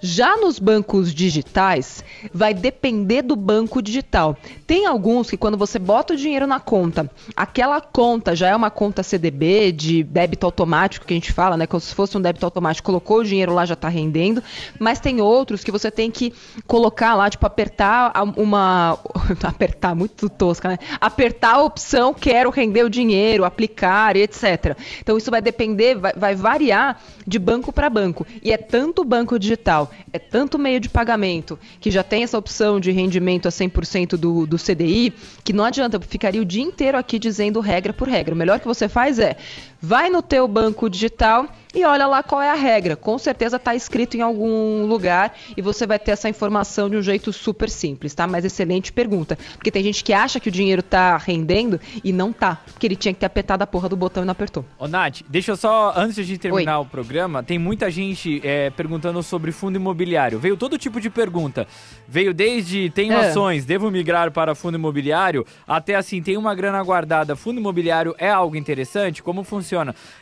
Já 0.00 0.36
nos 0.36 0.58
bancos 0.58 1.12
digitais, 1.12 2.02
vai 2.32 2.54
depender 2.54 3.22
do 3.22 3.36
banco 3.36 3.82
digital. 3.82 4.36
Tem 4.66 4.86
alguns 4.86 5.28
que 5.28 5.36
quando 5.36 5.58
você 5.58 5.78
bota 5.78 6.14
o 6.14 6.16
dinheiro 6.16 6.46
na 6.46 6.58
conta, 6.58 7.10
aquela 7.36 7.80
conta 7.80 8.34
já 8.34 8.48
é 8.48 8.56
uma 8.56 8.70
conta 8.70 9.02
CDB 9.02 9.72
de 9.72 10.02
débito 10.02 10.46
automático 10.46 11.06
que 11.06 11.12
a 11.12 11.16
gente 11.16 11.32
fala, 11.32 11.56
né? 11.56 11.66
Como 11.66 11.80
se 11.80 11.94
fosse 11.94 12.16
um 12.16 12.20
débito 12.20 12.46
automático, 12.46 12.86
colocou 12.86 13.18
o 13.18 13.24
dinheiro 13.24 13.52
lá 13.52 13.66
já 13.66 13.74
está 13.74 13.88
rendendo, 13.88 14.42
mas 14.78 15.00
tem 15.00 15.20
outros 15.20 15.62
que 15.62 15.70
você 15.70 15.90
tem 15.90 16.10
que 16.10 16.32
colocar 16.66 17.14
lá, 17.14 17.28
tipo, 17.28 17.44
apertar 17.46 17.89
uma. 18.36 18.98
apertar, 19.42 19.94
muito 19.94 20.28
tosca, 20.28 20.68
né? 20.68 20.78
Apertar 21.00 21.54
a 21.54 21.62
opção 21.62 22.14
quero 22.14 22.50
render 22.50 22.84
o 22.84 22.90
dinheiro, 22.90 23.44
aplicar 23.44 24.16
e 24.16 24.22
etc. 24.22 24.76
Então 25.00 25.16
isso 25.16 25.30
vai 25.30 25.40
depender, 25.40 25.96
vai, 25.96 26.12
vai 26.14 26.34
variar 26.34 27.00
de 27.26 27.38
banco 27.38 27.72
para 27.72 27.88
banco. 27.88 28.26
E 28.42 28.52
é 28.52 28.56
tanto 28.56 29.04
banco 29.04 29.38
digital, 29.38 29.90
é 30.12 30.18
tanto 30.18 30.58
meio 30.58 30.80
de 30.80 30.88
pagamento, 30.88 31.58
que 31.80 31.90
já 31.90 32.02
tem 32.02 32.22
essa 32.22 32.38
opção 32.38 32.80
de 32.80 32.90
rendimento 32.90 33.46
a 33.46 33.50
100% 33.50 34.16
do, 34.16 34.46
do 34.46 34.56
CDI, 34.56 35.12
que 35.44 35.52
não 35.52 35.64
adianta, 35.64 35.96
eu 35.96 36.00
ficaria 36.00 36.40
o 36.40 36.44
dia 36.44 36.62
inteiro 36.62 36.98
aqui 36.98 37.18
dizendo 37.18 37.60
regra 37.60 37.92
por 37.92 38.08
regra. 38.08 38.34
O 38.34 38.38
melhor 38.38 38.60
que 38.60 38.66
você 38.66 38.88
faz 38.88 39.18
é, 39.18 39.36
vai 39.80 40.10
no 40.10 40.22
teu 40.22 40.46
banco 40.46 40.88
digital 40.90 41.48
e 41.72 41.84
olha 41.84 42.06
lá 42.06 42.22
qual 42.22 42.42
é 42.42 42.50
a 42.50 42.54
regra. 42.54 42.96
Com 42.96 43.16
certeza 43.16 43.56
está 43.56 43.74
escrito 43.74 44.16
em 44.16 44.20
algum 44.20 44.86
lugar 44.86 45.34
e 45.56 45.62
você 45.62 45.86
vai 45.86 45.98
ter 45.98 46.10
essa 46.10 46.28
informação 46.28 46.90
de 46.90 46.96
um 46.96 47.02
jeito 47.02 47.32
super 47.32 47.70
simples, 47.70 48.12
tá? 48.12 48.26
Mas 48.26 48.44
excelente 48.44 48.92
pergunta. 48.92 49.38
Porque 49.54 49.70
tem 49.70 49.82
gente 49.82 50.02
que 50.02 50.12
acha 50.12 50.40
que 50.40 50.48
o 50.48 50.52
dinheiro 50.52 50.80
está 50.80 51.16
rendendo 51.16 51.80
e 52.02 52.12
não 52.12 52.32
tá. 52.32 52.60
Porque 52.72 52.86
ele 52.86 52.96
tinha 52.96 53.14
que 53.14 53.20
ter 53.20 53.26
apertado 53.26 53.62
a 53.62 53.66
porra 53.66 53.88
do 53.88 53.96
botão 53.96 54.24
e 54.24 54.26
não 54.26 54.32
apertou. 54.32 54.64
Ô, 54.78 54.88
Nath, 54.88 55.20
deixa 55.28 55.52
eu 55.52 55.56
só, 55.56 55.92
antes 55.96 56.26
de 56.26 56.36
terminar 56.36 56.80
Oi. 56.80 56.84
o 56.84 56.88
programa, 56.88 57.42
tem 57.42 57.58
muita 57.58 57.88
gente 57.88 58.40
é, 58.44 58.70
perguntando 58.70 59.22
sobre 59.22 59.52
fundo 59.52 59.76
imobiliário. 59.76 60.40
Veio 60.40 60.56
todo 60.56 60.76
tipo 60.76 61.00
de 61.00 61.08
pergunta. 61.08 61.68
Veio 62.08 62.34
desde 62.34 62.90
tenho 62.90 63.12
é. 63.12 63.28
ações, 63.28 63.64
devo 63.64 63.90
migrar 63.92 64.32
para 64.32 64.56
fundo 64.56 64.74
imobiliário, 64.74 65.46
até 65.66 65.94
assim, 65.94 66.20
tem 66.20 66.36
uma 66.36 66.52
grana 66.54 66.82
guardada, 66.82 67.36
fundo 67.36 67.60
imobiliário 67.60 68.14
é 68.18 68.28
algo 68.28 68.56
interessante? 68.56 69.22
Como 69.22 69.44
funciona? 69.44 69.69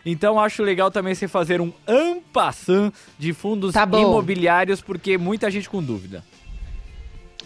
Então 0.05 0.39
acho 0.39 0.63
legal 0.63 0.91
também 0.91 1.15
você 1.15 1.29
fazer 1.29 1.61
um 1.61 1.73
ampassant 1.87 2.93
de 3.19 3.33
fundos 3.33 3.73
tá 3.73 3.85
imobiliários, 3.85 4.81
porque 4.81 5.19
muita 5.19 5.51
gente 5.51 5.69
com 5.69 5.83
dúvida. 5.83 6.25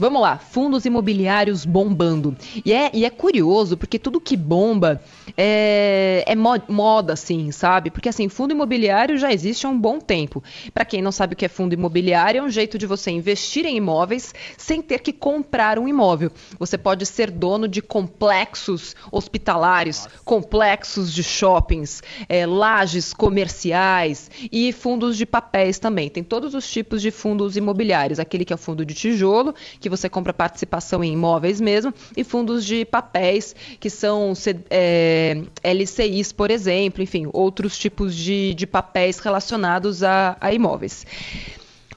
Vamos 0.02 0.20
lá, 0.20 0.36
fundos 0.36 0.84
imobiliários 0.84 1.64
bombando. 1.64 2.36
E 2.64 2.72
é, 2.72 2.90
e 2.92 3.04
é 3.04 3.10
curioso, 3.10 3.76
porque 3.76 4.00
tudo 4.00 4.20
que 4.20 4.36
bomba 4.36 5.00
é, 5.36 6.24
é 6.26 6.34
moda, 6.34 7.12
assim, 7.12 7.52
sabe? 7.52 7.88
Porque, 7.88 8.08
assim, 8.08 8.28
fundo 8.28 8.50
imobiliário 8.50 9.16
já 9.16 9.32
existe 9.32 9.64
há 9.64 9.70
um 9.70 9.78
bom 9.78 10.00
tempo. 10.00 10.42
Para 10.74 10.84
quem 10.84 11.00
não 11.00 11.12
sabe 11.12 11.34
o 11.34 11.36
que 11.36 11.44
é 11.44 11.48
fundo 11.48 11.72
imobiliário, 11.72 12.40
é 12.40 12.42
um 12.42 12.50
jeito 12.50 12.76
de 12.78 12.84
você 12.84 13.12
investir 13.12 13.64
em 13.64 13.76
imóveis 13.76 14.34
sem 14.58 14.82
ter 14.82 14.98
que 15.02 15.12
comprar 15.12 15.78
um 15.78 15.86
imóvel. 15.86 16.32
Você 16.58 16.76
pode 16.76 17.06
ser 17.06 17.30
dono 17.30 17.68
de 17.68 17.80
complexos 17.80 18.96
hospitalares, 19.08 20.08
complexos 20.24 21.14
de 21.14 21.22
shoppings, 21.22 22.02
é, 22.28 22.44
lajes 22.44 23.14
comerciais 23.14 24.28
e 24.50 24.72
fundos 24.72 25.16
de 25.16 25.24
papéis 25.24 25.78
também. 25.78 26.10
Tem 26.10 26.24
todos 26.24 26.54
os 26.56 26.68
tipos 26.68 27.00
de 27.00 27.12
fundos 27.12 27.56
imobiliários. 27.56 28.18
Aquele 28.18 28.44
que 28.44 28.52
é 28.52 28.56
o 28.56 28.58
fundo 28.58 28.84
de 28.84 28.94
tijolo, 28.94 29.54
que 29.78 29.91
você 29.92 30.08
compra 30.08 30.32
participação 30.32 31.04
em 31.04 31.12
imóveis 31.12 31.60
mesmo, 31.60 31.92
e 32.16 32.24
fundos 32.24 32.64
de 32.64 32.84
papéis, 32.84 33.54
que 33.78 33.90
são 33.90 34.32
é, 34.70 35.42
LCIs, 35.62 36.32
por 36.32 36.50
exemplo, 36.50 37.02
enfim, 37.02 37.28
outros 37.32 37.78
tipos 37.78 38.14
de, 38.14 38.54
de 38.54 38.66
papéis 38.66 39.18
relacionados 39.18 40.02
a, 40.02 40.36
a 40.40 40.52
imóveis. 40.52 41.06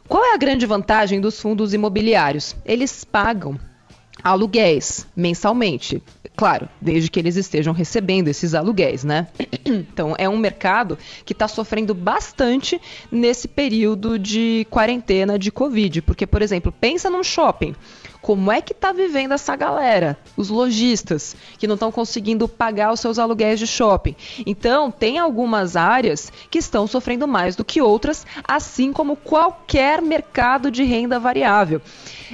Qual 0.08 0.24
é 0.24 0.34
a 0.34 0.38
grande 0.38 0.66
vantagem 0.66 1.20
dos 1.22 1.40
fundos 1.40 1.74
imobiliários? 1.74 2.56
Eles 2.66 3.04
pagam 3.04 3.58
aluguéis 4.24 5.08
mensalmente. 5.16 6.04
Claro, 6.36 6.68
desde 6.82 7.10
que 7.10 7.20
eles 7.20 7.38
estejam 7.38 7.74
recebendo 7.74 8.28
esses 8.28 8.54
aluguéis, 8.54 9.04
né? 9.04 9.28
Então, 9.66 10.14
é 10.18 10.30
um 10.30 10.38
mercado 10.38 10.98
que 11.26 11.34
está 11.34 11.48
sofrendo 11.48 11.94
bastante 11.94 12.80
nesse 13.12 13.48
período 13.48 14.20
de 14.20 14.66
quarentena 14.70 15.40
de 15.40 15.52
Covid. 15.52 16.04
Porque, 16.04 16.28
por 16.28 16.42
exemplo, 16.42 16.72
pensa 16.72 17.10
num 17.10 17.24
shopping 17.24 17.76
como 18.26 18.52
é 18.52 18.60
que 18.60 18.74
está 18.74 18.92
vivendo 18.92 19.34
essa 19.34 19.56
galera, 19.56 20.18
os 20.36 20.50
lojistas, 20.50 21.36
que 21.60 21.68
não 21.68 21.76
estão 21.76 21.92
conseguindo 21.92 22.48
pagar 22.48 22.92
os 22.92 23.00
seus 23.00 23.20
aluguéis 23.20 23.60
de 23.60 23.68
shopping. 23.68 24.16
Então, 24.48 24.90
tem 24.90 25.20
algumas 25.20 25.76
áreas 25.76 26.34
que 26.50 26.58
estão 26.58 26.88
sofrendo 26.88 27.28
mais 27.28 27.56
do 27.56 27.64
que 27.64 27.84
outras, 27.84 28.26
assim 28.44 28.92
como 28.92 29.16
qualquer 29.16 30.02
mercado 30.02 30.72
de 30.72 30.84
renda 30.84 31.20
variável. 31.20 31.80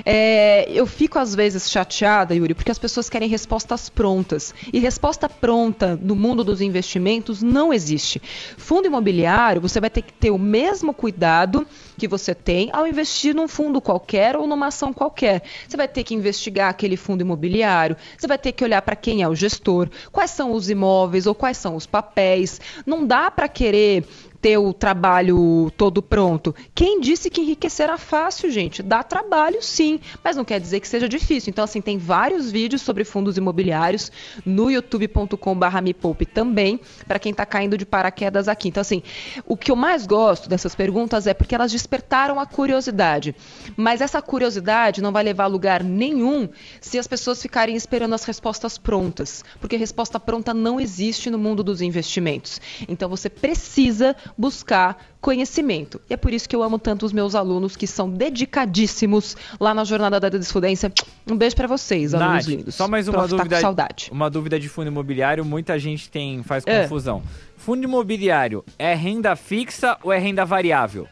É, 0.05 0.71
eu 0.71 0.85
fico 0.85 1.19
às 1.19 1.35
vezes 1.35 1.69
chateada, 1.69 2.33
Yuri, 2.33 2.53
porque 2.53 2.71
as 2.71 2.79
pessoas 2.79 3.09
querem 3.09 3.27
respostas 3.27 3.89
prontas. 3.89 4.55
E 4.71 4.79
resposta 4.79 5.27
pronta 5.27 5.99
no 6.01 6.15
mundo 6.15 6.41
dos 6.41 6.61
investimentos 6.61 7.41
não 7.41 7.73
existe. 7.73 8.21
Fundo 8.55 8.87
imobiliário, 8.87 9.59
você 9.59 9.81
vai 9.81 9.89
ter 9.89 10.03
que 10.03 10.13
ter 10.13 10.31
o 10.31 10.39
mesmo 10.39 10.93
cuidado 10.93 11.67
que 12.01 12.07
você 12.07 12.33
tem 12.33 12.71
ao 12.73 12.87
investir 12.87 13.35
num 13.35 13.47
fundo 13.47 13.79
qualquer 13.79 14.35
ou 14.35 14.47
numa 14.47 14.67
ação 14.67 14.91
qualquer. 14.91 15.43
Você 15.67 15.77
vai 15.77 15.87
ter 15.87 16.03
que 16.03 16.15
investigar 16.15 16.67
aquele 16.67 16.97
fundo 16.97 17.21
imobiliário, 17.21 17.95
você 18.17 18.25
vai 18.25 18.39
ter 18.39 18.53
que 18.53 18.63
olhar 18.63 18.81
para 18.81 18.95
quem 18.95 19.21
é 19.21 19.27
o 19.27 19.35
gestor, 19.35 19.87
quais 20.11 20.31
são 20.31 20.51
os 20.51 20.67
imóveis 20.67 21.27
ou 21.27 21.35
quais 21.35 21.57
são 21.57 21.75
os 21.75 21.85
papéis. 21.85 22.59
Não 22.87 23.05
dá 23.05 23.29
para 23.29 23.47
querer 23.47 24.03
ter 24.41 24.57
o 24.57 24.73
trabalho 24.73 25.71
todo 25.77 26.01
pronto. 26.01 26.53
Quem 26.73 26.99
disse 26.99 27.29
que 27.29 27.41
enriquecer 27.41 27.83
era 27.83 27.97
fácil, 27.97 28.49
gente? 28.49 28.81
Dá 28.81 29.03
trabalho, 29.03 29.61
sim, 29.61 29.99
mas 30.23 30.35
não 30.35 30.43
quer 30.43 30.59
dizer 30.59 30.79
que 30.79 30.87
seja 30.87 31.07
difícil. 31.07 31.51
Então, 31.51 31.63
assim, 31.63 31.79
tem 31.79 31.97
vários 31.97 32.51
vídeos 32.51 32.81
sobre 32.81 33.03
fundos 33.03 33.37
imobiliários 33.37 34.11
no 34.45 34.71
youtube.com.br 34.71 35.81
me 35.83 35.93
poupe 35.93 36.25
também, 36.25 36.79
para 37.07 37.19
quem 37.19 37.31
está 37.31 37.45
caindo 37.45 37.77
de 37.77 37.85
paraquedas 37.85 38.47
aqui. 38.47 38.69
Então, 38.69 38.81
assim, 38.81 39.03
o 39.45 39.55
que 39.55 39.71
eu 39.71 39.75
mais 39.75 40.07
gosto 40.07 40.49
dessas 40.49 40.73
perguntas 40.73 41.27
é 41.27 41.33
porque 41.33 41.53
elas 41.53 41.71
despertaram 41.71 42.39
a 42.39 42.45
curiosidade. 42.45 43.35
Mas 43.77 44.01
essa 44.01 44.21
curiosidade 44.21 45.01
não 45.01 45.11
vai 45.11 45.23
levar 45.23 45.43
a 45.43 45.47
lugar 45.47 45.83
nenhum 45.83 46.49
se 46.79 46.97
as 46.97 47.07
pessoas 47.07 47.41
ficarem 47.41 47.75
esperando 47.75 48.15
as 48.15 48.23
respostas 48.23 48.77
prontas, 48.77 49.43
porque 49.59 49.75
resposta 49.75 50.19
pronta 50.19 50.53
não 50.53 50.79
existe 50.79 51.29
no 51.29 51.37
mundo 51.37 51.63
dos 51.63 51.81
investimentos. 51.81 52.59
Então, 52.87 53.07
você 53.07 53.29
precisa 53.29 54.15
buscar 54.37 54.97
conhecimento. 55.19 56.01
E 56.09 56.13
é 56.13 56.17
por 56.17 56.33
isso 56.33 56.47
que 56.47 56.55
eu 56.55 56.63
amo 56.63 56.79
tanto 56.79 57.05
os 57.05 57.13
meus 57.13 57.35
alunos 57.35 57.75
que 57.75 57.85
são 57.85 58.09
dedicadíssimos 58.09 59.37
lá 59.59 59.73
na 59.73 59.83
jornada 59.83 60.19
da 60.19 60.29
desfudência. 60.29 60.91
Um 61.29 61.35
beijo 61.35 61.55
para 61.55 61.67
vocês, 61.67 62.13
Nath, 62.13 62.21
alunos 62.21 62.45
lindos. 62.47 62.75
Só 62.75 62.87
mais 62.87 63.07
uma 63.07 63.27
dúvida, 63.27 63.55
tá 63.55 63.61
saudade. 63.61 64.09
uma 64.11 64.29
dúvida 64.29 64.59
de 64.59 64.67
fundo 64.67 64.87
imobiliário, 64.87 65.45
muita 65.45 65.77
gente 65.77 66.09
tem 66.09 66.43
faz 66.43 66.63
é. 66.65 66.83
confusão. 66.83 67.21
Fundo 67.57 67.83
imobiliário 67.83 68.63
é 68.79 68.93
renda 68.93 69.35
fixa 69.35 69.97
ou 70.03 70.11
é 70.11 70.17
renda 70.17 70.43
variável? 70.43 71.07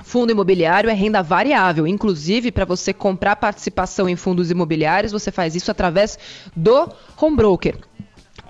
Fundo 0.00 0.32
imobiliário 0.32 0.90
é 0.90 0.94
renda 0.94 1.22
variável. 1.22 1.86
Inclusive, 1.86 2.50
para 2.50 2.64
você 2.64 2.92
comprar 2.92 3.36
participação 3.36 4.08
em 4.08 4.16
fundos 4.16 4.50
imobiliários, 4.50 5.12
você 5.12 5.30
faz 5.30 5.54
isso 5.54 5.70
através 5.70 6.18
do 6.56 6.88
home 7.20 7.36
broker 7.36 7.78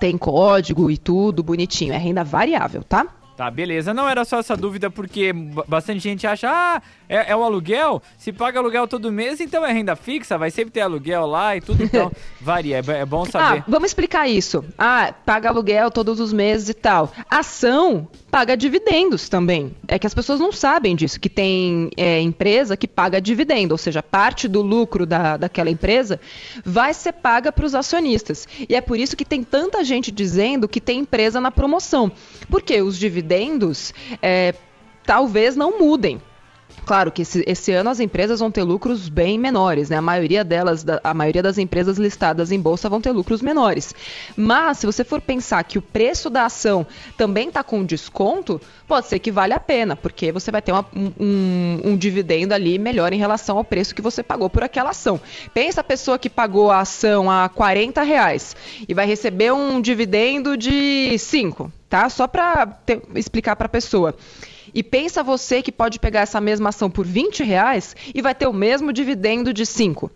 tem 0.03 0.17
código 0.17 0.91
e 0.91 0.97
tudo 0.97 1.41
bonitinho. 1.41 1.93
É 1.93 1.97
renda 1.97 2.25
variável, 2.25 2.83
tá? 2.83 3.07
Tá, 3.35 3.49
beleza. 3.49 3.93
Não 3.93 4.07
era 4.07 4.23
só 4.23 4.39
essa 4.39 4.55
dúvida, 4.55 4.89
porque 4.91 5.33
bastante 5.67 6.01
gente 6.01 6.27
acha, 6.27 6.49
ah, 6.51 6.81
é, 7.13 7.31
é, 7.31 7.35
o 7.35 7.43
aluguel? 7.43 8.01
Se 8.17 8.33
paga 8.33 8.59
aluguel 8.59 8.87
todo 8.87 9.11
mês, 9.11 9.39
então 9.39 9.63
é 9.63 9.71
renda 9.71 9.95
fixa, 9.95 10.35
vai 10.35 10.49
sempre 10.49 10.71
ter 10.71 10.81
aluguel 10.81 11.27
lá 11.27 11.55
e 11.55 11.61
tudo, 11.61 11.83
então 11.83 12.11
varia, 12.41 12.77
é, 12.77 13.01
é 13.01 13.05
bom 13.05 13.23
saber. 13.23 13.59
Ah, 13.59 13.63
vamos 13.67 13.89
explicar 13.89 14.27
isso. 14.27 14.65
Ah, 14.75 15.13
paga 15.23 15.49
aluguel 15.49 15.91
todos 15.91 16.19
os 16.19 16.33
meses 16.33 16.69
e 16.69 16.73
tal. 16.73 17.11
Ação 17.29 18.07
paga 18.31 18.57
dividendos 18.57 19.29
também. 19.29 19.75
É 19.87 19.99
que 19.99 20.07
as 20.07 20.13
pessoas 20.15 20.39
não 20.39 20.51
sabem 20.51 20.95
disso, 20.95 21.19
que 21.19 21.29
tem 21.29 21.91
é, 21.95 22.19
empresa 22.19 22.75
que 22.75 22.87
paga 22.87 23.21
dividendo, 23.21 23.75
ou 23.75 23.77
seja, 23.77 24.01
parte 24.01 24.47
do 24.47 24.63
lucro 24.63 25.05
da, 25.05 25.37
daquela 25.37 25.69
empresa 25.69 26.19
vai 26.65 26.95
ser 26.95 27.13
paga 27.13 27.51
para 27.51 27.65
os 27.65 27.75
acionistas. 27.75 28.47
E 28.67 28.73
é 28.73 28.81
por 28.81 28.97
isso 28.97 29.15
que 29.15 29.23
tem 29.23 29.43
tanta 29.43 29.83
gente 29.83 30.11
dizendo 30.11 30.67
que 30.67 30.81
tem 30.81 31.01
empresa 31.01 31.39
na 31.39 31.51
promoção. 31.51 32.11
Porque 32.49 32.81
os 32.81 32.97
dividendos 32.97 33.93
é, 34.19 34.55
talvez 35.05 35.55
não 35.55 35.77
mudem. 35.77 36.19
Claro 36.85 37.11
que 37.11 37.21
esse, 37.21 37.43
esse, 37.47 37.71
ano 37.71 37.89
as 37.89 37.99
empresas 37.99 38.39
vão 38.39 38.51
ter 38.51 38.63
lucros 38.63 39.07
bem 39.07 39.37
menores, 39.37 39.89
né? 39.89 39.97
A 39.97 40.01
maioria 40.01 40.43
delas, 40.43 40.85
a 41.03 41.13
maioria 41.13 41.41
das 41.41 41.57
empresas 41.57 41.97
listadas 41.97 42.51
em 42.51 42.59
bolsa 42.59 42.89
vão 42.89 42.99
ter 42.99 43.11
lucros 43.11 43.41
menores. 43.41 43.95
Mas 44.35 44.79
se 44.79 44.85
você 44.85 45.03
for 45.03 45.21
pensar 45.21 45.63
que 45.63 45.77
o 45.77 45.81
preço 45.81 46.29
da 46.29 46.45
ação 46.45 46.85
também 47.17 47.47
está 47.47 47.63
com 47.63 47.85
desconto, 47.85 48.59
pode 48.87 49.07
ser 49.07 49.19
que 49.19 49.31
vale 49.31 49.53
a 49.53 49.59
pena, 49.59 49.95
porque 49.95 50.31
você 50.31 50.51
vai 50.51 50.61
ter 50.61 50.73
uma, 50.73 50.85
um, 50.93 51.81
um, 51.85 51.97
dividendo 51.97 52.53
ali 52.53 52.77
melhor 52.77 53.13
em 53.13 53.17
relação 53.17 53.57
ao 53.57 53.63
preço 53.63 53.95
que 53.95 54.01
você 54.01 54.21
pagou 54.21 54.49
por 54.49 54.63
aquela 54.63 54.89
ação. 54.89 55.19
Pensa 55.53 55.81
a 55.81 55.83
pessoa 55.83 56.19
que 56.19 56.29
pagou 56.29 56.69
a 56.69 56.81
ação 56.81 57.31
a 57.31 57.47
40 57.47 58.03
reais 58.03 58.55
e 58.87 58.93
vai 58.93 59.05
receber 59.05 59.53
um 59.53 59.79
dividendo 59.79 60.57
de 60.57 61.17
5, 61.17 61.71
tá? 61.89 62.09
Só 62.09 62.27
para 62.27 62.77
explicar 63.15 63.55
para 63.55 63.67
a 63.67 63.69
pessoa. 63.69 64.13
E 64.73 64.81
pensa 64.81 65.23
você 65.23 65.61
que 65.61 65.71
pode 65.71 65.99
pegar 65.99 66.21
essa 66.21 66.41
mesma 66.41 66.69
ação 66.69 66.89
por 66.89 67.05
20 67.05 67.43
reais 67.43 67.95
e 68.13 68.21
vai 68.21 68.33
ter 68.33 68.47
o 68.47 68.53
mesmo 68.53 68.91
dividendo 68.91 69.53
de 69.53 69.65
5. 69.65 70.11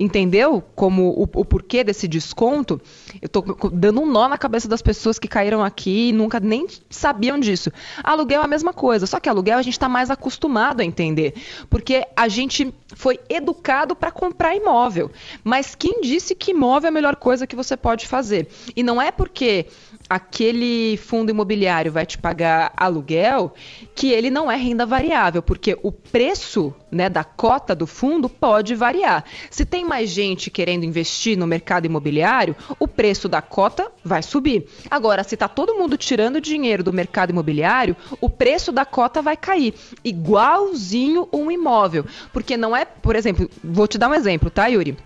Entendeu 0.00 0.64
como 0.74 1.10
o, 1.10 1.22
o, 1.24 1.44
porquê 1.44 1.84
desse 1.84 2.08
desconto? 2.08 2.80
Eu 3.20 3.26
estou 3.26 3.44
dando 3.70 4.00
um 4.00 4.06
nó 4.06 4.28
na 4.28 4.38
cabeça 4.38 4.66
das 4.66 4.80
pessoas 4.80 5.18
que 5.18 5.28
caíram 5.28 5.62
aqui 5.62 6.08
e 6.08 6.12
nunca 6.12 6.40
nem 6.40 6.66
sabiam 6.88 7.38
disso. 7.38 7.70
Aluguel 8.02 8.40
é 8.40 8.44
a 8.46 8.48
mesma 8.48 8.72
coisa, 8.72 9.06
só 9.06 9.20
que 9.20 9.28
aluguel 9.28 9.58
a 9.58 9.62
gente 9.62 9.74
está 9.74 9.90
mais 9.90 10.10
acostumado 10.10 10.80
a 10.80 10.84
entender, 10.86 11.34
porque 11.68 12.02
a 12.16 12.28
gente 12.28 12.72
foi 12.96 13.20
educado 13.28 13.94
para 13.94 14.10
comprar 14.10 14.56
imóvel. 14.56 15.10
Mas 15.44 15.74
quem 15.74 16.00
disse 16.00 16.34
que 16.34 16.52
imóvel 16.52 16.86
é 16.86 16.88
a 16.88 16.92
melhor 16.92 17.16
coisa 17.16 17.46
que 17.46 17.54
você 17.54 17.76
pode 17.76 18.08
fazer? 18.08 18.48
E 18.74 18.82
não 18.82 19.02
é 19.02 19.10
porque 19.10 19.66
aquele 20.10 20.96
fundo 20.96 21.30
imobiliário 21.30 21.92
vai 21.92 22.04
te 22.04 22.18
pagar 22.18 22.72
aluguel, 22.76 23.54
que 23.94 24.10
ele 24.10 24.28
não 24.28 24.50
é 24.50 24.56
renda 24.56 24.84
variável, 24.84 25.40
porque 25.40 25.78
o 25.84 25.92
preço 25.92 26.74
né, 26.90 27.08
da 27.08 27.22
cota 27.22 27.76
do 27.76 27.86
fundo 27.86 28.28
pode 28.28 28.74
variar. 28.74 29.24
Se 29.48 29.64
tem 29.64 29.84
mais 29.84 30.10
gente 30.10 30.50
querendo 30.50 30.82
investir 30.82 31.38
no 31.38 31.46
mercado 31.46 31.86
imobiliário, 31.86 32.56
o 32.80 32.88
preço 32.88 33.28
da 33.28 33.40
cota 33.40 33.92
vai 34.04 34.20
subir. 34.20 34.66
Agora, 34.90 35.22
se 35.22 35.36
está 35.36 35.46
todo 35.46 35.76
mundo 35.76 35.96
tirando 35.96 36.40
dinheiro 36.40 36.82
do 36.82 36.92
mercado 36.92 37.30
imobiliário, 37.30 37.96
o 38.20 38.28
preço 38.28 38.72
da 38.72 38.84
cota 38.84 39.22
vai 39.22 39.36
cair, 39.36 39.74
igualzinho 40.02 41.28
um 41.32 41.52
imóvel. 41.52 42.04
Porque 42.32 42.56
não 42.56 42.76
é, 42.76 42.84
por 42.84 43.14
exemplo, 43.14 43.48
vou 43.62 43.86
te 43.86 43.96
dar 43.96 44.08
um 44.08 44.14
exemplo, 44.14 44.50
tá, 44.50 44.66
Yuri? 44.66 44.96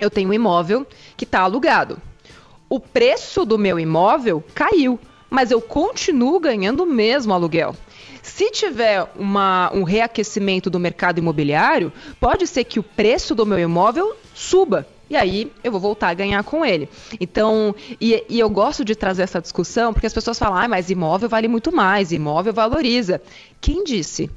Eu 0.00 0.10
tenho 0.10 0.30
um 0.30 0.32
imóvel 0.32 0.86
que 1.16 1.24
está 1.24 1.40
alugado 1.40 2.00
o 2.74 2.80
preço 2.80 3.44
do 3.44 3.56
meu 3.56 3.78
imóvel 3.78 4.42
caiu, 4.52 4.98
mas 5.30 5.52
eu 5.52 5.60
continuo 5.60 6.40
ganhando 6.40 6.82
o 6.82 6.86
mesmo 6.86 7.32
aluguel. 7.32 7.76
Se 8.20 8.50
tiver 8.50 9.06
uma, 9.14 9.70
um 9.72 9.84
reaquecimento 9.84 10.68
do 10.68 10.80
mercado 10.80 11.18
imobiliário, 11.18 11.92
pode 12.18 12.48
ser 12.48 12.64
que 12.64 12.80
o 12.80 12.82
preço 12.82 13.32
do 13.32 13.46
meu 13.46 13.60
imóvel 13.60 14.16
suba. 14.34 14.88
E 15.08 15.14
aí 15.14 15.52
eu 15.62 15.70
vou 15.70 15.80
voltar 15.80 16.08
a 16.08 16.14
ganhar 16.14 16.42
com 16.42 16.66
ele. 16.66 16.88
Então, 17.20 17.72
e, 18.00 18.24
e 18.28 18.40
eu 18.40 18.50
gosto 18.50 18.84
de 18.84 18.96
trazer 18.96 19.22
essa 19.22 19.40
discussão 19.40 19.92
porque 19.92 20.08
as 20.08 20.14
pessoas 20.14 20.36
falam, 20.36 20.58
ah, 20.58 20.66
mas 20.66 20.90
imóvel 20.90 21.28
vale 21.28 21.46
muito 21.46 21.70
mais, 21.70 22.10
imóvel 22.10 22.52
valoriza. 22.52 23.22
Quem 23.60 23.84
disse? 23.84 24.28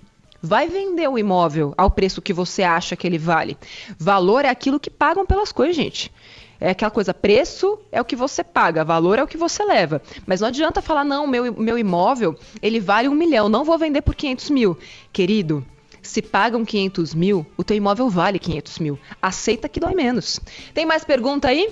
Vai 0.43 0.67
vender 0.67 1.07
o 1.07 1.17
imóvel 1.17 1.73
ao 1.75 1.89
preço 1.89 2.21
que 2.21 2.33
você 2.33 2.61
acha 2.61 2.95
que 2.95 3.07
ele 3.07 3.17
vale. 3.17 3.57
Valor 3.97 4.45
é 4.45 4.49
aquilo 4.49 4.79
que 4.79 4.91
pagam 4.91 5.25
pelas 5.25 5.51
coisas, 5.51 5.75
gente. 5.75 6.11
É 6.59 6.71
aquela 6.71 6.91
coisa, 6.91 7.13
preço 7.13 7.79
é 7.91 8.01
o 8.01 8.05
que 8.05 8.15
você 8.15 8.43
paga, 8.43 8.83
valor 8.83 9.19
é 9.19 9.23
o 9.23 9.27
que 9.27 9.37
você 9.37 9.63
leva. 9.63 10.01
Mas 10.25 10.41
não 10.41 10.47
adianta 10.47 10.81
falar, 10.81 11.03
não, 11.03 11.27
meu, 11.27 11.53
meu 11.53 11.77
imóvel, 11.77 12.35
ele 12.61 12.79
vale 12.79 13.07
um 13.07 13.15
milhão, 13.15 13.47
não 13.47 13.63
vou 13.63 13.77
vender 13.77 14.01
por 14.01 14.15
500 14.15 14.49
mil. 14.49 14.77
Querido, 15.13 15.65
se 16.01 16.21
pagam 16.21 16.65
500 16.65 17.13
mil, 17.13 17.45
o 17.55 17.63
teu 17.63 17.77
imóvel 17.77 18.09
vale 18.09 18.39
500 18.39 18.79
mil. 18.79 18.99
Aceita 19.21 19.69
que 19.69 19.79
dói 19.79 19.93
menos. 19.93 20.39
Tem 20.73 20.85
mais 20.85 21.03
pergunta 21.03 21.47
aí? 21.47 21.69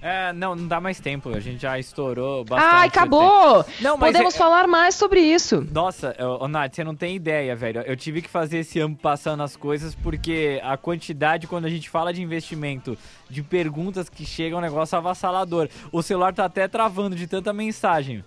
É, 0.00 0.32
não, 0.32 0.54
não 0.54 0.68
dá 0.68 0.80
mais 0.80 1.00
tempo. 1.00 1.30
A 1.30 1.40
gente 1.40 1.62
já 1.62 1.78
estourou 1.78 2.44
bastante. 2.44 2.74
Ai, 2.74 2.88
acabou! 2.88 3.64
Não, 3.80 3.98
Podemos 3.98 4.34
é... 4.34 4.38
falar 4.38 4.66
mais 4.68 4.94
sobre 4.94 5.20
isso. 5.20 5.66
Nossa, 5.72 6.14
ô, 6.40 6.46
Nath, 6.46 6.74
você 6.74 6.84
não 6.84 6.94
tem 6.94 7.16
ideia, 7.16 7.54
velho. 7.56 7.80
Eu 7.82 7.96
tive 7.96 8.22
que 8.22 8.28
fazer 8.28 8.58
esse 8.58 8.78
ano 8.78 8.96
passando 8.96 9.42
as 9.42 9.56
coisas 9.56 9.94
porque 9.94 10.60
a 10.62 10.76
quantidade, 10.76 11.46
quando 11.46 11.64
a 11.64 11.70
gente 11.70 11.90
fala 11.90 12.12
de 12.12 12.22
investimento, 12.22 12.96
de 13.28 13.42
perguntas 13.42 14.08
que 14.08 14.24
chegam, 14.24 14.58
é 14.58 14.60
um 14.60 14.64
negócio 14.64 14.96
avassalador. 14.96 15.68
O 15.90 16.02
celular 16.02 16.32
tá 16.32 16.44
até 16.44 16.68
travando 16.68 17.16
de 17.16 17.26
tanta 17.26 17.52
mensagem. 17.52 18.24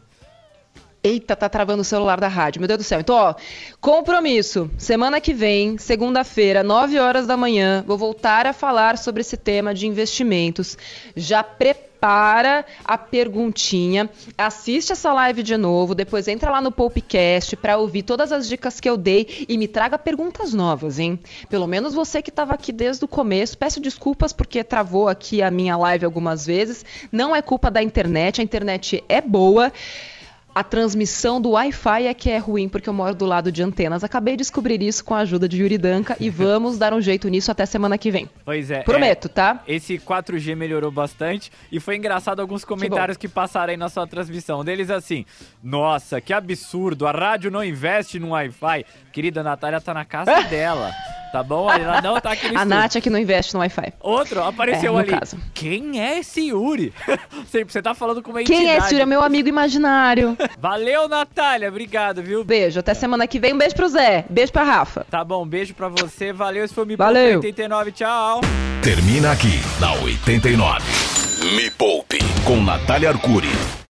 Eita, 1.03 1.35
tá 1.35 1.49
travando 1.49 1.81
o 1.81 1.85
celular 1.85 2.19
da 2.19 2.27
rádio. 2.27 2.61
Meu 2.61 2.67
Deus 2.67 2.77
do 2.77 2.83
céu. 2.83 2.99
Então, 2.99 3.15
ó, 3.15 3.33
compromisso. 3.79 4.69
Semana 4.77 5.19
que 5.19 5.33
vem, 5.33 5.79
segunda-feira, 5.79 6.61
9 6.61 6.99
horas 6.99 7.25
da 7.25 7.35
manhã, 7.35 7.83
vou 7.87 7.97
voltar 7.97 8.45
a 8.45 8.53
falar 8.53 8.99
sobre 8.99 9.21
esse 9.21 9.35
tema 9.35 9.73
de 9.73 9.87
investimentos. 9.87 10.77
Já 11.15 11.41
prepara 11.43 12.63
a 12.85 12.99
perguntinha, 12.99 14.09
assiste 14.37 14.91
essa 14.91 15.11
live 15.11 15.41
de 15.41 15.57
novo, 15.57 15.95
depois 15.95 16.27
entra 16.27 16.51
lá 16.51 16.61
no 16.61 16.71
Popcast 16.71 17.55
para 17.55 17.77
ouvir 17.77 18.03
todas 18.03 18.31
as 18.31 18.47
dicas 18.47 18.79
que 18.79 18.89
eu 18.89 18.95
dei 18.95 19.45
e 19.49 19.57
me 19.57 19.67
traga 19.67 19.97
perguntas 19.97 20.53
novas, 20.53 20.99
hein? 20.99 21.19
Pelo 21.49 21.65
menos 21.65 21.95
você 21.95 22.21
que 22.21 22.29
estava 22.29 22.53
aqui 22.53 22.71
desde 22.71 23.03
o 23.05 23.07
começo. 23.07 23.57
Peço 23.57 23.79
desculpas 23.79 24.33
porque 24.33 24.63
travou 24.63 25.07
aqui 25.07 25.41
a 25.41 25.49
minha 25.49 25.75
live 25.77 26.05
algumas 26.05 26.45
vezes. 26.45 26.85
Não 27.11 27.35
é 27.35 27.41
culpa 27.41 27.71
da 27.71 27.81
internet, 27.81 28.39
a 28.39 28.43
internet 28.43 29.03
é 29.09 29.19
boa. 29.19 29.73
A 30.53 30.63
transmissão 30.65 31.39
do 31.39 31.51
Wi-Fi 31.51 32.07
é 32.07 32.13
que 32.13 32.29
é 32.29 32.37
ruim 32.37 32.67
porque 32.67 32.89
eu 32.89 32.93
moro 32.93 33.15
do 33.15 33.25
lado 33.25 33.49
de 33.51 33.63
antenas. 33.63 34.03
Acabei 34.03 34.33
de 34.33 34.39
descobrir 34.39 34.81
isso 34.81 35.03
com 35.03 35.15
a 35.15 35.19
ajuda 35.19 35.47
de 35.47 35.61
Yuri 35.61 35.77
Danca 35.77 36.17
e 36.19 36.27
vamos 36.29 36.77
dar 36.77 36.93
um 36.93 36.99
jeito 36.99 37.29
nisso 37.29 37.49
até 37.49 37.65
semana 37.65 37.97
que 37.97 38.11
vem. 38.11 38.29
Pois 38.43 38.69
é. 38.69 38.81
Prometo, 38.81 39.27
é, 39.27 39.29
tá? 39.29 39.63
Esse 39.65 39.97
4G 39.97 40.53
melhorou 40.55 40.91
bastante 40.91 41.49
e 41.71 41.79
foi 41.79 41.95
engraçado 41.95 42.41
alguns 42.41 42.65
comentários 42.65 43.17
que, 43.17 43.29
que 43.29 43.33
passaram 43.33 43.71
aí 43.71 43.77
na 43.77 43.87
sua 43.87 44.05
transmissão. 44.05 44.59
Um 44.59 44.63
deles 44.65 44.89
assim: 44.89 45.25
Nossa, 45.63 46.19
que 46.19 46.33
absurdo, 46.33 47.07
a 47.07 47.11
rádio 47.11 47.49
não 47.49 47.63
investe 47.63 48.19
no 48.19 48.31
Wi-Fi. 48.31 48.85
Querida 49.13 49.41
Natália 49.41 49.79
tá 49.79 49.93
na 49.93 50.03
casa 50.03 50.41
dela. 50.49 50.91
Tá 51.31 51.41
bom? 51.41 51.71
Ela 51.71 52.01
não 52.01 52.19
tá 52.19 52.33
aqui 52.33 52.51
no 52.51 52.59
A 52.59 52.65
Nath 52.65 52.97
é 52.97 53.01
que 53.01 53.09
não 53.09 53.17
investe 53.17 53.53
no 53.53 53.61
Wi-Fi. 53.61 53.93
Outro 54.01 54.43
apareceu 54.43 54.99
é, 54.99 55.01
ali. 55.01 55.11
Caso. 55.11 55.37
Quem 55.53 56.01
é 56.01 56.19
esse 56.19 56.49
Yuri? 56.49 56.93
Você 57.47 57.81
tá 57.81 57.93
falando 57.93 58.21
com 58.21 58.31
uma 58.31 58.43
Quem 58.43 58.69
é 58.69 58.77
esse 58.77 58.95
Yuri? 58.95 59.03
É 59.03 59.05
meu 59.05 59.23
amigo 59.23 59.47
imaginário. 59.47 60.37
Valeu, 60.59 61.07
Natália. 61.07 61.69
Obrigado, 61.69 62.21
viu? 62.21 62.43
Beijo. 62.43 62.79
Até 62.79 62.93
semana 62.93 63.27
que 63.27 63.39
vem. 63.39 63.53
Um 63.53 63.57
beijo 63.57 63.75
pro 63.75 63.87
Zé. 63.89 64.25
Beijo 64.29 64.51
pra 64.51 64.63
Rafa. 64.63 65.05
Tá 65.09 65.23
bom. 65.23 65.45
Beijo 65.45 65.73
pra 65.73 65.87
você. 65.87 66.31
Valeu. 66.31 66.63
Esse 66.63 66.73
foi 66.73 66.83
o 66.83 66.87
Me 66.87 66.95
Valeu. 66.95 67.37
89. 67.37 67.91
Tchau. 67.91 68.41
Termina 68.83 69.31
aqui, 69.31 69.59
na 69.79 69.93
89. 69.93 70.81
Me 71.55 71.69
Poupe, 71.71 72.19
com 72.45 72.61
Natália 72.61 73.09
Arcuri. 73.09 73.81